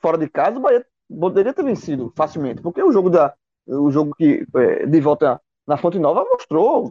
fora 0.00 0.18
de 0.18 0.28
casa, 0.28 0.58
o 0.58 0.60
Bahia 0.60 0.84
poderia 1.08 1.54
ter 1.54 1.62
vencido 1.62 2.12
facilmente. 2.16 2.60
Porque 2.60 2.82
o 2.82 2.90
jogo, 2.90 3.08
da, 3.08 3.32
o 3.64 3.92
jogo 3.92 4.12
que, 4.16 4.44
é, 4.56 4.84
de 4.84 5.00
volta 5.00 5.40
na 5.68 5.76
Fonte 5.76 6.00
Nova 6.00 6.24
mostrou 6.24 6.90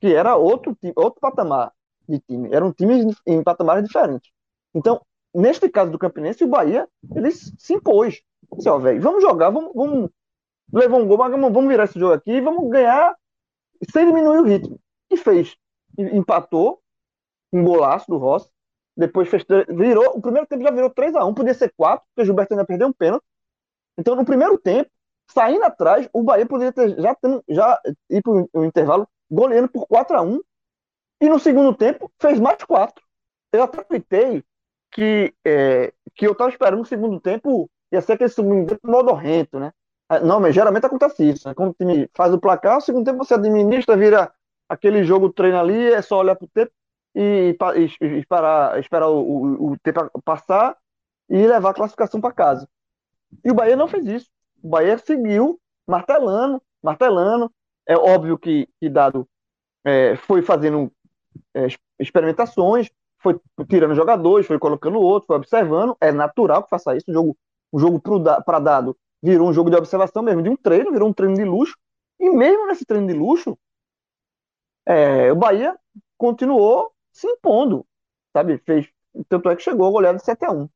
que 0.00 0.12
era 0.12 0.34
outro, 0.34 0.76
outro 0.96 1.20
patamar 1.20 1.72
de 2.08 2.18
time. 2.18 2.52
Eram 2.52 2.72
times 2.72 3.14
em 3.24 3.40
patamares 3.44 3.84
diferentes. 3.84 4.28
Então, 4.74 5.00
neste 5.32 5.68
caso 5.68 5.92
do 5.92 6.00
Campinense, 6.00 6.42
o 6.42 6.48
Bahia, 6.48 6.88
ele 7.14 7.30
se 7.30 7.74
impôs. 7.74 8.20
Disse, 8.56 8.68
ó, 8.68 8.76
velho, 8.80 9.00
vamos 9.00 9.22
jogar, 9.22 9.50
vamos, 9.50 9.70
vamos 9.72 10.10
levar 10.72 10.96
um 10.96 11.06
gol, 11.06 11.16
vamos, 11.16 11.52
vamos 11.52 11.68
virar 11.68 11.84
esse 11.84 11.96
jogo 11.96 12.12
aqui, 12.12 12.40
vamos 12.40 12.68
ganhar 12.68 13.14
sem 13.88 14.04
diminuir 14.04 14.38
o 14.38 14.42
ritmo. 14.42 14.80
E 15.08 15.16
fez. 15.16 15.56
Empatou, 15.96 16.80
um 17.52 17.64
golaço 17.64 18.06
do 18.08 18.16
Rossi. 18.16 18.50
Depois 18.96 19.28
fez, 19.28 19.44
virou, 19.68 20.16
o 20.16 20.20
primeiro 20.20 20.46
tempo 20.46 20.62
já 20.62 20.70
virou 20.70 20.90
3 20.90 21.14
a 21.14 21.24
1 21.24 21.34
podia 21.34 21.54
ser 21.54 21.72
4, 21.76 22.04
porque 22.08 22.22
o 22.22 22.24
Gilberto 22.24 22.52
ainda 22.52 22.66
perdeu 22.66 22.88
um 22.88 22.92
pênalti. 22.92 23.24
Então, 23.96 24.14
no 24.14 24.24
primeiro 24.24 24.58
tempo, 24.58 24.90
saindo 25.30 25.64
atrás, 25.64 26.08
o 26.12 26.22
Bahia 26.22 26.46
poderia 26.46 26.72
ter 26.72 27.00
já, 27.00 27.16
já 27.48 27.80
ir 28.10 28.22
para 28.22 28.32
o 28.52 28.64
intervalo 28.64 29.08
goleando 29.30 29.68
por 29.68 29.86
4 29.86 30.16
a 30.16 30.22
1 30.22 30.40
e 31.20 31.28
no 31.28 31.38
segundo 31.38 31.74
tempo 31.74 32.10
fez 32.20 32.40
mais 32.40 32.62
4. 32.64 33.02
Eu 33.52 33.62
até 33.62 33.82
tuitei 33.82 34.42
que, 34.90 35.34
é, 35.44 35.92
que 36.14 36.26
eu 36.26 36.32
estava 36.32 36.50
esperando 36.50 36.78
no 36.78 36.84
segundo 36.84 37.20
tempo 37.20 37.70
ia 37.92 38.00
ser 38.00 38.14
aquele 38.14 38.30
segundo 38.30 38.68
tempo 38.68 38.86
modorrento, 38.86 39.58
né? 39.58 39.72
Ah, 40.08 40.20
não, 40.20 40.40
mas 40.40 40.54
geralmente 40.54 40.86
acontece 40.86 41.28
isso. 41.28 41.48
Né? 41.48 41.54
Quando 41.54 41.70
o 41.70 41.74
time 41.74 42.08
faz 42.14 42.32
o 42.32 42.40
placar, 42.40 42.76
no 42.76 42.80
segundo 42.80 43.04
tempo 43.04 43.24
você 43.24 43.34
administra, 43.34 43.96
vira 43.96 44.32
aquele 44.68 45.04
jogo 45.04 45.32
treino 45.32 45.58
ali, 45.58 45.92
é 45.92 46.02
só 46.02 46.18
olhar 46.18 46.34
para 46.34 46.44
o 46.44 46.48
tempo 46.48 46.72
e, 47.14 47.56
e, 47.76 48.04
e, 48.04 48.18
esperar, 48.18 48.78
esperar 48.78 49.08
o, 49.08 49.20
o, 49.20 49.72
o 49.72 49.78
tempo 49.78 50.10
passar 50.24 50.76
e 51.28 51.46
levar 51.46 51.70
a 51.70 51.74
classificação 51.74 52.20
para 52.20 52.32
casa. 52.32 52.68
E 53.44 53.50
o 53.50 53.54
Bahia 53.54 53.76
não 53.76 53.88
fez 53.88 54.06
isso. 54.06 54.30
O 54.62 54.68
Bahia 54.68 54.98
seguiu 54.98 55.60
martelando, 55.86 56.62
martelando, 56.82 57.50
é 57.86 57.96
óbvio 57.96 58.38
que, 58.38 58.68
que 58.80 58.88
Dado 58.88 59.28
é, 59.84 60.16
foi 60.16 60.42
fazendo 60.42 60.92
é, 61.54 61.66
experimentações, 61.98 62.90
foi 63.18 63.38
tirando 63.68 63.94
jogadores, 63.94 64.46
foi 64.46 64.58
colocando 64.58 65.00
outros, 65.00 65.26
foi 65.26 65.36
observando. 65.36 65.96
É 66.00 66.12
natural 66.12 66.62
que 66.62 66.70
faça 66.70 66.96
isso. 66.96 67.10
O 67.10 67.12
jogo, 67.12 67.38
o 67.72 67.78
jogo 67.78 68.00
para 68.44 68.58
Dado 68.58 68.96
virou 69.22 69.48
um 69.48 69.52
jogo 69.52 69.70
de 69.70 69.76
observação 69.76 70.22
mesmo, 70.22 70.42
de 70.42 70.48
um 70.48 70.56
treino, 70.56 70.92
virou 70.92 71.08
um 71.08 71.12
treino 71.12 71.34
de 71.34 71.44
luxo. 71.44 71.76
E 72.18 72.30
mesmo 72.30 72.66
nesse 72.66 72.84
treino 72.84 73.06
de 73.06 73.14
luxo, 73.14 73.58
é, 74.86 75.32
o 75.32 75.36
Bahia 75.36 75.78
continuou 76.16 76.92
se 77.12 77.26
impondo, 77.26 77.86
sabe? 78.32 78.58
Fez, 78.58 78.88
tanto 79.28 79.48
é 79.48 79.56
que 79.56 79.62
chegou 79.62 79.86
a 79.86 79.90
goleada 79.90 80.18
de 80.18 80.24
7 80.24 80.44
a 80.44 80.52
1 80.52 80.68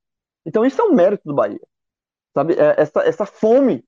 Então 0.47 0.65
isso 0.65 0.81
é 0.81 0.85
um 0.85 0.95
mérito 0.95 1.23
do 1.27 1.35
Bahia, 1.35 1.61
sabe? 2.33 2.55
É, 2.55 2.81
essa, 2.81 3.01
essa 3.03 3.27
fome 3.27 3.85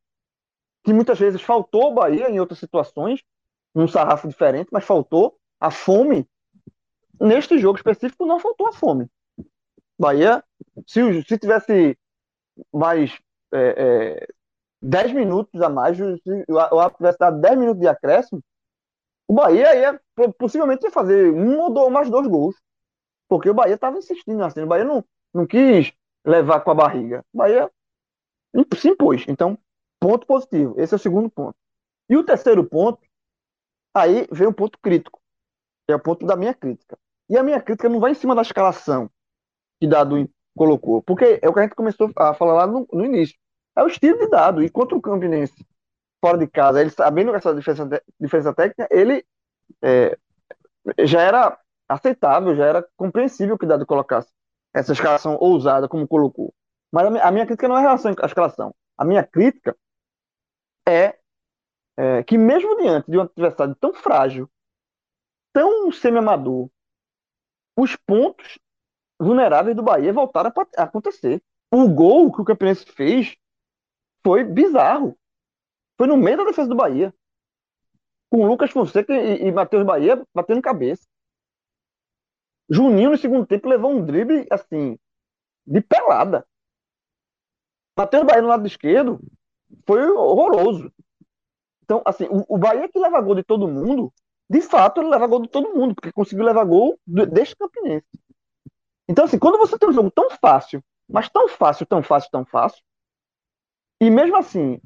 que 0.84 0.92
muitas 0.92 1.18
vezes 1.18 1.42
faltou 1.42 1.82
ao 1.82 1.94
Bahia 1.94 2.30
em 2.30 2.38
outras 2.38 2.58
situações, 2.58 3.22
num 3.74 3.88
sarrafo 3.88 4.28
diferente, 4.28 4.68
mas 4.72 4.84
faltou 4.84 5.36
a 5.60 5.70
fome. 5.70 6.28
Neste 7.20 7.58
jogo 7.58 7.76
específico, 7.76 8.24
não 8.24 8.38
faltou 8.38 8.68
a 8.68 8.72
fome. 8.72 9.10
Bahia, 9.98 10.44
se, 10.86 11.22
se 11.24 11.38
tivesse 11.38 11.98
mais 12.72 13.18
é, 13.52 14.20
é, 14.22 14.26
10 14.82 15.12
minutos 15.12 15.60
a 15.60 15.68
mais, 15.68 15.96
se 15.96 16.44
o 16.48 16.58
árbitro 16.58 16.98
tivesse 16.98 17.18
dado 17.18 17.40
10 17.40 17.58
minutos 17.58 17.80
de 17.80 17.88
acréscimo, 17.88 18.42
o 19.28 19.34
Bahia 19.34 19.74
ia 19.74 20.00
possivelmente 20.38 20.84
ia 20.84 20.90
fazer 20.90 21.32
um 21.32 21.60
ou 21.60 21.90
mais 21.90 22.10
dois 22.10 22.26
gols. 22.26 22.56
Porque 23.28 23.50
o 23.50 23.54
Bahia 23.54 23.74
estava 23.74 23.98
insistindo 23.98 24.42
assim. 24.44 24.62
O 24.62 24.66
Bahia 24.66 24.84
não, 24.84 25.04
não 25.34 25.46
quis 25.46 25.92
levar 26.24 26.60
com 26.60 26.70
a 26.70 26.74
barriga. 26.74 27.24
O 27.32 27.38
Bahia 27.38 27.70
se 28.76 28.88
impôs. 28.88 29.24
Então, 29.28 29.58
Ponto 30.00 30.26
positivo. 30.26 30.74
Esse 30.78 30.94
é 30.94 30.96
o 30.96 31.00
segundo 31.00 31.30
ponto. 31.30 31.56
E 32.08 32.16
o 32.16 32.24
terceiro 32.24 32.64
ponto, 32.64 33.00
aí 33.94 34.26
vem 34.30 34.46
um 34.46 34.52
ponto 34.52 34.78
crítico, 34.78 35.20
que 35.86 35.92
é 35.92 35.96
o 35.96 36.02
ponto 36.02 36.26
da 36.26 36.36
minha 36.36 36.54
crítica. 36.54 36.98
E 37.28 37.36
a 37.36 37.42
minha 37.42 37.60
crítica 37.60 37.88
não 37.88 37.98
vai 37.98 38.12
em 38.12 38.14
cima 38.14 38.34
da 38.34 38.42
escalação 38.42 39.10
que 39.80 39.86
Dado 39.86 40.30
colocou, 40.56 41.02
porque 41.02 41.38
é 41.42 41.48
o 41.48 41.52
que 41.52 41.58
a 41.58 41.62
gente 41.62 41.74
começou 41.74 42.10
a 42.16 42.32
falar 42.34 42.54
lá 42.54 42.66
no, 42.66 42.86
no 42.92 43.04
início. 43.04 43.36
É 43.76 43.82
o 43.82 43.88
estilo 43.88 44.18
de 44.18 44.28
Dado. 44.28 44.62
E 44.62 44.70
contra 44.70 44.96
o 44.96 45.02
Campinense, 45.02 45.66
fora 46.26 46.38
de 46.38 46.48
casa, 46.48 46.80
ele 46.80 46.90
sabendo 46.90 47.32
essa 47.34 47.54
diferença, 47.54 48.02
diferença 48.18 48.52
técnica, 48.52 48.88
ele 48.90 49.24
é, 49.80 50.18
já 51.04 51.22
era 51.22 51.58
aceitável, 51.88 52.56
já 52.56 52.66
era 52.66 52.88
compreensível 52.96 53.56
que 53.56 53.64
Dado 53.64 53.86
colocasse 53.86 54.28
essa 54.74 54.92
escalação 54.92 55.36
ousada 55.40 55.88
como 55.88 56.06
colocou. 56.08 56.52
Mas 56.92 57.06
a 57.06 57.30
minha, 57.30 57.46
crítica 57.46 57.68
não 57.68 57.78
é 57.78 57.80
relação 57.80 58.12
à 58.20 58.26
escalação. 58.26 58.74
A 58.98 59.04
minha 59.04 59.22
crítica 59.22 59.76
é, 60.88 61.16
é 61.96 62.22
que 62.24 62.36
mesmo 62.36 62.76
diante 62.76 63.08
de 63.08 63.18
um 63.18 63.22
adversário 63.22 63.76
tão 63.76 63.94
frágil, 63.94 64.50
tão 65.52 65.92
semi-amador, 65.92 66.68
os 67.78 67.94
pontos 67.94 68.58
vulneráveis 69.20 69.76
do 69.76 69.82
Bahia 69.82 70.12
voltaram 70.12 70.52
a 70.76 70.82
acontecer. 70.82 71.40
O 71.72 71.88
gol 71.88 72.32
que 72.32 72.40
o 72.40 72.44
Campinense 72.44 72.84
fez 72.84 73.36
foi 74.24 74.42
bizarro. 74.42 75.16
Foi 75.96 76.06
no 76.06 76.16
meio 76.16 76.36
da 76.36 76.44
defesa 76.44 76.68
do 76.68 76.76
Bahia. 76.76 77.14
Com 78.30 78.46
Lucas 78.46 78.70
Fonseca 78.70 79.14
e, 79.14 79.46
e 79.46 79.52
Matheus 79.52 79.84
Bahia 79.84 80.22
batendo 80.34 80.62
cabeça. 80.62 81.06
Juninho, 82.68 83.10
no 83.10 83.16
segundo 83.16 83.46
tempo, 83.46 83.68
levou 83.68 83.92
um 83.92 84.04
drible, 84.04 84.46
assim, 84.50 84.98
de 85.66 85.80
pelada. 85.80 86.46
Matheus 87.96 88.24
Bahia 88.24 88.42
no 88.42 88.48
lado 88.48 88.66
esquerdo 88.66 89.20
foi 89.86 90.04
horroroso. 90.10 90.92
Então, 91.82 92.02
assim, 92.04 92.24
o, 92.24 92.44
o 92.48 92.58
Bahia 92.58 92.88
que 92.88 92.98
leva 92.98 93.20
gol 93.20 93.36
de 93.36 93.44
todo 93.44 93.68
mundo, 93.68 94.12
de 94.50 94.60
fato, 94.60 95.00
ele 95.00 95.08
leva 95.08 95.26
gol 95.26 95.42
de 95.42 95.48
todo 95.48 95.74
mundo, 95.74 95.94
porque 95.94 96.12
conseguiu 96.12 96.44
levar 96.44 96.64
gol 96.64 96.98
deste 97.06 97.56
Campinense. 97.56 98.06
Então, 99.08 99.24
assim, 99.24 99.38
quando 99.38 99.56
você 99.56 99.78
tem 99.78 99.88
um 99.88 99.92
jogo 99.92 100.10
tão 100.10 100.28
fácil, 100.30 100.82
mas 101.08 101.28
tão 101.28 101.48
fácil, 101.48 101.86
tão 101.86 102.02
fácil, 102.02 102.30
tão 102.30 102.44
fácil, 102.44 102.82
e 104.00 104.10
mesmo 104.10 104.36
assim 104.36 104.80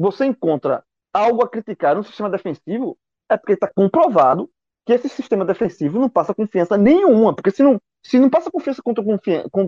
você 0.00 0.24
encontra 0.24 0.84
algo 1.12 1.44
a 1.44 1.48
criticar 1.48 1.94
no 1.94 2.04
sistema 2.04 2.30
defensivo, 2.30 2.96
é 3.28 3.36
porque 3.36 3.52
está 3.52 3.68
comprovado 3.72 4.50
que 4.86 4.92
esse 4.92 5.08
sistema 5.08 5.44
defensivo 5.44 5.98
não 5.98 6.08
passa 6.08 6.34
confiança 6.34 6.76
nenhuma. 6.76 7.34
Porque 7.34 7.50
se 7.50 7.62
não, 7.62 7.80
se 8.04 8.18
não 8.18 8.30
passa 8.30 8.50
confiança 8.50 8.82
contra, 8.82 9.04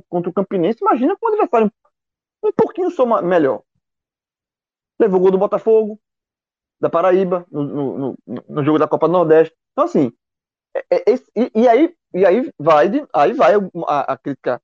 contra 0.09 0.31
o 0.31 0.33
Campinense, 0.33 0.79
imagina 0.81 1.17
com 1.17 1.27
o 1.27 1.29
adversário 1.29 1.73
um 2.43 2.53
pouquinho 2.53 2.91
só 2.91 3.05
melhor. 3.23 3.63
Levou 4.99 5.19
o 5.19 5.23
gol 5.23 5.31
do 5.33 5.39
Botafogo, 5.39 6.01
da 6.81 6.89
Paraíba, 6.89 7.47
no, 7.51 7.63
no, 7.63 7.99
no, 8.27 8.45
no 8.49 8.65
jogo 8.65 8.79
da 8.79 8.89
Copa 8.89 9.07
do 9.07 9.13
Nordeste. 9.13 9.55
Então, 9.73 9.85
assim, 9.85 10.13
é, 10.75 10.97
é, 10.97 11.15
e, 11.37 11.51
e, 11.55 11.69
aí, 11.69 11.95
e 12.15 12.25
aí 12.25 12.51
vai, 12.59 12.89
aí 13.13 13.33
vai 13.33 13.53
a, 13.87 14.13
a 14.13 14.17
crítica 14.17 14.61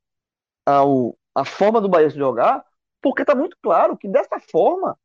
ao, 0.66 1.16
a 1.34 1.44
forma 1.44 1.80
do 1.80 1.88
Bahia 1.88 2.10
se 2.10 2.16
jogar, 2.16 2.64
porque 3.00 3.22
está 3.22 3.34
muito 3.34 3.56
claro 3.62 3.96
que 3.96 4.08
dessa 4.08 4.40
forma, 4.40 4.98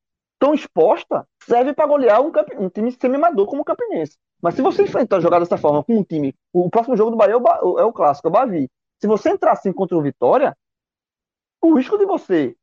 tão 0.44 0.54
exposta, 0.54 1.26
serve 1.42 1.72
para 1.72 1.88
golear 1.88 2.22
um, 2.22 2.30
um 2.60 2.68
time 2.68 2.92
semi-amador 2.92 3.48
como 3.48 3.62
o 3.62 3.66
Campinense. 3.66 4.18
Mas 4.42 4.56
se 4.56 4.62
você 4.62 4.84
enfrentar 4.84 5.22
jogar 5.22 5.40
dessa 5.40 5.58
forma 5.58 5.82
com 5.82 5.98
um 5.98 6.04
time, 6.04 6.36
o 6.52 6.70
próximo 6.70 6.98
jogo 6.98 7.12
do 7.12 7.16
Bahia 7.16 7.36
é 7.36 7.38
o, 7.38 7.80
é 7.80 7.86
o 7.86 7.94
clássico, 7.94 8.28
é 8.28 8.30
o 8.30 8.34
Bavi. 8.34 8.70
Se 9.00 9.08
você 9.08 9.30
entrar 9.30 9.54
assim 9.54 9.72
contra 9.72 9.98
o 9.98 10.02
Vitória, 10.02 10.54
o 11.62 11.74
risco 11.76 11.98
de 11.98 12.06
você 12.06 12.58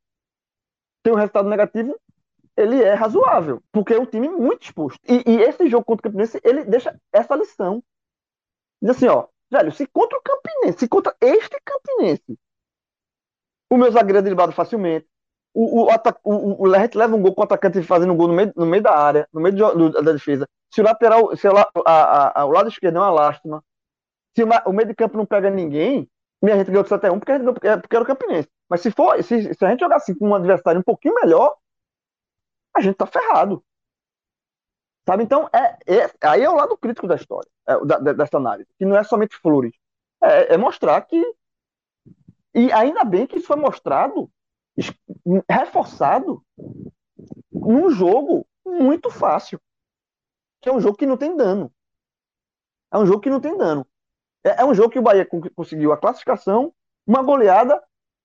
ter 1.01 1.11
um 1.11 1.15
resultado 1.15 1.49
negativo, 1.49 1.99
ele 2.55 2.83
é 2.83 2.93
razoável, 2.93 3.63
porque 3.71 3.95
é 3.95 3.99
um 3.99 4.05
time 4.05 4.29
muito 4.29 4.61
exposto. 4.61 4.99
E, 5.09 5.23
e 5.25 5.41
esse 5.41 5.67
jogo 5.67 5.83
contra 5.83 6.01
o 6.01 6.11
Campinense, 6.11 6.39
ele 6.43 6.63
deixa 6.63 6.95
essa 7.11 7.35
lição. 7.35 7.83
Diz 8.79 8.91
assim, 8.91 9.07
ó, 9.07 9.25
velho, 9.51 9.71
se 9.71 9.87
contra 9.87 10.19
o 10.19 10.21
Campinense, 10.21 10.77
se 10.77 10.87
contra 10.87 11.15
este 11.19 11.59
Campinense, 11.65 12.37
o 13.71 13.75
meu 13.75 13.91
zagueiro 13.91 14.19
é 14.19 14.21
driblado 14.21 14.51
facilmente, 14.51 15.07
o, 15.53 15.83
o, 15.83 15.89
o, 16.23 16.63
o 16.63 16.65
leva 16.65 17.15
um 17.15 17.21
gol 17.21 17.33
com 17.33 17.41
o 17.41 17.43
atacante 17.43 17.81
fazendo 17.83 18.13
um 18.13 18.17
gol 18.17 18.27
no 18.29 18.33
meio, 18.33 18.53
no 18.55 18.65
meio 18.65 18.83
da 18.83 18.95
área, 18.97 19.27
no 19.33 19.41
meio 19.41 19.55
do, 19.55 19.89
da 19.89 20.11
defesa. 20.13 20.47
Se 20.69 20.81
o 20.81 20.83
lateral, 20.83 21.35
se 21.35 21.47
a, 21.47 21.51
a, 21.85 22.41
a, 22.41 22.45
o 22.45 22.51
lado 22.51 22.69
esquerdo 22.69 22.97
é 22.97 22.99
uma 22.99 23.11
lástima, 23.11 23.63
se 24.35 24.43
o, 24.43 24.73
meio 24.73 24.87
de 24.87 24.95
campo 24.95 25.17
não 25.17 25.25
pega 25.25 25.49
ninguém, 25.49 26.09
minha 26.41 26.57
gente 26.57 26.67
ganhou 26.67 26.83
de 26.83 26.89
7 26.89 27.09
1 27.09 27.19
porque, 27.19 27.39
porque, 27.39 27.77
porque 27.77 27.95
era 27.95 28.03
o 28.03 28.07
Campinense. 28.07 28.49
Mas 28.69 28.81
se 28.81 28.91
for, 28.91 29.21
se, 29.23 29.53
se 29.53 29.65
a 29.65 29.69
gente 29.69 29.81
jogar 29.81 29.97
assim 29.97 30.15
com 30.15 30.29
um 30.29 30.35
adversário 30.35 30.79
um 30.79 30.83
pouquinho 30.83 31.15
melhor, 31.15 31.55
a 32.73 32.81
gente 32.81 32.95
tá 32.95 33.05
ferrado. 33.05 33.63
Sabe? 35.05 35.23
Então, 35.23 35.49
é, 35.53 35.77
é, 35.93 36.11
aí 36.23 36.43
é 36.43 36.49
o 36.49 36.55
lado 36.55 36.77
crítico 36.77 37.07
da 37.07 37.15
história, 37.15 37.49
é, 37.67 37.85
da, 37.85 37.97
dessa 38.13 38.37
análise, 38.37 38.69
que 38.77 38.85
não 38.85 38.97
é 38.97 39.03
somente 39.03 39.35
flores. 39.35 39.73
É, 40.23 40.53
é 40.53 40.57
mostrar 40.57 41.01
que. 41.01 41.21
E 42.53 42.71
ainda 42.71 43.03
bem 43.03 43.27
que 43.27 43.37
isso 43.37 43.47
foi 43.47 43.57
mostrado 43.57 44.31
reforçado 45.49 46.43
num 47.51 47.89
jogo 47.89 48.47
muito 48.65 49.09
fácil. 49.09 49.59
Que 50.61 50.69
é 50.69 50.73
um 50.73 50.79
jogo 50.79 50.97
que 50.97 51.05
não 51.05 51.17
tem 51.17 51.35
dano. 51.35 51.73
É 52.91 52.97
um 52.97 53.05
jogo 53.05 53.21
que 53.21 53.29
não 53.29 53.39
tem 53.39 53.57
dano. 53.57 53.85
É, 54.43 54.61
é 54.61 54.65
um 54.65 54.73
jogo 54.73 54.89
que 54.89 54.99
o 54.99 55.01
Bahia 55.01 55.27
conseguiu 55.55 55.91
a 55.91 55.97
classificação, 55.97 56.73
uma 57.05 57.23
goleada 57.23 57.81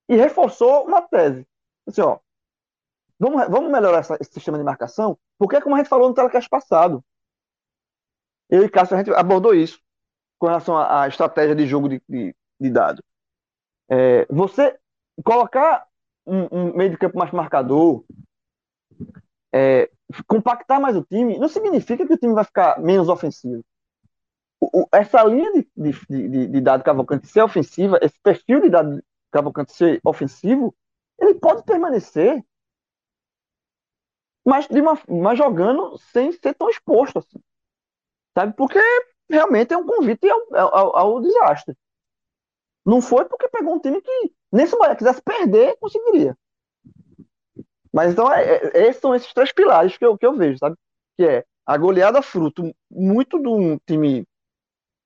e 0.08 0.16
reforçou 0.16 0.86
uma 0.86 1.02
tese. 1.02 1.46
Assim, 1.86 2.00
ó, 2.00 2.18
vamos, 3.18 3.48
vamos 3.48 3.70
melhorar 3.70 3.98
essa, 3.98 4.16
esse 4.20 4.32
sistema 4.32 4.58
de 4.58 4.64
marcação, 4.64 5.18
porque 5.38 5.60
como 5.60 5.74
a 5.74 5.78
gente 5.78 5.88
falou 5.88 6.08
no 6.08 6.14
telecast 6.14 6.48
passado, 6.48 7.04
eu 8.48 8.64
e 8.64 8.68
Cássio, 8.68 8.94
a 8.94 8.98
gente 8.98 9.12
abordou 9.12 9.54
isso 9.54 9.80
com 10.38 10.46
relação 10.46 10.76
à, 10.76 11.02
à 11.02 11.08
estratégia 11.08 11.54
de 11.54 11.66
jogo 11.66 11.88
de, 11.88 12.02
de, 12.08 12.34
de 12.60 12.70
dados. 12.70 13.02
É, 13.88 14.26
você 14.26 14.78
colocar 15.24 15.86
um, 16.26 16.48
um 16.50 16.76
meio 16.76 16.90
de 16.90 16.98
campo 16.98 17.18
mais 17.18 17.30
marcador, 17.30 18.04
é, 19.54 19.90
compactar 20.26 20.80
mais 20.80 20.96
o 20.96 21.04
time, 21.04 21.38
não 21.38 21.48
significa 21.48 22.06
que 22.06 22.12
o 22.12 22.18
time 22.18 22.34
vai 22.34 22.44
ficar 22.44 22.80
menos 22.80 23.08
ofensivo. 23.08 23.64
O, 24.60 24.82
o, 24.82 24.88
essa 24.92 25.22
linha 25.24 25.52
de, 25.52 25.68
de, 25.76 26.06
de, 26.08 26.46
de 26.48 26.60
dado 26.60 26.84
Cavalcante 26.84 27.26
ser 27.26 27.42
ofensiva, 27.42 27.98
esse 28.02 28.18
perfil 28.20 28.60
de 28.60 28.70
dado 28.70 29.02
Cavalcante 29.30 29.72
ser 29.72 30.00
ofensivo, 30.04 30.74
ele 31.18 31.34
pode 31.34 31.62
permanecer, 31.64 32.44
mas, 34.44 34.66
de 34.68 34.80
uma, 34.80 34.98
mas 35.08 35.38
jogando 35.38 35.98
sem 35.98 36.32
ser 36.32 36.54
tão 36.54 36.70
exposto 36.70 37.18
assim. 37.18 37.38
Sabe? 38.36 38.54
Porque 38.54 38.78
realmente 39.28 39.72
é 39.72 39.76
um 39.76 39.86
convite 39.86 40.28
ao, 40.28 40.54
ao, 40.54 40.96
ao 40.96 41.20
desastre. 41.20 41.76
Não 42.84 43.02
foi 43.02 43.24
porque 43.24 43.48
pegou 43.48 43.74
um 43.74 43.80
time 43.80 44.00
que 44.00 44.32
nem 44.52 44.66
se 44.66 44.74
o 44.74 44.78
Bahia 44.78 44.96
quisesse 44.96 45.22
perder, 45.22 45.76
conseguiria. 45.78 46.36
Mas 47.92 48.12
então, 48.12 48.32
é, 48.32 48.44
é, 48.44 48.88
esses 48.88 49.00
são 49.00 49.14
esses 49.14 49.32
três 49.32 49.52
pilares 49.52 49.96
que 49.96 50.04
eu, 50.04 50.16
que 50.18 50.26
eu 50.26 50.36
vejo, 50.36 50.58
sabe? 50.58 50.76
Que 51.16 51.24
é 51.24 51.44
a 51.64 51.76
goleada 51.76 52.22
fruto 52.22 52.74
muito 52.90 53.40
de 53.40 53.48
um 53.48 53.78
time 53.86 54.26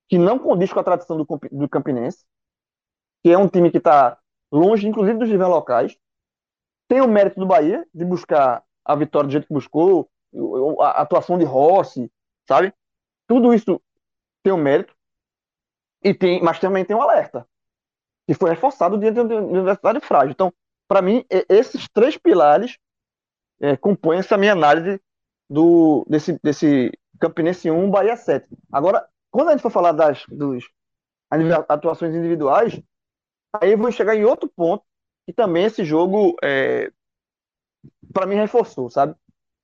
que 0.09 0.19
não 0.19 0.39
condiz 0.39 0.73
com 0.73 0.81
a 0.81 0.85
tradição 0.85 1.17
do, 1.17 1.27
do 1.53 1.69
Campinense, 1.69 2.25
que 3.23 3.31
é 3.31 3.39
um 3.39 3.49
time 3.49 3.71
que 3.71 3.79
está 3.79 4.19
longe, 4.51 4.89
inclusive, 4.89 5.19
dos 5.19 5.29
níveis 5.29 5.49
locais. 5.49 5.97
Tem 6.89 7.01
o 7.01 7.09
mérito 7.09 7.39
do 7.39 7.47
Bahia 7.47 7.87
de 7.95 8.05
buscar 8.05 8.65
a 8.85 8.97
vitória 8.97 9.29
do 9.29 9.33
jeito 9.33 9.47
que 9.47 9.55
buscou, 9.55 10.11
a 10.81 11.03
atuação 11.03 11.39
de 11.39 11.45
Rossi, 11.45 12.11
sabe? 12.49 12.75
Tudo 13.29 13.55
isso 13.55 13.81
tem 14.43 14.53
o 14.53 14.57
mérito, 14.57 14.95
e 16.03 16.15
tem, 16.15 16.43
mas 16.43 16.59
também 16.59 16.85
tem 16.85 16.97
um 16.97 17.03
alerta 17.03 17.47
que 18.31 18.35
foi 18.35 18.51
reforçado 18.51 18.97
diante 18.97 19.15
de 19.15 19.35
uma 19.35 19.41
universidade 19.41 19.99
frágil. 19.99 20.31
Então, 20.31 20.55
para 20.87 21.03
mim, 21.03 21.25
esses 21.49 21.89
três 21.89 22.17
pilares 22.17 22.79
é, 23.61 23.77
compõem 23.77 24.19
essa 24.19 24.37
minha 24.37 24.53
análise 24.53 25.01
do, 25.49 26.07
desse, 26.09 26.39
desse 26.41 26.97
Campinense 27.19 27.69
1, 27.69 27.91
Bahia 27.91 28.17
7. 28.17 28.47
Agora, 28.71 29.05
quando 29.33 29.49
a 29.49 29.51
gente 29.51 29.63
for 29.63 29.71
falar 29.73 29.91
das 29.91 30.25
dos, 30.29 30.65
atuações 31.69 32.15
individuais, 32.15 32.81
aí 33.53 33.73
eu 33.73 33.79
vou 33.79 33.91
chegar 33.91 34.15
em 34.15 34.25
outro 34.25 34.49
ponto 34.49 34.85
que 35.27 35.33
também 35.33 35.65
esse 35.65 35.85
jogo, 35.85 36.37
é, 36.41 36.89
para 38.13 38.27
mim, 38.27 38.37
reforçou, 38.37 38.89
sabe? 38.89 39.13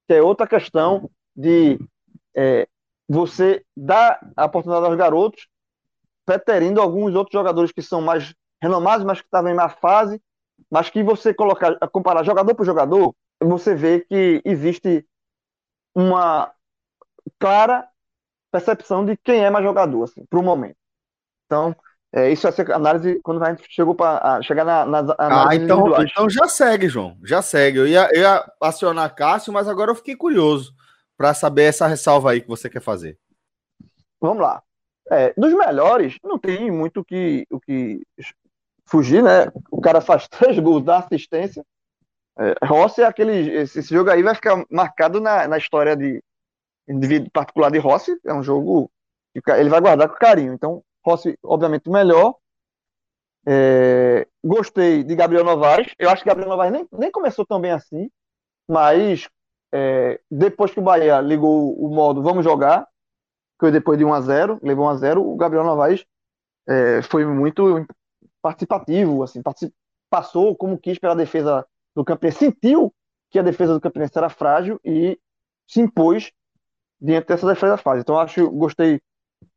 Que 0.08 0.14
é 0.14 0.22
outra 0.22 0.44
questão 0.44 1.08
de 1.36 1.78
é, 2.34 2.66
você 3.08 3.64
dar 3.76 4.18
a 4.36 4.44
oportunidade 4.44 4.86
aos 4.86 4.96
garotos, 4.96 5.46
preterindo 6.24 6.80
alguns 6.80 7.14
outros 7.14 7.32
jogadores 7.32 7.70
que 7.70 7.80
são 7.80 8.00
mais 8.00 8.34
renomados, 8.62 9.04
mas 9.04 9.20
que 9.20 9.26
estavam 9.26 9.50
em 9.50 9.54
má 9.54 9.68
fase, 9.68 10.20
mas 10.70 10.90
que 10.90 11.02
você 11.02 11.32
colocar, 11.34 11.76
comparar 11.90 12.24
jogador 12.24 12.54
por 12.54 12.64
jogador, 12.64 13.14
você 13.40 13.74
vê 13.74 14.00
que 14.00 14.40
existe 14.44 15.06
uma 15.94 16.52
clara 17.38 17.88
percepção 18.50 19.04
de 19.04 19.16
quem 19.16 19.44
é 19.44 19.50
mais 19.50 19.64
jogador, 19.64 20.04
assim, 20.04 20.24
para 20.26 20.38
o 20.38 20.42
momento. 20.42 20.76
Então, 21.46 21.76
É, 22.12 22.30
isso 22.30 22.44
vai 22.44 22.52
ser 22.52 22.72
análise 22.72 23.20
quando 23.22 23.44
a 23.44 23.50
gente 23.50 23.66
chegou 23.68 23.94
para 23.94 24.40
chegar 24.40 24.64
na, 24.64 24.86
nas 24.86 25.10
Ah, 25.18 25.54
então, 25.54 26.02
então 26.02 26.30
já 26.30 26.48
segue, 26.48 26.88
João. 26.88 27.18
Já 27.22 27.42
segue. 27.42 27.78
Eu 27.78 27.86
ia, 27.86 28.08
eu 28.12 28.22
ia 28.22 28.52
acionar 28.62 29.14
Cássio, 29.14 29.52
mas 29.52 29.68
agora 29.68 29.90
eu 29.90 29.94
fiquei 29.94 30.16
curioso 30.16 30.72
para 31.14 31.34
saber 31.34 31.64
essa 31.64 31.86
ressalva 31.86 32.30
aí 32.30 32.40
que 32.40 32.48
você 32.48 32.70
quer 32.70 32.80
fazer. 32.80 33.18
Vamos 34.18 34.42
lá. 34.42 34.62
É, 35.10 35.34
dos 35.36 35.52
melhores, 35.52 36.16
não 36.24 36.38
tem 36.38 36.70
muito 36.70 37.04
que, 37.04 37.46
o 37.50 37.60
que 37.60 38.00
fugir, 38.86 39.22
né? 39.22 39.50
O 39.70 39.80
cara 39.80 40.00
faz 40.00 40.28
três 40.28 40.58
gols, 40.58 40.84
dá 40.84 40.98
assistência. 40.98 41.64
É, 42.38 42.54
Rossi 42.64 43.02
é 43.02 43.06
aquele. 43.06 43.50
Esse, 43.50 43.80
esse, 43.80 43.94
jogo 43.94 44.10
aí 44.10 44.22
vai 44.22 44.34
ficar 44.34 44.64
marcado 44.70 45.20
na, 45.20 45.48
na 45.48 45.58
história 45.58 45.96
de 45.96 46.22
indivíduo 46.88 47.30
particular 47.30 47.70
de 47.70 47.78
Rossi. 47.78 48.18
É 48.24 48.32
um 48.32 48.42
jogo 48.42 48.90
que 49.34 49.50
ele 49.50 49.68
vai 49.68 49.80
guardar 49.80 50.08
com 50.08 50.16
carinho. 50.16 50.52
Então, 50.52 50.82
Rossi, 51.04 51.38
obviamente, 51.42 51.88
o 51.88 51.92
melhor. 51.92 52.34
É, 53.48 54.26
gostei 54.44 55.04
de 55.04 55.14
Gabriel 55.14 55.44
Novaes. 55.44 55.94
Eu 55.98 56.10
acho 56.10 56.22
que 56.22 56.28
Gabriel 56.28 56.48
Novaes 56.48 56.72
nem, 56.72 56.88
nem 56.92 57.10
começou 57.10 57.46
tão 57.46 57.60
bem 57.60 57.70
assim, 57.70 58.10
mas 58.68 59.28
é, 59.72 60.20
depois 60.30 60.72
que 60.72 60.80
o 60.80 60.82
Bahia 60.82 61.20
ligou 61.20 61.72
o 61.78 61.88
modo 61.88 62.22
vamos 62.22 62.44
jogar, 62.44 62.88
que 63.58 63.70
depois 63.70 63.98
de 63.98 64.04
1 64.04 64.12
a 64.12 64.20
0 64.20 64.60
levou 64.62 64.86
1 64.86 64.88
a 64.88 64.94
0 64.96 65.22
o 65.22 65.36
Gabriel 65.36 65.64
Novaes 65.64 66.04
é, 66.68 67.02
foi 67.02 67.24
muito 67.24 67.86
participativo, 68.46 69.24
assim, 69.24 69.42
passou 70.08 70.54
como 70.54 70.78
quis 70.78 71.00
pela 71.00 71.16
defesa 71.16 71.66
do 71.96 72.04
Campinense, 72.04 72.38
sentiu 72.38 72.94
que 73.28 73.40
a 73.40 73.42
defesa 73.42 73.74
do 73.74 73.80
Campinense 73.80 74.16
era 74.16 74.28
frágil 74.28 74.80
e 74.84 75.18
se 75.66 75.80
impôs 75.80 76.30
diante 77.00 77.26
dessa 77.26 77.44
defesa 77.44 77.76
frágil. 77.76 78.02
Então, 78.02 78.16
acho, 78.16 78.48
gostei 78.50 79.02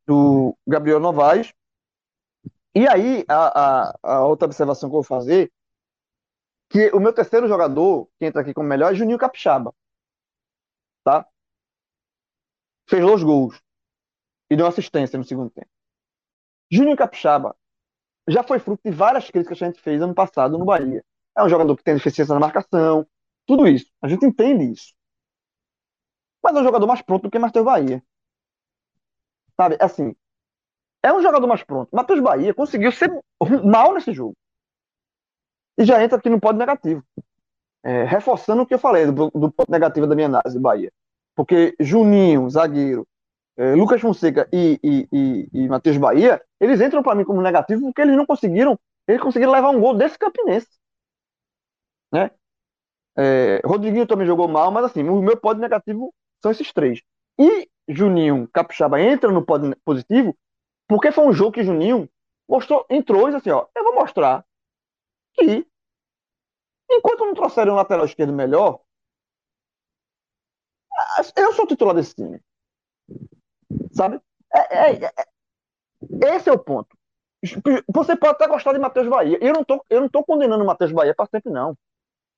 do 0.07 0.57
Gabriel 0.67 0.99
Novaes. 0.99 1.53
E 2.73 2.87
aí, 2.87 3.23
a, 3.27 3.89
a, 3.91 3.99
a, 4.01 4.25
outra 4.25 4.47
observação 4.47 4.89
que 4.89 4.95
eu 4.95 5.01
vou 5.01 5.03
fazer, 5.03 5.51
que 6.67 6.89
o 6.89 6.99
meu 6.99 7.13
terceiro 7.13 7.47
jogador, 7.47 8.07
que 8.17 8.25
entra 8.25 8.41
aqui 8.41 8.55
como 8.55 8.67
melhor, 8.67 8.91
é 8.91 8.95
Juninho 8.95 9.19
Capixaba. 9.19 9.71
Tá? 11.03 11.27
Fez 12.87 13.05
dois 13.05 13.21
gols 13.21 13.61
e 14.49 14.55
deu 14.55 14.65
assistência 14.65 15.17
no 15.17 15.23
segundo 15.23 15.51
tempo. 15.51 15.69
Juninho 16.71 16.97
Capixaba 16.97 17.55
já 18.31 18.43
foi 18.43 18.59
fruto 18.59 18.81
de 18.83 18.91
várias 18.91 19.29
críticas 19.29 19.57
que 19.57 19.63
a 19.63 19.67
gente 19.67 19.81
fez 19.81 20.01
ano 20.01 20.13
passado 20.13 20.57
no 20.57 20.65
Bahia. 20.65 21.03
É 21.37 21.43
um 21.43 21.49
jogador 21.49 21.75
que 21.75 21.83
tem 21.83 21.95
deficiência 21.95 22.33
na 22.33 22.39
marcação, 22.39 23.05
tudo 23.45 23.67
isso. 23.67 23.91
A 24.01 24.07
gente 24.07 24.25
entende 24.25 24.71
isso. 24.71 24.93
Mas 26.43 26.55
é 26.55 26.59
um 26.59 26.63
jogador 26.63 26.87
mais 26.87 27.01
pronto 27.01 27.23
do 27.23 27.31
que 27.31 27.39
Matheus 27.39 27.65
Bahia. 27.65 28.03
Sabe, 29.55 29.77
assim, 29.79 30.15
é 31.03 31.13
um 31.13 31.21
jogador 31.21 31.47
mais 31.47 31.63
pronto. 31.63 31.89
Matheus 31.93 32.19
Bahia 32.19 32.53
conseguiu 32.53 32.91
ser 32.91 33.09
mal 33.63 33.93
nesse 33.93 34.13
jogo. 34.13 34.35
E 35.77 35.85
já 35.85 36.03
entra 36.03 36.17
aqui 36.17 36.29
no 36.29 36.39
ponto 36.39 36.57
negativo. 36.57 37.03
É, 37.83 38.03
reforçando 38.03 38.63
o 38.63 38.65
que 38.65 38.73
eu 38.73 38.79
falei 38.79 39.05
do, 39.05 39.31
do 39.31 39.51
ponto 39.51 39.71
negativo 39.71 40.05
da 40.05 40.15
minha 40.15 40.27
análise 40.27 40.57
do 40.57 40.61
Bahia. 40.61 40.91
Porque 41.35 41.75
Juninho, 41.79 42.49
zagueiro, 42.49 43.07
é, 43.59 43.75
Lucas 43.75 43.99
Fonseca 43.99 44.47
e, 44.53 44.79
e, 44.81 45.07
e, 45.11 45.49
e 45.51 45.67
Matheus 45.67 45.97
Bahia, 45.97 46.41
eles 46.61 46.79
entram 46.79 47.03
para 47.03 47.13
mim 47.13 47.25
como 47.25 47.41
negativo 47.41 47.81
porque 47.81 48.01
eles 48.01 48.15
não 48.15 48.25
conseguiram, 48.25 48.79
eles 49.05 49.21
conseguiram 49.21 49.51
levar 49.51 49.69
um 49.71 49.81
gol 49.81 49.93
desse 49.93 50.17
campinense. 50.17 50.79
Né? 52.09 52.31
É, 53.17 53.59
Rodriguinho 53.65 54.07
também 54.07 54.25
jogou 54.25 54.47
mal, 54.47 54.71
mas 54.71 54.85
assim, 54.85 55.03
o 55.03 55.21
meu 55.21 55.35
pódio 55.35 55.61
negativo 55.61 56.13
são 56.41 56.51
esses 56.51 56.71
três. 56.71 57.01
E 57.37 57.69
Juninho 57.89 58.47
Capixaba 58.53 59.01
entra 59.01 59.29
no 59.29 59.45
pódio 59.45 59.75
positivo 59.83 60.33
porque 60.87 61.11
foi 61.11 61.25
um 61.25 61.33
jogo 61.33 61.51
que 61.51 61.63
Juninho 61.63 62.09
mostrou, 62.47 62.85
entrou 62.89 63.27
e 63.27 63.33
disse 63.33 63.49
assim, 63.49 63.51
ó, 63.51 63.67
eu 63.75 63.83
vou 63.83 63.95
mostrar 63.95 64.45
que 65.33 65.67
enquanto 66.89 67.25
não 67.25 67.33
trouxerem 67.33 67.73
um 67.73 67.75
lateral 67.75 68.05
esquerdo 68.05 68.31
melhor, 68.31 68.79
eu 71.35 71.53
sou 71.53 71.67
titular 71.67 71.93
desse 71.93 72.15
time. 72.15 72.41
Sabe? 73.91 74.19
É, 74.53 74.91
é, 74.91 75.05
é, 75.05 76.35
esse 76.35 76.49
é 76.49 76.53
o 76.53 76.59
ponto. 76.59 76.97
Você 77.93 78.15
pode 78.15 78.33
até 78.33 78.47
gostar 78.47 78.73
de 78.73 78.79
Matheus 78.79 79.07
Bahia. 79.07 79.37
Eu 79.41 79.53
não 79.53 79.63
tô, 79.63 79.83
eu 79.89 80.01
não 80.01 80.09
tô 80.09 80.23
condenando 80.23 80.63
o 80.63 80.67
Matheus 80.67 80.91
Bahia 80.91 81.15
para 81.15 81.27
sempre, 81.27 81.51
não. 81.51 81.75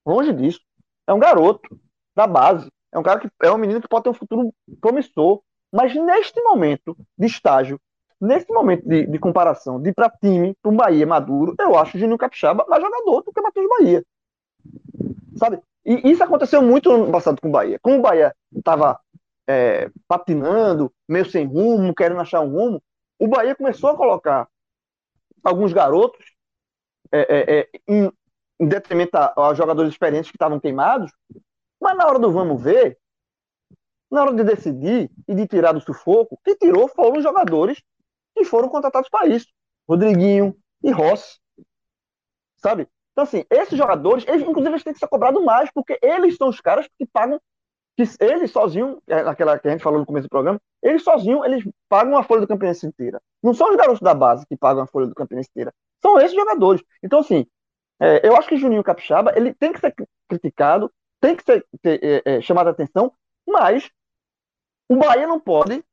Longe 0.06 0.34
disso. 0.34 0.60
É 1.08 1.14
um 1.14 1.20
garoto 1.20 1.80
da 2.16 2.28
base. 2.28 2.70
É 2.92 3.00
um 3.00 3.04
cara 3.04 3.20
que 3.20 3.30
é 3.42 3.52
um 3.52 3.58
menino 3.58 3.82
que 3.82 3.88
pode 3.88 4.04
ter 4.04 4.10
um 4.10 4.14
futuro 4.14 4.54
promissor. 4.80 5.42
Mas 5.72 5.96
neste 5.96 6.42
momento 6.42 6.96
de 7.18 7.28
estágio, 7.28 7.80
nesse 8.20 8.52
momento 8.52 8.88
de, 8.88 9.08
de 9.08 9.20
comparação, 9.20 9.82
de 9.82 9.94
para 9.94 10.10
time, 10.10 10.56
para 10.62 10.72
um 10.72 10.76
Bahia 10.76 11.08
maduro, 11.08 11.56
eu 11.60 11.78
acho 11.78 11.98
o 11.98 12.00
Juninho 12.00 12.18
Capixaba 12.18 12.66
mais 12.68 12.84
jogador 12.84 13.24
do 13.24 13.32
que 13.32 13.40
o 13.40 13.44
Matheus 13.44 13.68
Bahia. 13.80 14.06
Sabe? 15.38 15.60
E 15.84 16.12
isso 16.12 16.24
aconteceu 16.24 16.62
muito 16.62 16.96
no 16.96 17.12
passado 17.12 17.42
com 17.42 17.48
o 17.48 17.52
Bahia. 17.52 17.80
Como 17.82 17.98
o 17.98 18.02
Bahia 18.02 18.36
estava 18.56 19.00
é, 19.52 19.92
patinando, 20.08 20.94
meio 21.08 21.30
sem 21.30 21.46
rumo, 21.46 21.94
querendo 21.94 22.22
achar 22.22 22.42
um 22.42 22.50
rumo, 22.50 22.82
o 23.20 23.28
Bahia 23.28 23.56
começou 23.56 23.90
a 23.90 23.98
colocar 23.98 24.48
alguns 25.44 25.74
garotos 25.74 26.26
é, 27.12 27.20
é, 27.20 27.60
é 27.60 27.70
em, 27.88 28.12
em 28.60 28.68
detrimento 28.68 29.18
aos 29.18 29.58
jogadores 29.58 29.92
experientes 29.92 30.32
que 30.32 30.38
estavam 30.38 30.60
queimados, 30.60 31.12
mas 31.80 31.98
na 31.98 32.08
hora 32.08 32.20
do 32.20 32.32
vamos 32.32 32.62
ver, 32.62 32.98
na 34.10 34.22
hora 34.22 34.34
de 34.34 34.44
decidir 34.44 35.12
e 35.28 35.36
de 35.36 35.48
tirar 35.48 35.74
do 35.74 35.82
sufoco, 35.82 36.40
quem 36.44 36.56
tirou 36.56 36.88
foram 36.88 37.18
os 37.18 37.24
jogadores 37.24 37.82
que 38.36 38.46
foram 38.46 38.70
contratados 38.70 39.10
para 39.10 39.28
isso. 39.28 39.48
Rodriguinho 39.88 40.56
e 40.84 40.92
Rossi. 40.92 41.40
Sabe? 42.58 42.88
Então, 43.12 43.24
assim, 43.24 43.44
esses 43.50 43.78
jogadores, 43.78 44.26
eles, 44.28 44.42
inclusive, 44.42 44.70
eles 44.70 44.84
têm 44.84 44.94
que 44.94 45.00
ser 45.00 45.08
cobrados 45.08 45.44
mais, 45.44 45.70
porque 45.74 46.00
eles 46.02 46.38
são 46.38 46.48
os 46.48 46.62
caras 46.62 46.88
que 46.98 47.06
pagam 47.06 47.42
que 47.95 48.04
eles 48.19 48.51
sozinhos, 48.51 48.97
é, 49.08 49.23
naquela 49.23 49.60
que 49.60 49.67
a 49.67 49.71
gente 49.71 49.84
falou 49.84 49.99
no 49.99 50.06
começo 50.06 50.27
do 50.27 50.30
programa, 50.30 50.60
eles 50.82 51.04
sozinhos, 51.04 51.45
eles 51.45 51.63
pagam 51.89 52.17
a 52.17 52.23
folha 52.23 52.41
do 52.41 52.47
campeonato 52.47 52.86
inteira. 52.86 53.21
Não 53.43 53.54
são 53.54 53.69
os 53.69 53.75
garotos 53.75 54.01
da 54.01 54.13
base 54.13 54.45
que 54.45 54.58
pagam 54.58 54.84
a 54.84 54.88
folha 54.88 55.08
do 55.08 55.15
campeonato 55.15 55.49
inteira. 55.49 55.73
São 56.01 56.19
esses 56.19 56.36
jogadores. 56.36 56.82
Então, 57.04 57.19
assim, 57.19 57.45
é, 57.99 58.27
eu 58.27 58.36
acho 58.36 58.47
que 58.47 58.58
Juninho 58.58 58.84
Capixaba, 58.84 59.34
ele 59.36 59.54
tem 59.54 59.73
que 59.73 59.80
ser 59.80 59.93
criticado, 60.27 60.91
tem 61.19 61.36
que 61.36 61.43
ser 61.43 61.65
ter, 61.82 61.99
é, 62.04 62.38
é, 62.38 62.41
chamado 62.41 62.67
a 62.67 62.71
atenção, 62.71 63.13
mas 63.47 63.91
o 64.89 64.95
Bahia 64.95 65.27
não 65.27 65.39
pode 65.39 65.84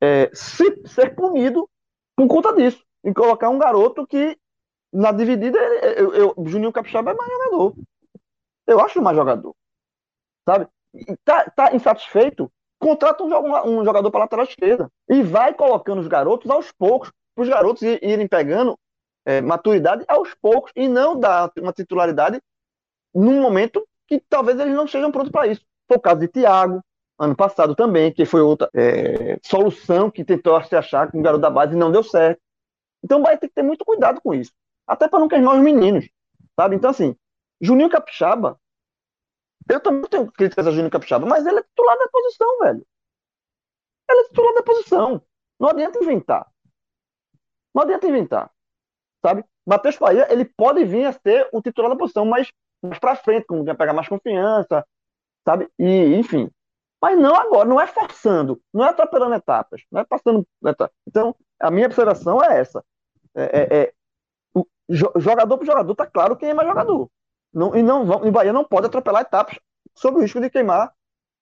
é, 0.00 0.30
se, 0.34 0.82
ser 0.86 1.14
punido 1.14 1.68
por 2.16 2.26
conta 2.26 2.52
disso. 2.54 2.84
E 3.04 3.14
colocar 3.14 3.48
um 3.48 3.58
garoto 3.58 4.06
que, 4.06 4.36
na 4.92 5.12
dividida, 5.12 5.58
eu, 5.58 6.12
eu, 6.12 6.34
Juninho 6.46 6.72
Capixaba 6.72 7.12
é 7.12 7.14
mais 7.14 7.30
jogador. 7.30 7.74
Eu 8.66 8.80
acho 8.80 9.00
mais 9.00 9.16
jogador 9.16 9.54
sabe? 10.48 10.68
Tá, 11.24 11.50
tá 11.50 11.74
insatisfeito? 11.74 12.50
Contrata 12.78 13.22
um, 13.22 13.80
um 13.80 13.84
jogador 13.84 14.10
para 14.10 14.20
lateral 14.20 14.44
esquerda 14.44 14.88
e 15.08 15.22
vai 15.22 15.52
colocando 15.54 16.00
os 16.00 16.08
garotos 16.08 16.50
aos 16.50 16.72
poucos, 16.72 17.12
para 17.34 17.42
os 17.42 17.48
garotos 17.48 17.82
irem 17.82 18.26
pegando 18.26 18.78
é, 19.24 19.40
maturidade 19.40 20.04
aos 20.08 20.34
poucos 20.34 20.72
e 20.74 20.88
não 20.88 21.18
dar 21.18 21.50
uma 21.58 21.72
titularidade 21.72 22.40
num 23.14 23.40
momento 23.40 23.86
que 24.08 24.22
talvez 24.28 24.58
eles 24.58 24.74
não 24.74 24.88
sejam 24.88 25.12
prontos 25.12 25.30
para 25.30 25.46
isso. 25.46 25.62
Foi 25.86 25.98
o 25.98 26.00
caso 26.00 26.20
de 26.20 26.28
Thiago, 26.28 26.82
ano 27.18 27.36
passado 27.36 27.74
também, 27.74 28.12
que 28.12 28.24
foi 28.24 28.40
outra 28.40 28.68
é, 28.74 29.38
solução 29.44 30.10
que 30.10 30.24
tentou 30.24 30.60
se 30.64 30.74
achar 30.74 31.10
com 31.10 31.18
o 31.18 31.22
garoto 31.22 31.42
da 31.42 31.50
base 31.50 31.74
e 31.74 31.78
não 31.78 31.92
deu 31.92 32.02
certo. 32.02 32.40
Então 33.04 33.22
vai 33.22 33.36
ter 33.36 33.48
que 33.48 33.54
ter 33.54 33.62
muito 33.62 33.84
cuidado 33.84 34.20
com 34.20 34.34
isso. 34.34 34.52
Até 34.86 35.06
para 35.06 35.20
não 35.20 35.28
queimar 35.28 35.56
os 35.56 35.62
meninos, 35.62 36.08
sabe? 36.58 36.76
Então, 36.76 36.90
assim, 36.90 37.14
Juninho 37.60 37.90
Capixaba 37.90 38.58
eu 39.74 39.80
também 39.80 40.08
tenho 40.08 40.30
críticas 40.32 40.66
a 40.66 40.70
Júnior 40.70 40.90
Capixaba, 40.90 41.26
mas 41.26 41.46
ele 41.46 41.58
é 41.58 41.62
titular 41.62 41.96
da 41.98 42.08
posição, 42.08 42.58
velho. 42.58 42.86
Ele 44.10 44.20
é 44.20 44.24
titular 44.24 44.54
da 44.54 44.62
posição. 44.62 45.22
Não 45.58 45.68
adianta 45.68 46.02
inventar. 46.02 46.46
Não 47.74 47.82
adianta 47.82 48.06
inventar. 48.06 48.50
Sabe? 49.24 49.44
Matheus 49.66 49.96
Bahia, 49.96 50.26
ele 50.32 50.44
pode 50.44 50.84
vir 50.84 51.06
a 51.06 51.12
ser 51.12 51.48
o 51.52 51.62
titular 51.62 51.90
da 51.90 51.96
posição, 51.96 52.24
mas 52.24 52.50
mais 52.82 52.98
pra 52.98 53.14
frente, 53.14 53.46
quando 53.46 53.64
quer 53.64 53.76
pegar 53.76 53.92
mais 53.92 54.08
confiança, 54.08 54.86
sabe? 55.46 55.68
E, 55.78 56.14
enfim. 56.16 56.50
Mas 57.00 57.18
não 57.18 57.34
agora, 57.34 57.68
não 57.68 57.80
é 57.80 57.86
forçando, 57.86 58.60
não 58.72 58.84
é 58.84 58.88
atropelando 58.88 59.34
etapas, 59.34 59.82
não 59.90 60.00
é 60.00 60.04
passando 60.04 60.46
etapas. 60.64 60.94
Então, 61.06 61.34
a 61.58 61.70
minha 61.70 61.86
observação 61.86 62.42
é 62.42 62.58
essa. 62.58 62.84
É, 63.34 63.42
é, 63.42 63.82
é 63.82 63.92
o 64.54 64.66
jogador 65.16 65.56
por 65.56 65.66
jogador, 65.66 65.94
tá 65.94 66.06
claro 66.06 66.36
quem 66.36 66.50
é 66.50 66.54
mais 66.54 66.68
jogador. 66.68 67.10
Não, 67.52 67.74
e 67.74 67.82
não 67.82 68.26
e 68.26 68.30
Bahia 68.30 68.52
não 68.52 68.64
pode 68.64 68.86
atropelar 68.86 69.22
etapas 69.22 69.58
sob 69.94 70.18
o 70.18 70.20
risco 70.20 70.40
de 70.40 70.50
queimar 70.50 70.92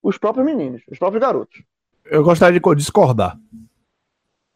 os 0.03 0.19
próprios 0.19 0.47
meninos, 0.47 0.83
os 0.91 0.99
próprios 0.99 1.21
garotos. 1.21 1.63
Eu 2.05 2.23
gostaria 2.23 2.59
de 2.59 2.75
discordar. 2.77 3.39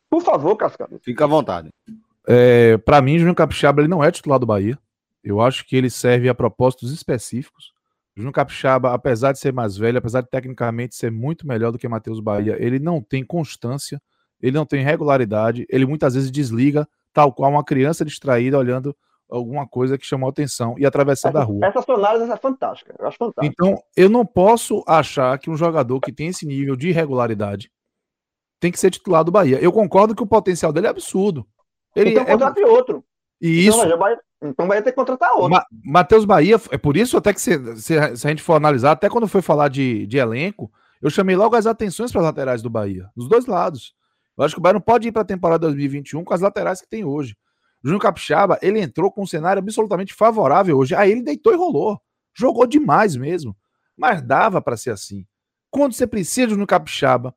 Por 0.08 0.22
favor, 0.22 0.56
Cascado. 0.56 1.00
Fica 1.02 1.24
à 1.24 1.26
vontade. 1.26 1.70
É, 2.26 2.76
para 2.78 3.00
mim, 3.00 3.18
Júnior 3.18 3.34
Capixaba 3.34 3.80
ele 3.80 3.88
não 3.88 4.02
é 4.02 4.10
titular 4.10 4.38
do 4.38 4.46
Bahia. 4.46 4.78
Eu 5.22 5.40
acho 5.40 5.66
que 5.66 5.76
ele 5.76 5.90
serve 5.90 6.28
a 6.28 6.34
propósitos 6.34 6.92
específicos. 6.92 7.72
Júnior 8.16 8.32
Capixaba, 8.32 8.92
apesar 8.92 9.32
de 9.32 9.38
ser 9.38 9.52
mais 9.52 9.76
velho, 9.76 9.98
apesar 9.98 10.20
de 10.20 10.28
tecnicamente 10.28 10.94
ser 10.94 11.10
muito 11.10 11.46
melhor 11.46 11.72
do 11.72 11.78
que 11.78 11.88
Matheus 11.88 12.20
Bahia, 12.20 12.56
ele 12.58 12.78
não 12.78 13.00
tem 13.00 13.24
constância, 13.24 14.00
ele 14.40 14.56
não 14.56 14.66
tem 14.66 14.84
regularidade, 14.84 15.66
ele 15.70 15.86
muitas 15.86 16.14
vezes 16.14 16.30
desliga 16.30 16.86
tal 17.12 17.32
qual 17.32 17.50
uma 17.50 17.64
criança 17.64 18.04
distraída 18.04 18.58
olhando 18.58 18.94
alguma 19.36 19.66
coisa 19.66 19.96
que 19.96 20.06
chamou 20.06 20.28
atenção 20.28 20.74
e 20.78 20.84
atravessando 20.84 21.36
essa, 21.36 21.44
a 21.44 21.44
rua. 21.44 21.66
Essa 21.66 21.82
sua 21.82 21.94
análise 21.94 22.30
é 22.30 22.36
fantástica. 22.36 22.94
Eu 22.98 23.06
acho 23.06 23.16
fantástica. 23.16 23.46
Então, 23.46 23.82
eu 23.96 24.08
não 24.08 24.24
posso 24.26 24.84
achar 24.86 25.38
que 25.38 25.50
um 25.50 25.56
jogador 25.56 26.00
que 26.00 26.12
tem 26.12 26.28
esse 26.28 26.46
nível 26.46 26.76
de 26.76 26.88
irregularidade 26.88 27.70
tem 28.60 28.70
que 28.70 28.78
ser 28.78 28.90
titular 28.90 29.24
do 29.24 29.32
Bahia. 29.32 29.58
Eu 29.60 29.72
concordo 29.72 30.14
que 30.14 30.22
o 30.22 30.26
potencial 30.26 30.72
dele 30.72 30.86
é 30.86 30.90
absurdo. 30.90 31.46
Ele 31.96 32.10
então, 32.10 32.22
é 32.22 32.26
contrate 32.26 32.62
outro. 32.62 33.04
E 33.40 33.66
isso. 33.66 33.84
Então, 33.84 33.98
vai, 33.98 34.16
então 34.42 34.68
vai 34.68 34.82
ter 34.82 34.90
que 34.90 34.96
contratar 34.96 35.32
outro. 35.32 35.50
Ma 35.50 35.64
Matheus 35.84 36.24
Bahia, 36.24 36.60
é 36.70 36.78
por 36.78 36.96
isso 36.96 37.16
até 37.16 37.32
que 37.32 37.40
se, 37.40 37.76
se, 37.76 38.16
se, 38.16 38.26
a 38.26 38.30
gente 38.30 38.42
for 38.42 38.54
analisar, 38.54 38.92
até 38.92 39.08
quando 39.08 39.26
foi 39.26 39.42
falar 39.42 39.68
de, 39.68 40.06
de 40.06 40.18
elenco, 40.18 40.70
eu 41.00 41.10
chamei 41.10 41.34
logo 41.34 41.56
as 41.56 41.66
atenções 41.66 42.12
para 42.12 42.20
as 42.20 42.26
laterais 42.26 42.62
do 42.62 42.70
Bahia, 42.70 43.10
dos 43.16 43.28
dois 43.28 43.46
lados. 43.46 43.94
Eu 44.38 44.44
acho 44.44 44.54
que 44.54 44.60
o 44.60 44.62
Bahia 44.62 44.74
não 44.74 44.80
pode 44.80 45.08
ir 45.08 45.12
para 45.12 45.22
a 45.22 45.26
temporada 45.26 45.66
2021 45.66 46.22
com 46.22 46.32
as 46.32 46.40
laterais 46.40 46.80
que 46.80 46.88
tem 46.88 47.04
hoje. 47.04 47.36
Júnior 47.82 48.00
Capixaba, 48.00 48.58
ele 48.62 48.80
entrou 48.80 49.10
com 49.10 49.22
um 49.22 49.26
cenário 49.26 49.60
absolutamente 49.60 50.14
favorável 50.14 50.78
hoje. 50.78 50.94
Aí 50.94 51.10
ele 51.10 51.22
deitou 51.22 51.52
e 51.52 51.56
rolou. 51.56 52.00
Jogou 52.34 52.66
demais 52.66 53.16
mesmo. 53.16 53.56
Mas 53.96 54.22
dava 54.22 54.62
para 54.62 54.76
ser 54.76 54.90
assim. 54.90 55.26
Quando 55.70 55.92
você 55.92 56.06
precisa 56.06 56.46
de 56.46 56.50
Júnior 56.52 56.68
Capixaba, 56.68 57.34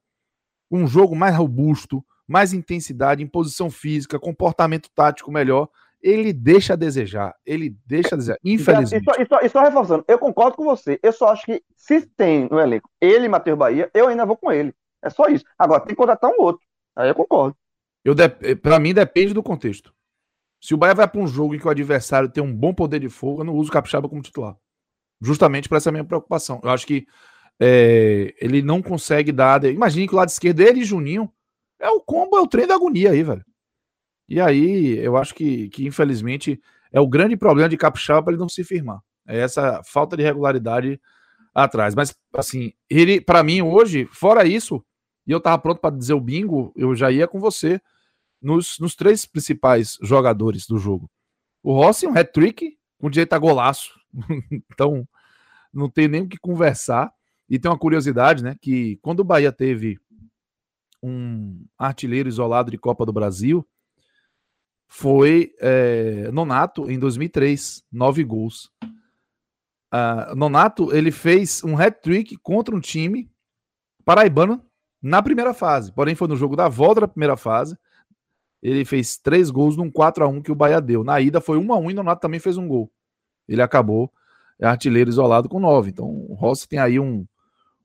um 0.71 0.87
jogo 0.87 1.15
mais 1.15 1.35
robusto, 1.35 2.03
mais 2.27 2.53
intensidade, 2.53 3.23
imposição 3.23 3.69
física, 3.69 4.19
comportamento 4.19 4.89
tático 4.93 5.31
melhor, 5.31 5.69
ele 6.01 6.31
deixa 6.31 6.73
a 6.73 6.75
desejar. 6.75 7.33
Ele 7.45 7.75
deixa 7.85 8.13
a 8.13 8.17
desejar. 8.17 8.37
Infelizmente. 8.43 9.01
E 9.01 9.05
só, 9.05 9.21
e, 9.21 9.25
só, 9.27 9.39
e 9.41 9.49
só, 9.49 9.61
reforçando, 9.63 10.05
eu 10.07 10.19
concordo 10.19 10.55
com 10.55 10.63
você. 10.63 10.99
Eu 11.01 11.11
só 11.11 11.29
acho 11.29 11.45
que 11.45 11.63
se 11.75 12.01
tem 12.01 12.47
no 12.49 12.59
elenco 12.59 12.89
ele 13.01 13.25
e 13.25 13.29
Matheus 13.29 13.57
Bahia, 13.57 13.89
eu 13.93 14.07
ainda 14.07 14.25
vou 14.25 14.37
com 14.37 14.51
ele. 14.51 14.73
É 15.01 15.09
só 15.09 15.27
isso. 15.27 15.43
Agora, 15.57 15.81
tem 15.81 15.89
que 15.89 15.95
contratar 15.95 16.29
um 16.29 16.41
outro. 16.41 16.65
Aí 16.95 17.09
eu 17.09 17.15
concordo. 17.15 17.55
Eu 18.03 18.15
Para 18.61 18.79
mim, 18.79 18.93
depende 18.93 19.33
do 19.33 19.41
contexto. 19.41 19.94
Se 20.65 20.73
o 20.73 20.77
Bahia 20.77 20.95
vai 20.95 21.07
para 21.07 21.21
um 21.21 21.27
jogo 21.27 21.53
em 21.53 21.59
que 21.59 21.67
o 21.67 21.69
adversário 21.69 22.27
tem 22.27 22.43
um 22.43 22.51
bom 22.51 22.73
poder 22.73 22.99
de 22.99 23.07
fogo, 23.07 23.41
eu 23.41 23.45
não 23.45 23.53
uso 23.53 23.69
o 23.69 23.71
Capixaba 23.71 24.09
como 24.09 24.23
titular. 24.23 24.57
Justamente 25.21 25.69
para 25.69 25.77
essa 25.77 25.91
minha 25.91 26.03
preocupação. 26.03 26.59
Eu 26.63 26.71
acho 26.71 26.87
que 26.87 27.05
é, 27.59 28.33
ele 28.41 28.63
não 28.63 28.81
consegue 28.81 29.31
dar. 29.31 29.63
Imagine 29.65 30.07
que 30.07 30.15
o 30.15 30.17
lado 30.17 30.29
esquerdo, 30.29 30.61
ele 30.61 30.79
e 30.79 30.83
Juninho, 30.83 31.31
é 31.79 31.87
o 31.87 32.01
combo, 32.01 32.35
é 32.35 32.41
o 32.41 32.47
trem 32.47 32.65
da 32.65 32.73
agonia 32.73 33.11
aí, 33.11 33.21
velho. 33.21 33.45
E 34.27 34.41
aí, 34.41 34.97
eu 34.97 35.15
acho 35.17 35.35
que, 35.35 35.69
que 35.69 35.85
infelizmente, 35.85 36.59
é 36.91 36.99
o 36.99 37.07
grande 37.07 37.37
problema 37.37 37.69
de 37.69 37.77
Capixaba 37.77 38.23
para 38.23 38.33
ele 38.33 38.41
não 38.41 38.49
se 38.49 38.63
firmar. 38.63 39.01
É 39.27 39.37
essa 39.37 39.83
falta 39.83 40.17
de 40.17 40.23
regularidade 40.23 40.99
atrás. 41.53 41.93
Mas, 41.93 42.11
assim, 42.33 42.73
ele, 42.89 43.21
para 43.21 43.43
mim, 43.43 43.61
hoje, 43.61 44.09
fora 44.11 44.43
isso, 44.47 44.83
e 45.27 45.31
eu 45.31 45.39
tava 45.39 45.59
pronto 45.59 45.79
para 45.79 45.95
dizer 45.95 46.15
o 46.15 46.19
bingo, 46.19 46.73
eu 46.75 46.95
já 46.95 47.11
ia 47.11 47.27
com 47.27 47.39
você 47.39 47.79
nos, 48.45 48.77
nos 48.79 48.95
três 48.95 49.25
principais 49.25 49.97
jogadores 50.01 50.67
do 50.67 50.77
jogo. 50.77 51.09
O 51.63 51.73
Rossi, 51.73 52.05
um 52.05 52.15
hat-trick 52.15 52.77
com 52.99 53.09
direito 53.09 53.33
a 53.33 53.39
golaço. 53.39 53.99
então, 54.71 55.07
não 55.73 55.89
tem 55.89 56.07
nem 56.07 56.21
o 56.21 56.29
que 56.29 56.37
conversar. 56.37 57.11
E 57.49 57.57
tem 57.57 57.69
uma 57.69 57.77
curiosidade, 57.77 58.43
né? 58.43 58.55
Que 58.61 58.97
quando 59.01 59.21
o 59.21 59.23
Bahia 59.23 59.51
teve 59.51 59.99
um 61.01 61.65
artilheiro 61.77 62.29
isolado 62.29 62.69
de 62.69 62.77
Copa 62.77 63.05
do 63.05 63.11
Brasil, 63.11 63.67
foi 64.87 65.53
é, 65.59 66.29
Nonato 66.31 66.89
em 66.89 66.99
2003, 66.99 67.83
nove 67.91 68.23
gols. 68.23 68.71
Uh, 69.93 70.35
Nonato 70.35 70.95
ele 70.95 71.11
fez 71.11 71.63
um 71.63 71.77
hat-trick 71.77 72.37
contra 72.37 72.75
um 72.75 72.79
time 72.79 73.31
paraibano 74.03 74.63
na 75.01 75.21
primeira 75.21 75.53
fase, 75.53 75.91
porém 75.93 76.15
foi 76.15 76.27
no 76.27 76.35
jogo 76.35 76.55
da 76.55 76.67
volta 76.67 77.01
da 77.01 77.07
primeira 77.07 77.37
fase 77.37 77.77
ele 78.61 78.85
fez 78.85 79.17
três 79.17 79.49
gols 79.49 79.77
num 79.77 79.91
4 79.91 80.23
a 80.23 80.27
1 80.27 80.41
que 80.41 80.51
o 80.51 80.55
Bahia 80.55 80.81
deu. 80.81 81.03
Na 81.03 81.19
ida 81.21 81.39
foi 81.39 81.57
1 81.57 81.73
a 81.73 81.77
1 81.77 81.91
e 81.91 81.93
Nonato 81.93 82.21
também 82.21 82.39
fez 82.39 82.57
um 82.57 82.67
gol. 82.67 82.91
Ele 83.47 83.61
acabou 83.61 84.11
é 84.59 84.65
artilheiro 84.65 85.09
isolado 85.09 85.49
com 85.49 85.59
nove. 85.59 85.89
Então 85.89 86.05
o 86.05 86.33
Rossi 86.33 86.67
tem 86.67 86.79
aí 86.79 86.99
um, 86.99 87.25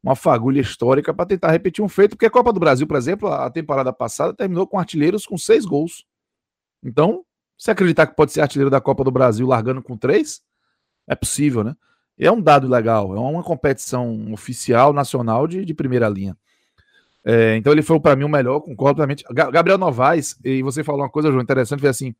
uma 0.02 0.14
fagulha 0.14 0.60
histórica 0.60 1.12
para 1.12 1.26
tentar 1.26 1.50
repetir 1.50 1.84
um 1.84 1.88
feito, 1.88 2.10
porque 2.10 2.26
a 2.26 2.30
Copa 2.30 2.52
do 2.52 2.60
Brasil, 2.60 2.86
por 2.86 2.96
exemplo, 2.96 3.28
a 3.28 3.50
temporada 3.50 3.92
passada 3.92 4.32
terminou 4.32 4.66
com 4.66 4.78
artilheiros 4.78 5.26
com 5.26 5.36
seis 5.36 5.64
gols. 5.64 6.04
Então, 6.82 7.24
se 7.58 7.70
acreditar 7.70 8.06
que 8.06 8.16
pode 8.16 8.32
ser 8.32 8.40
artilheiro 8.40 8.70
da 8.70 8.80
Copa 8.80 9.04
do 9.04 9.10
Brasil 9.10 9.46
largando 9.46 9.82
com 9.82 9.96
três, 9.96 10.40
é 11.06 11.14
possível, 11.14 11.62
né? 11.64 11.76
É 12.18 12.30
um 12.30 12.40
dado 12.40 12.68
legal, 12.68 13.14
é 13.14 13.18
uma 13.18 13.42
competição 13.42 14.32
oficial 14.32 14.92
nacional 14.92 15.46
de, 15.46 15.64
de 15.64 15.74
primeira 15.74 16.08
linha. 16.08 16.36
É, 17.24 17.56
então 17.56 17.72
ele 17.72 17.82
foi 17.82 18.00
para 18.00 18.16
mim 18.16 18.24
o 18.24 18.28
melhor, 18.28 18.60
concordo 18.60 18.96
plenamente. 18.96 19.24
Gabriel 19.32 19.78
Novaes, 19.78 20.36
e 20.44 20.62
você 20.62 20.82
falou 20.82 21.02
uma 21.02 21.10
coisa, 21.10 21.30
João, 21.30 21.42
interessante, 21.42 21.80
foi 21.80 21.88
assim, 21.88 22.14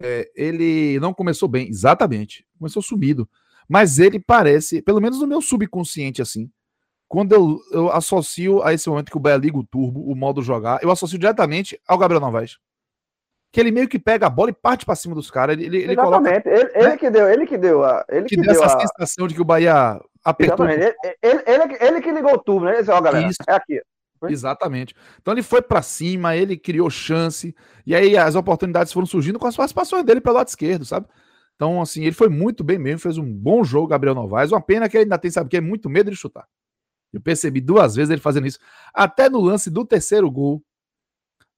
é, 0.00 0.30
ele 0.34 0.98
não 0.98 1.12
começou 1.12 1.48
bem, 1.48 1.68
exatamente, 1.68 2.46
começou 2.58 2.82
sumido, 2.82 3.28
mas 3.68 3.98
ele 3.98 4.18
parece, 4.18 4.80
pelo 4.82 5.00
menos 5.00 5.20
no 5.20 5.26
meu 5.26 5.42
subconsciente, 5.42 6.22
assim, 6.22 6.50
quando 7.06 7.32
eu, 7.32 7.58
eu 7.72 7.92
associo 7.92 8.62
a 8.62 8.72
esse 8.72 8.88
momento 8.88 9.10
que 9.10 9.16
o 9.16 9.20
Bahia 9.20 9.36
liga 9.36 9.58
o 9.58 9.66
turbo, 9.66 10.00
o 10.00 10.14
modo 10.14 10.42
jogar, 10.42 10.82
eu 10.82 10.90
associo 10.90 11.18
diretamente 11.18 11.78
ao 11.86 11.98
Gabriel 11.98 12.20
Novaes. 12.20 12.56
Que 13.52 13.58
ele 13.58 13.72
meio 13.72 13.88
que 13.88 13.98
pega 13.98 14.28
a 14.28 14.30
bola 14.30 14.50
e 14.50 14.52
parte 14.52 14.86
para 14.86 14.94
cima 14.94 15.12
dos 15.12 15.28
caras. 15.28 15.58
Ele, 15.58 15.64
ele 15.66 15.92
Exatamente. 15.92 16.44
Coloca, 16.44 16.56
ele, 16.56 16.64
né? 16.66 16.70
ele, 16.74 16.96
que 16.96 17.10
deu, 17.10 17.28
ele 17.28 17.46
que 17.48 17.58
deu 17.58 17.82
a. 17.82 18.04
Ele 18.08 18.28
que, 18.28 18.36
que 18.36 18.42
deu 18.42 18.52
essa 18.52 18.76
a... 18.76 18.80
sensação 18.80 19.26
de 19.26 19.34
que 19.34 19.42
o 19.42 19.44
Bahia 19.44 20.00
apertou. 20.22 20.68
Exatamente. 20.68 20.96
Ele, 21.20 21.42
ele, 21.48 21.62
ele, 21.64 21.78
ele, 21.80 22.00
que 22.00 22.12
ligou 22.12 22.32
o 22.32 22.38
turbo, 22.38 22.66
né? 22.66 22.74
Ele 22.74 22.78
disse, 22.78 22.92
ó, 22.92 23.00
galera, 23.00 23.26
Isso. 23.26 23.38
é 23.48 23.52
aqui. 23.52 23.82
Exatamente. 24.28 24.94
Então 25.20 25.32
ele 25.32 25.42
foi 25.42 25.62
para 25.62 25.80
cima, 25.82 26.36
ele 26.36 26.56
criou 26.56 26.90
chance, 26.90 27.54
e 27.86 27.94
aí 27.94 28.16
as 28.16 28.34
oportunidades 28.34 28.92
foram 28.92 29.06
surgindo 29.06 29.38
com 29.38 29.46
as 29.46 29.56
participações 29.56 30.04
dele 30.04 30.20
pelo 30.20 30.36
lado 30.36 30.48
esquerdo, 30.48 30.84
sabe? 30.84 31.06
Então, 31.60 31.80
assim, 31.82 32.02
ele 32.04 32.12
foi 32.12 32.30
muito 32.30 32.64
bem 32.64 32.78
mesmo, 32.78 33.00
fez 33.00 33.18
um 33.18 33.32
bom 33.32 33.62
jogo, 33.62 33.88
Gabriel 33.88 34.14
Novaes. 34.14 34.50
Uma 34.50 34.62
pena 34.62 34.88
que 34.88 34.96
ele 34.96 35.04
ainda 35.04 35.18
tem, 35.18 35.30
sabe, 35.30 35.50
que 35.50 35.58
é 35.58 35.60
muito 35.60 35.90
medo 35.90 36.10
de 36.10 36.16
chutar. 36.16 36.46
Eu 37.12 37.20
percebi 37.20 37.60
duas 37.60 37.96
vezes 37.96 38.10
ele 38.10 38.20
fazendo 38.20 38.46
isso. 38.46 38.58
Até 38.94 39.28
no 39.28 39.40
lance 39.40 39.68
do 39.70 39.84
terceiro 39.84 40.30
gol 40.30 40.62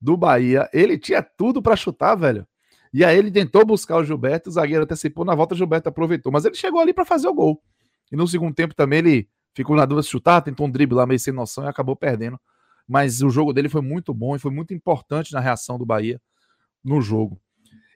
do 0.01 0.17
Bahia, 0.17 0.69
ele 0.73 0.99
tinha 0.99 1.23
tudo 1.23 1.63
para 1.63 1.77
chutar, 1.77 2.17
velho. 2.17 2.45
E 2.93 3.05
aí 3.05 3.17
ele 3.17 3.31
tentou 3.31 3.65
buscar 3.65 3.97
o 3.97 4.05
Gilberto, 4.05 4.51
o 4.51 4.53
zagueiro 4.53 4.83
antecipou 4.83 5.25
na 5.25 5.37
volta, 5.37 5.55
o 5.55 5.57
Gilberto 5.57 5.89
aproveitou, 5.89 6.33
mas 6.33 6.45
ele 6.45 6.57
chegou 6.57 6.81
ali 6.81 6.93
para 6.93 7.05
fazer 7.05 7.29
o 7.29 7.35
gol. 7.35 7.63
E 8.11 8.17
no 8.17 8.27
segundo 8.27 8.53
tempo 8.53 8.75
também 8.75 8.99
ele 8.99 9.29
ficou 9.55 9.77
na 9.77 9.85
dúvida 9.87 10.03
de 10.03 10.09
chutar, 10.11 10.43
tentou 10.43 10.67
um 10.67 10.71
drible 10.71 10.97
lá 10.97 11.07
meio 11.07 11.21
sem 11.21 11.33
noção 11.33 11.65
e 11.65 11.69
acabou 11.69 11.95
perdendo 11.95 12.41
mas 12.87 13.23
o 13.23 13.31
jogo 13.31 13.53
dele 13.53 13.69
foi 13.69 13.81
muito 13.81 14.13
bom 14.13 14.37
e 14.37 14.39
foi 14.39 14.51
muito 14.51 14.75
importante 14.75 15.33
na 15.33 15.41
reação 15.41 15.79
do 15.79 15.87
Bahia 15.87 16.21
no 16.85 17.01
jogo. 17.01 17.41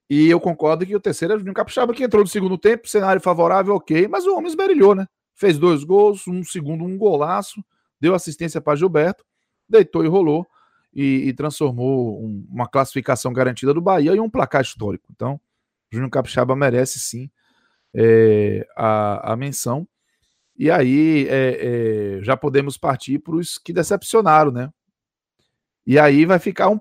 E 0.08 0.28
eu 0.28 0.38
concordo 0.40 0.86
que 0.86 0.94
o 0.94 1.00
terceiro 1.00 1.34
é 1.34 1.36
o 1.36 1.38
Juninho 1.38 1.54
Capixaba, 1.54 1.92
que 1.92 2.04
entrou 2.04 2.22
no 2.22 2.28
segundo 2.28 2.56
tempo, 2.56 2.88
cenário 2.88 3.20
favorável, 3.20 3.74
ok, 3.74 4.06
mas 4.06 4.24
o 4.24 4.36
homem 4.36 4.46
esmerilhou, 4.46 4.94
né? 4.94 5.06
Fez 5.34 5.58
dois 5.58 5.82
gols, 5.82 6.26
um 6.28 6.44
segundo, 6.44 6.84
um 6.84 6.96
golaço, 6.96 7.62
deu 8.00 8.14
assistência 8.14 8.60
para 8.60 8.76
Gilberto, 8.76 9.24
deitou 9.68 10.04
e 10.04 10.08
rolou 10.08 10.46
e, 10.94 11.28
e 11.28 11.32
transformou 11.32 12.24
um, 12.24 12.46
uma 12.48 12.68
classificação 12.68 13.32
garantida 13.32 13.74
do 13.74 13.80
Bahia 13.80 14.14
em 14.14 14.20
um 14.20 14.30
placar 14.30 14.62
histórico. 14.62 15.08
Então, 15.10 15.34
o 15.92 15.94
Júnior 15.94 16.10
Capixaba 16.10 16.54
merece 16.54 17.00
sim 17.00 17.28
é, 17.94 18.66
a, 18.76 19.32
a 19.32 19.36
menção. 19.36 19.86
E 20.58 20.70
aí 20.70 21.28
é, 21.28 22.18
é, 22.18 22.22
já 22.22 22.36
podemos 22.36 22.78
partir 22.78 23.18
para 23.18 23.36
os 23.36 23.58
que 23.58 23.72
decepcionaram, 23.72 24.50
né? 24.50 24.70
E 25.86 25.98
aí 25.98 26.24
vai 26.24 26.38
ficar 26.38 26.70
um, 26.70 26.80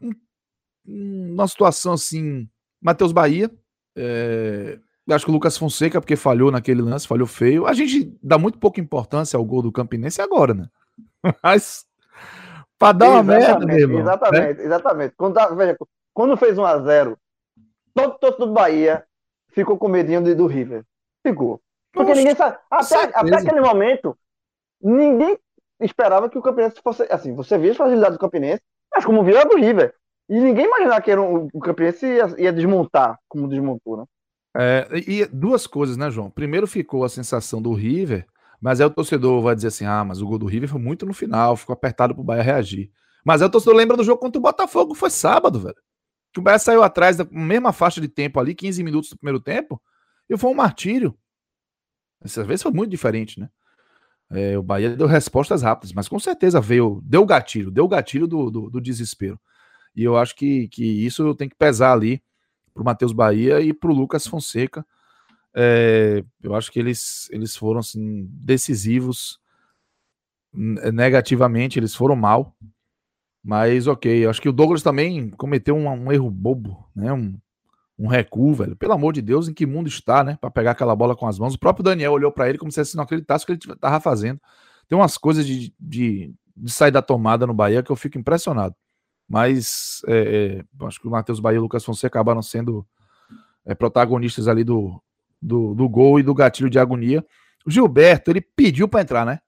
um, 0.00 1.32
uma 1.32 1.48
situação 1.48 1.94
assim. 1.94 2.48
Matheus 2.80 3.12
Bahia. 3.12 3.50
É, 3.96 4.78
acho 5.10 5.24
que 5.24 5.30
o 5.30 5.34
Lucas 5.34 5.56
Fonseca, 5.56 6.00
porque 6.00 6.16
falhou 6.16 6.50
naquele 6.50 6.82
lance, 6.82 7.08
falhou 7.08 7.26
feio. 7.26 7.66
A 7.66 7.72
gente 7.72 8.16
dá 8.22 8.38
muito 8.38 8.58
pouca 8.58 8.80
importância 8.80 9.36
ao 9.36 9.44
gol 9.44 9.62
do 9.62 9.72
Campinense 9.72 10.20
agora, 10.20 10.54
né? 10.54 10.68
Mas 11.42 11.86
para 12.78 12.92
dar 12.92 13.10
uma 13.10 13.22
merda, 13.22 13.64
mesmo. 13.64 13.98
Exatamente, 13.98 14.58
né? 14.58 14.64
exatamente. 14.64 15.14
Quando, 15.16 15.56
veja, 15.56 15.76
quando 16.12 16.36
fez 16.36 16.58
1 16.58 16.64
a 16.64 16.78
0 16.80 17.18
todo, 17.94 18.18
todo 18.18 18.46
do 18.46 18.52
Bahia 18.52 19.04
ficou 19.50 19.78
com 19.78 19.88
medinho 19.88 20.36
do 20.36 20.46
River. 20.46 20.84
Ficou. 21.26 21.63
Porque 21.94 22.10
Poxa, 22.10 22.20
ninguém 22.20 22.34
sabe. 22.34 22.58
Até, 22.70 23.04
até 23.14 23.36
aquele 23.36 23.60
momento, 23.60 24.18
ninguém 24.82 25.38
esperava 25.80 26.28
que 26.28 26.36
o 26.36 26.42
Campinense 26.42 26.80
fosse. 26.82 27.06
Assim, 27.10 27.34
você 27.34 27.56
via 27.56 27.70
as 27.70 27.76
facilidades 27.76 28.18
do 28.18 28.20
Campinense, 28.20 28.62
mas 28.92 29.04
como 29.04 29.22
viu 29.22 29.38
a 29.38 29.44
do 29.44 29.56
River. 29.56 29.94
E 30.28 30.40
ninguém 30.40 30.66
imaginava 30.66 31.00
que 31.00 31.10
era 31.10 31.22
um, 31.22 31.48
o 31.52 31.60
Campinense 31.60 32.04
ia, 32.04 32.34
ia, 32.38 32.52
desmontar 32.52 33.18
como 33.28 33.48
desmontou, 33.48 33.98
né? 33.98 34.04
É, 34.56 34.88
e 35.06 35.26
duas 35.26 35.66
coisas, 35.66 35.96
né, 35.96 36.10
João? 36.10 36.30
Primeiro 36.30 36.66
ficou 36.66 37.04
a 37.04 37.08
sensação 37.08 37.60
do 37.60 37.72
River, 37.72 38.26
mas 38.60 38.80
aí 38.80 38.86
o 38.86 38.90
torcedor 38.90 39.40
vai 39.42 39.54
dizer 39.54 39.68
assim: 39.68 39.84
ah, 39.84 40.04
mas 40.04 40.20
o 40.20 40.26
gol 40.26 40.38
do 40.38 40.46
River 40.46 40.68
foi 40.68 40.80
muito 40.80 41.06
no 41.06 41.14
final, 41.14 41.56
ficou 41.56 41.74
apertado 41.74 42.14
pro 42.14 42.24
Bahia 42.24 42.42
reagir. 42.42 42.90
Mas 43.24 43.40
aí 43.40 43.48
o 43.48 43.50
torcedor 43.50 43.76
lembra 43.76 43.96
do 43.96 44.04
jogo 44.04 44.20
contra 44.20 44.38
o 44.38 44.42
Botafogo, 44.42 44.94
foi 44.94 45.10
sábado, 45.10 45.60
velho. 45.60 45.76
Que 46.32 46.40
o 46.40 46.42
Bahia 46.42 46.58
saiu 46.58 46.82
atrás 46.82 47.16
da 47.16 47.26
mesma 47.30 47.72
faixa 47.72 48.00
de 48.00 48.08
tempo 48.08 48.40
ali, 48.40 48.54
15 48.54 48.82
minutos 48.82 49.10
do 49.10 49.16
primeiro 49.16 49.40
tempo, 49.40 49.80
e 50.28 50.36
foi 50.36 50.50
um 50.50 50.54
martírio. 50.54 51.16
Dessa 52.24 52.42
vez 52.42 52.62
foi 52.62 52.72
muito 52.72 52.90
diferente, 52.90 53.38
né? 53.38 53.50
É, 54.30 54.56
o 54.56 54.62
Bahia 54.62 54.96
deu 54.96 55.06
respostas 55.06 55.62
rápidas, 55.62 55.92
mas 55.92 56.08
com 56.08 56.18
certeza 56.18 56.58
veio, 56.58 57.02
deu 57.04 57.26
gatilho, 57.26 57.70
deu 57.70 57.86
gatilho 57.86 58.26
do, 58.26 58.50
do, 58.50 58.70
do, 58.70 58.80
desespero. 58.80 59.38
E 59.94 60.02
eu 60.02 60.16
acho 60.16 60.34
que, 60.34 60.66
que 60.68 60.82
isso 60.82 61.34
tem 61.34 61.50
que 61.50 61.54
pesar 61.54 61.92
ali 61.92 62.22
para 62.72 62.82
o 62.82 62.84
Matheus 62.84 63.12
Bahia 63.12 63.60
e 63.60 63.74
para 63.74 63.90
o 63.90 63.94
Lucas 63.94 64.26
Fonseca. 64.26 64.84
É, 65.54 66.24
eu 66.42 66.54
acho 66.54 66.72
que 66.72 66.78
eles, 66.78 67.28
eles 67.30 67.54
foram 67.54 67.80
assim, 67.80 68.26
decisivos 68.30 69.38
negativamente, 70.54 71.78
eles 71.78 71.94
foram 71.94 72.16
mal. 72.16 72.56
Mas 73.42 73.86
ok, 73.86 74.24
eu 74.24 74.30
acho 74.30 74.40
que 74.40 74.48
o 74.48 74.52
Douglas 74.52 74.82
também 74.82 75.28
cometeu 75.32 75.76
um, 75.76 75.86
um 75.86 76.10
erro 76.10 76.30
bobo, 76.30 76.88
né? 76.96 77.12
Um, 77.12 77.38
um 77.98 78.08
recuo, 78.08 78.54
velho. 78.54 78.76
Pelo 78.76 78.92
amor 78.92 79.12
de 79.12 79.22
Deus, 79.22 79.48
em 79.48 79.54
que 79.54 79.66
mundo 79.66 79.88
está, 79.88 80.24
né? 80.24 80.36
Para 80.40 80.50
pegar 80.50 80.72
aquela 80.72 80.94
bola 80.94 81.14
com 81.14 81.26
as 81.26 81.38
mãos. 81.38 81.54
O 81.54 81.58
próprio 81.58 81.84
Daniel 81.84 82.12
olhou 82.12 82.32
para 82.32 82.48
ele 82.48 82.58
como 82.58 82.70
se 82.70 82.96
não 82.96 83.04
acreditasse 83.04 83.44
o 83.44 83.46
que 83.46 83.52
ele 83.52 83.76
tava 83.76 84.00
fazendo. 84.00 84.40
Tem 84.88 84.98
umas 84.98 85.16
coisas 85.16 85.46
de, 85.46 85.72
de, 85.78 86.34
de, 86.56 86.72
sair 86.72 86.90
da 86.90 87.00
tomada 87.00 87.46
no 87.46 87.54
Bahia 87.54 87.82
que 87.82 87.90
eu 87.90 87.96
fico 87.96 88.18
impressionado. 88.18 88.74
Mas 89.28 90.02
é, 90.06 90.64
é, 90.80 90.86
acho 90.86 91.00
que 91.00 91.08
o 91.08 91.10
Matheus 91.10 91.40
Bahia 91.40 91.56
e 91.56 91.58
o 91.58 91.62
Lucas 91.62 91.84
Fonseca 91.84 92.18
acabaram 92.18 92.42
sendo 92.42 92.86
é, 93.64 93.74
protagonistas 93.74 94.48
ali 94.48 94.64
do, 94.64 95.00
do, 95.40 95.74
do, 95.74 95.88
gol 95.88 96.18
e 96.18 96.22
do 96.22 96.34
gatilho 96.34 96.68
de 96.68 96.78
agonia. 96.78 97.24
O 97.64 97.70
Gilberto, 97.70 98.30
ele 98.30 98.40
pediu 98.40 98.86
para 98.86 99.00
entrar, 99.00 99.24
né? 99.24 99.40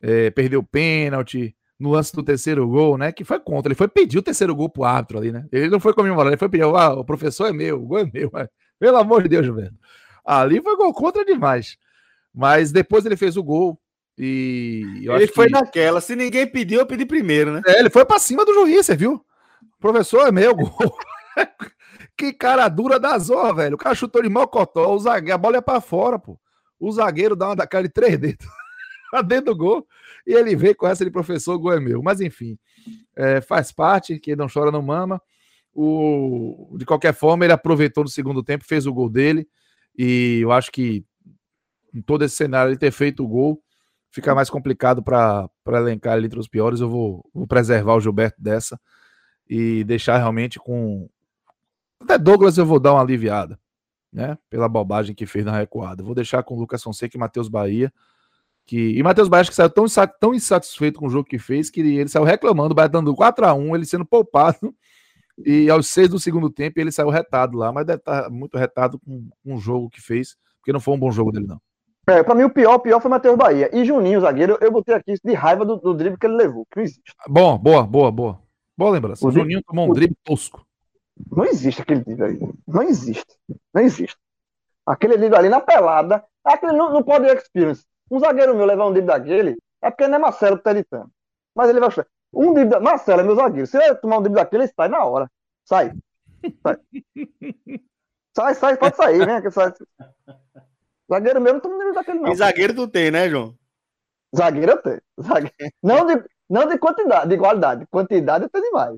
É, 0.00 0.30
perdeu 0.30 0.60
o 0.60 0.66
pênalti, 0.66 1.54
no 1.80 1.90
lance 1.90 2.14
do 2.14 2.22
terceiro 2.22 2.68
gol, 2.68 2.98
né? 2.98 3.10
Que 3.10 3.24
foi 3.24 3.40
contra. 3.40 3.68
Ele 3.68 3.74
foi 3.74 3.88
pedir 3.88 4.18
o 4.18 4.22
terceiro 4.22 4.54
gol 4.54 4.68
pro 4.68 4.84
árbitro 4.84 5.16
ali, 5.16 5.32
né? 5.32 5.46
Ele 5.50 5.70
não 5.70 5.80
foi 5.80 5.94
comemorar, 5.94 6.26
ele 6.26 6.36
foi 6.36 6.48
pedir, 6.50 6.64
ah, 6.64 6.92
o 6.92 7.04
professor 7.04 7.46
é 7.46 7.52
meu, 7.52 7.82
o 7.82 7.86
gol 7.86 8.00
é 8.00 8.10
meu. 8.12 8.28
Mas, 8.30 8.48
pelo 8.78 8.98
amor 8.98 9.22
de 9.22 9.30
Deus, 9.30 9.46
Juventus. 9.46 9.78
Ali 10.22 10.60
foi 10.60 10.76
gol 10.76 10.92
contra 10.92 11.24
demais. 11.24 11.78
Mas 12.34 12.70
depois 12.70 13.06
ele 13.06 13.16
fez 13.16 13.38
o 13.38 13.42
gol. 13.42 13.80
E 14.18 15.06
ele 15.08 15.26
foi 15.28 15.46
que... 15.46 15.52
naquela. 15.52 16.02
Se 16.02 16.14
ninguém 16.14 16.46
pediu, 16.46 16.80
eu 16.80 16.86
pedi 16.86 17.06
primeiro, 17.06 17.52
né? 17.52 17.62
É, 17.66 17.80
ele 17.80 17.88
foi 17.88 18.04
para 18.04 18.18
cima 18.18 18.44
do 18.44 18.52
juiz, 18.52 18.84
você 18.84 18.94
viu? 18.94 19.14
O 19.14 19.80
professor 19.80 20.28
é 20.28 20.30
meu, 20.30 20.54
gol. 20.54 20.94
que 22.14 22.34
cara 22.34 22.68
dura 22.68 23.00
da 23.00 23.18
zorra, 23.18 23.54
velho. 23.54 23.76
O 23.76 23.78
cara 23.78 23.94
chutou 23.94 24.22
de 24.22 24.28
mocotó, 24.28 24.94
o 24.94 24.98
zagueiro, 24.98 25.34
a 25.34 25.38
bola 25.38 25.56
é 25.56 25.60
para 25.62 25.80
fora, 25.80 26.18
pô. 26.18 26.38
O 26.78 26.92
zagueiro 26.92 27.34
dá 27.34 27.48
uma 27.48 27.56
da 27.56 27.66
cara 27.66 27.84
de 27.84 27.92
três 27.92 28.18
dedos. 28.18 28.46
dentro 29.26 29.46
do 29.46 29.56
gol 29.56 29.86
e 30.26 30.32
ele 30.32 30.54
veio 30.56 30.76
com 30.76 30.86
essa 30.86 31.04
de 31.04 31.10
professor, 31.10 31.54
o 31.54 31.58
gol 31.58 31.72
é 31.72 31.80
meu. 31.80 32.02
Mas 32.02 32.20
enfim, 32.20 32.58
é, 33.16 33.40
faz 33.40 33.72
parte, 33.72 34.18
quem 34.18 34.36
não 34.36 34.46
chora 34.52 34.70
não 34.70 34.82
mama. 34.82 35.20
O, 35.72 36.76
de 36.78 36.84
qualquer 36.84 37.14
forma, 37.14 37.44
ele 37.44 37.52
aproveitou 37.52 38.04
no 38.04 38.10
segundo 38.10 38.42
tempo, 38.42 38.64
fez 38.64 38.86
o 38.86 38.92
gol 38.92 39.08
dele, 39.08 39.48
e 39.96 40.40
eu 40.42 40.50
acho 40.50 40.70
que 40.72 41.04
em 41.94 42.02
todo 42.02 42.24
esse 42.24 42.36
cenário 42.36 42.70
ele 42.70 42.78
ter 42.78 42.90
feito 42.90 43.24
o 43.24 43.28
gol 43.28 43.62
fica 44.10 44.34
mais 44.34 44.50
complicado 44.50 45.02
para 45.02 45.48
elencar 45.68 46.16
ele 46.16 46.26
entre 46.26 46.38
os 46.38 46.48
piores. 46.48 46.80
Eu 46.80 46.88
vou, 46.88 47.28
vou 47.32 47.46
preservar 47.46 47.94
o 47.94 48.00
Gilberto 48.00 48.40
dessa 48.40 48.80
e 49.48 49.84
deixar 49.84 50.18
realmente 50.18 50.58
com. 50.58 51.08
Até 52.00 52.18
Douglas 52.18 52.58
eu 52.58 52.66
vou 52.66 52.80
dar 52.80 52.92
uma 52.94 53.02
aliviada, 53.02 53.58
né? 54.12 54.36
Pela 54.48 54.68
bobagem 54.68 55.14
que 55.14 55.26
fez 55.26 55.44
na 55.44 55.56
recuada. 55.56 56.02
Vou 56.02 56.14
deixar 56.14 56.42
com 56.42 56.58
Lucas 56.58 56.82
Fonseca 56.82 57.16
e 57.16 57.20
Matheus 57.20 57.48
Bahia 57.48 57.92
que, 58.66 58.96
e 58.96 59.02
Matheus 59.02 59.28
Baixo 59.28 59.50
que 59.50 59.56
saiu 59.56 59.70
tão, 59.70 59.84
tão 60.20 60.34
insatisfeito 60.34 60.98
com 61.00 61.06
o 61.06 61.10
jogo 61.10 61.28
que 61.28 61.38
fez 61.38 61.70
que 61.70 61.80
ele, 61.80 62.08
saiu 62.08 62.24
reclamando, 62.24 62.72
o 62.72 62.88
dando 62.88 63.14
4x1, 63.14 63.74
ele 63.74 63.86
sendo 63.86 64.04
poupado. 64.04 64.58
E 65.42 65.70
aos 65.70 65.86
seis 65.86 66.06
do 66.06 66.20
segundo 66.20 66.50
tempo 66.50 66.78
ele 66.78 66.92
saiu 66.92 67.08
retado 67.08 67.56
lá, 67.56 67.72
mas 67.72 67.86
deve 67.86 68.00
estar 68.00 68.24
tá 68.24 68.28
muito 68.28 68.58
retado 68.58 68.98
com, 68.98 69.26
com 69.42 69.54
o 69.54 69.58
jogo 69.58 69.88
que 69.88 69.98
fez, 69.98 70.36
porque 70.58 70.70
não 70.70 70.80
foi 70.80 70.92
um 70.92 70.98
bom 70.98 71.10
jogo 71.10 71.32
dele, 71.32 71.46
não. 71.46 71.58
É, 72.06 72.22
pra 72.22 72.34
mim 72.34 72.42
o 72.42 72.50
pior, 72.50 72.74
o 72.74 72.80
pior 72.80 73.00
foi 73.00 73.10
Matheus 73.10 73.36
Bahia. 73.36 73.70
E 73.72 73.84
Juninho, 73.84 74.20
zagueiro, 74.20 74.58
eu 74.60 74.70
botei 74.70 74.94
aqui 74.94 75.14
de 75.22 75.32
raiva 75.32 75.64
do, 75.64 75.76
do 75.76 75.94
drible 75.94 76.18
que 76.18 76.26
ele 76.26 76.36
levou, 76.36 76.66
que 76.66 76.76
não 76.76 76.82
existe. 76.82 77.14
Bom, 77.28 77.56
boa, 77.56 77.82
boa, 77.84 78.10
boa. 78.10 78.42
Boa 78.76 78.90
lembrança. 78.90 79.26
O, 79.26 79.30
Juninho 79.30 79.62
tomou 79.62 79.86
um 79.86 79.90
o... 79.90 79.94
drible 79.94 80.16
tosco. 80.24 80.66
Não 81.30 81.44
existe 81.44 81.82
aquele 81.82 82.00
drible 82.00 82.24
aí. 82.24 82.38
Não 82.66 82.82
existe. 82.82 83.36
Não 83.72 83.82
existe. 83.82 84.16
Aquele 84.86 85.16
drible 85.16 85.36
ali 85.36 85.48
na 85.48 85.60
pelada, 85.60 86.24
aquele 86.44 86.72
não, 86.72 86.92
não 86.92 87.02
pode 87.02 87.26
experience. 87.26 87.84
Um 88.10 88.18
zagueiro 88.18 88.54
meu 88.54 88.66
levar 88.66 88.86
um 88.86 88.92
drible 88.92 89.08
daquele, 89.08 89.56
é 89.82 89.90
porque 89.90 90.08
não 90.08 90.16
é 90.16 90.18
Marcelo 90.18 90.58
que 90.58 90.64
tá 90.64 90.72
editando. 90.72 91.10
Mas 91.54 91.68
ele 91.68 91.80
vai 91.80 91.88
achar. 91.88 92.06
Um 92.32 92.52
drible 92.52 92.70
da... 92.70 92.80
Marcelo 92.80 93.20
é 93.20 93.24
meu 93.24 93.36
zagueiro. 93.36 93.66
Se 93.66 93.76
ele 93.76 93.94
tomar 93.96 94.18
um 94.18 94.22
drible 94.22 94.40
daquele, 94.40 94.64
ele 94.64 94.72
sai 94.74 94.88
na 94.88 95.04
hora. 95.04 95.30
Sai. 95.64 95.92
Sai. 96.62 96.76
sai, 98.36 98.54
sai, 98.54 98.76
pode 98.76 98.96
sair, 98.96 99.26
né? 99.26 99.40
Sai. 99.50 99.72
Zagueiro 101.10 101.40
meu 101.40 101.54
não 101.54 101.60
toma 101.60 101.74
um 101.74 101.78
drible 101.78 101.94
daquele, 101.94 102.18
não. 102.20 102.32
E 102.32 102.36
zagueiro 102.36 102.74
tu 102.74 102.88
tem, 102.88 103.10
né, 103.10 103.28
João? 103.28 103.54
Zagueiro 104.36 104.72
eu 104.72 104.82
tenho. 104.82 105.02
Zagueiro... 105.20 105.54
Não, 105.82 106.06
de, 106.06 106.24
não 106.48 106.66
de 106.68 106.78
quantidade, 106.78 107.28
de 107.28 107.34
igualdade. 107.34 107.86
Quantidade 107.86 108.44
eu 108.44 108.50
tenho 108.50 108.64
demais. 108.64 108.96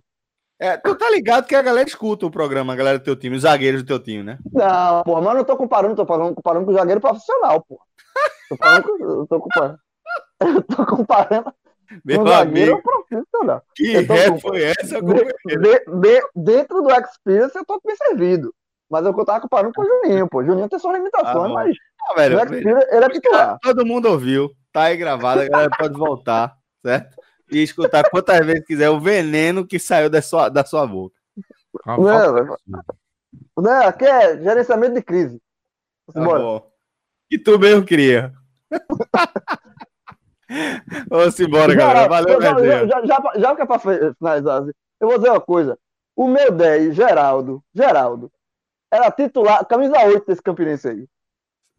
É, 0.62 0.76
tu 0.76 0.94
tá 0.94 1.10
ligado 1.10 1.48
que 1.48 1.56
a 1.56 1.60
galera 1.60 1.88
escuta 1.88 2.24
o 2.24 2.30
programa, 2.30 2.72
a 2.72 2.76
galera 2.76 2.96
do 2.96 3.04
teu 3.04 3.16
time, 3.16 3.34
os 3.34 3.42
zagueiros 3.42 3.82
do 3.82 3.86
teu 3.88 3.98
time, 3.98 4.22
né? 4.22 4.38
Não, 4.52 5.02
porra, 5.02 5.20
mas 5.20 5.32
eu 5.32 5.38
não 5.38 5.44
tô 5.44 5.56
comparando, 5.56 5.96
tô 5.96 6.06
falando, 6.06 6.36
comparando 6.36 6.66
com 6.66 6.70
o 6.70 6.74
zagueiro 6.74 7.00
profissional, 7.00 7.64
pô. 7.68 7.80
Tô 8.48 8.56
falando 8.56 8.82
com, 8.84 9.04
eu 9.04 9.26
tô 9.26 9.40
comparando. 9.40 9.78
Eu 10.40 10.62
tô 10.62 10.86
comparando. 10.86 11.54
Meu 12.04 12.24
zagueiro 12.24 12.80
profissional. 12.80 13.62
Que 13.74 13.92
ré 14.02 14.38
foi 14.38 14.62
essa, 14.62 15.02
de, 15.02 15.14
de, 15.46 15.58
de, 15.58 16.22
Dentro 16.36 16.80
do 16.80 16.90
Experience 16.90 17.56
eu 17.56 17.64
tô 17.64 17.80
bem 17.84 17.96
servido. 17.96 18.54
Mas 18.88 19.04
eu 19.04 19.12
tava 19.24 19.40
comparando 19.40 19.74
com 19.74 19.82
o 19.82 19.84
Juninho, 19.84 20.28
pô. 20.28 20.38
O 20.38 20.44
Juninho 20.44 20.68
tem 20.68 20.78
suas 20.78 20.94
limitações, 20.94 21.50
ah, 21.50 21.54
mas. 21.54 21.76
Ah, 22.08 22.14
velho, 22.14 22.40
ele 22.54 23.04
é 23.04 23.08
titular. 23.08 23.58
Todo 23.60 23.84
mundo 23.84 24.08
ouviu. 24.08 24.48
Tá 24.72 24.82
aí 24.82 24.96
gravado, 24.96 25.40
a 25.40 25.48
galera 25.48 25.70
pode 25.76 25.98
voltar, 25.98 26.54
certo? 26.84 27.16
E 27.52 27.62
escutar 27.62 28.08
quantas 28.10 28.38
vezes 28.46 28.64
quiser 28.64 28.90
o 28.90 29.00
veneno 29.00 29.66
que 29.66 29.78
saiu 29.78 30.08
da 30.08 30.22
sua, 30.22 30.48
da 30.48 30.64
sua 30.64 30.86
boca. 30.86 31.14
Não, 31.86 32.56
não, 33.56 33.86
aqui 33.86 34.04
é 34.04 34.38
gerenciamento 34.38 34.94
de 34.94 35.02
crise. 35.02 35.40
Tá 36.12 36.20
bom 36.22 36.72
que 37.32 37.38
tu 37.38 37.58
mesmo 37.58 37.82
cria. 37.86 38.30
Vamos 41.08 41.40
embora, 41.40 41.74
galera. 41.74 42.08
Valeu, 42.08 42.42
já, 42.42 42.60
já, 42.60 43.06
já, 43.06 43.32
já, 43.38 43.56
que 43.56 43.62
é 43.62 43.66
pra 43.66 43.78
finalizar, 43.78 44.64
eu 45.00 45.08
vou 45.08 45.16
dizer 45.16 45.30
uma 45.30 45.40
coisa. 45.40 45.78
O 46.14 46.28
meu 46.28 46.52
10, 46.52 46.94
Geraldo, 46.94 47.64
Geraldo, 47.74 48.30
era 48.92 49.10
titular, 49.10 49.64
camisa 49.66 49.98
8 50.04 50.26
desse 50.26 50.42
Campinense 50.42 50.88
aí. 50.88 51.08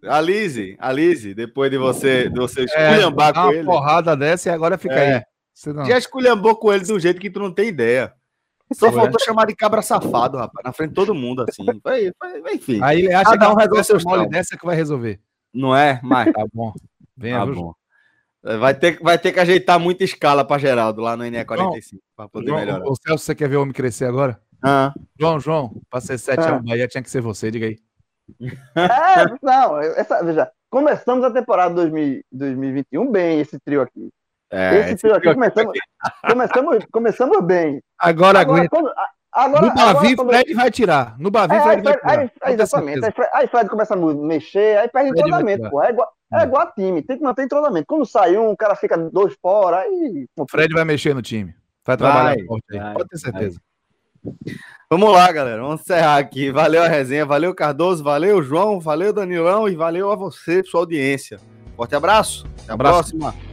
Alize, 0.05 0.75
Alize, 0.79 1.35
depois 1.35 1.69
de 1.69 1.77
você, 1.77 2.27
de 2.29 2.39
você 2.39 2.61
é, 2.61 2.63
esculhambar 2.63 3.29
é, 3.29 3.33
com 3.33 3.39
uma 3.41 3.53
ele. 3.53 3.63
porrada 3.63 4.17
dessa 4.17 4.49
e 4.49 4.51
agora 4.51 4.75
fica 4.75 4.95
é. 4.95 5.17
aí. 5.17 5.23
Você 5.53 5.71
não... 5.71 5.85
Já 5.85 5.97
esculhambou 5.97 6.55
com 6.55 6.73
ele 6.73 6.83
de 6.83 6.93
um 6.93 6.99
jeito 6.99 7.21
que 7.21 7.29
tu 7.29 7.39
não 7.39 7.51
tem 7.51 7.67
ideia. 7.67 8.13
Só 8.73 8.91
Foi. 8.91 9.01
faltou 9.01 9.19
chamar 9.19 9.45
de 9.45 9.55
cabra 9.55 9.81
safado, 9.81 10.37
rapaz, 10.37 10.63
na 10.63 10.73
frente 10.73 10.89
de 10.89 10.95
todo 10.95 11.13
mundo, 11.13 11.43
assim. 11.47 11.63
Foi, 11.83 12.11
foi, 12.17 12.55
enfim. 12.55 12.79
Aí 12.81 13.01
ele 13.01 13.13
acha 13.13 13.37
que 13.37 13.43
é 13.43 13.47
um 13.47 13.55
resolve 13.55 14.03
mole 14.03 14.29
dessa 14.29 14.57
que 14.57 14.65
vai 14.65 14.75
resolver. 14.75 15.19
Não 15.53 15.75
é? 15.75 15.99
Mas 16.03 16.31
tá 16.33 16.43
bom. 16.51 16.73
Venha, 17.15 17.39
tá 17.39 17.45
bom. 17.45 17.73
Vai 18.59 18.73
ter, 18.73 18.99
vai 19.01 19.17
ter 19.17 19.31
que 19.31 19.39
ajeitar 19.39 19.79
muita 19.79 20.03
escala 20.03 20.43
para 20.43 20.59
Geraldo 20.59 21.01
lá 21.01 21.15
no 21.15 21.23
NE45 21.23 21.99
para 22.15 22.27
poder 22.27 22.47
João, 22.47 22.59
melhorar. 22.59 22.85
O 22.85 22.95
Celso, 22.95 23.23
você 23.23 23.35
quer 23.35 23.47
ver 23.47 23.55
o 23.55 23.61
homem 23.61 23.73
crescer 23.73 24.05
agora? 24.05 24.41
Ah. 24.61 24.93
João, 25.17 25.39
João, 25.39 25.81
para 25.89 26.01
ser 26.01 26.17
7 26.17 26.39
ah. 26.39 26.55
a 26.55 26.59
Bahia 26.59 26.87
tinha 26.87 27.03
que 27.03 27.09
ser 27.09 27.21
você, 27.21 27.49
diga 27.49 27.67
aí. 27.67 27.77
É, 28.75 29.25
não, 29.41 29.79
essa, 29.79 30.23
veja, 30.23 30.51
começamos 30.69 31.23
a 31.23 31.31
temporada 31.31 31.75
2000, 31.75 32.21
2021 32.31 33.11
bem, 33.11 33.39
esse 33.39 33.59
trio 33.59 33.81
aqui. 33.81 34.09
É, 34.53 34.79
esse, 34.91 34.93
esse 34.93 35.11
aqui, 35.11 35.33
começamos, 35.33 35.73
começamos, 36.29 36.85
começamos 36.91 37.43
bem. 37.43 37.81
Agora, 37.99 38.41
agora 38.41 38.69
quando, 38.69 38.91
Agora, 39.31 39.65
no 39.65 39.73
Bavi, 39.73 40.13
agora, 40.13 40.29
Fred 40.29 40.53
vai 40.53 40.69
tirar. 40.69 41.15
No 41.17 41.31
Bavi, 41.31 41.55
é, 41.55 41.61
Fred 41.61 41.81
vai 41.81 41.93
tirar. 41.97 42.19
Aí, 42.19 42.31
aí, 42.43 42.53
exatamente. 42.53 43.03
Aí 43.03 43.11
Fred, 43.11 43.29
aí 43.33 43.47
Fred, 43.47 43.69
começa 43.69 43.93
a 43.95 43.97
mexer, 43.97 44.77
aí 44.77 44.87
perde 44.87 45.09
entrosamento, 45.09 45.69
pô. 45.71 45.81
É 45.81 45.89
igual, 45.89 46.07
é, 46.31 46.39
é 46.39 46.43
igual 46.43 46.61
a 46.61 46.71
time, 46.71 47.01
tem 47.01 47.17
que 47.17 47.23
manter 47.23 47.43
entrosamento. 47.43 47.85
Quando 47.87 48.05
sai 48.05 48.37
um, 48.37 48.51
o 48.51 48.57
cara 48.57 48.75
fica 48.75 48.95
dois 48.95 49.35
fora, 49.41 49.79
aí... 49.79 50.27
O 50.37 50.45
Fred 50.47 50.71
vai 50.71 50.85
mexer 50.85 51.15
no 51.15 51.21
time. 51.23 51.55
Vai 51.83 51.97
trabalhar 51.97 52.35
vai, 52.35 52.45
forte 52.45 52.63
aí, 52.71 52.93
pode 52.93 53.09
ter 53.09 53.17
certeza. 53.17 53.59
Vai. 54.23 54.55
Vamos 54.89 55.11
lá, 55.11 55.31
galera. 55.31 55.61
Vamos 55.61 55.81
encerrar 55.81 56.17
aqui. 56.17 56.51
Valeu 56.51 56.83
a 56.83 56.87
resenha, 56.87 57.25
valeu 57.25 57.53
Cardoso, 57.55 58.03
valeu 58.03 58.41
João, 58.43 58.79
valeu 58.79 59.11
Danilão 59.11 59.67
e 59.67 59.75
valeu 59.75 60.11
a 60.11 60.15
você, 60.15 60.63
sua 60.63 60.81
audiência. 60.81 61.39
Forte 61.75 61.95
abraço. 61.95 62.45
Até 62.61 62.71
a 62.71 62.75
abraço. 62.75 63.17
próxima. 63.17 63.52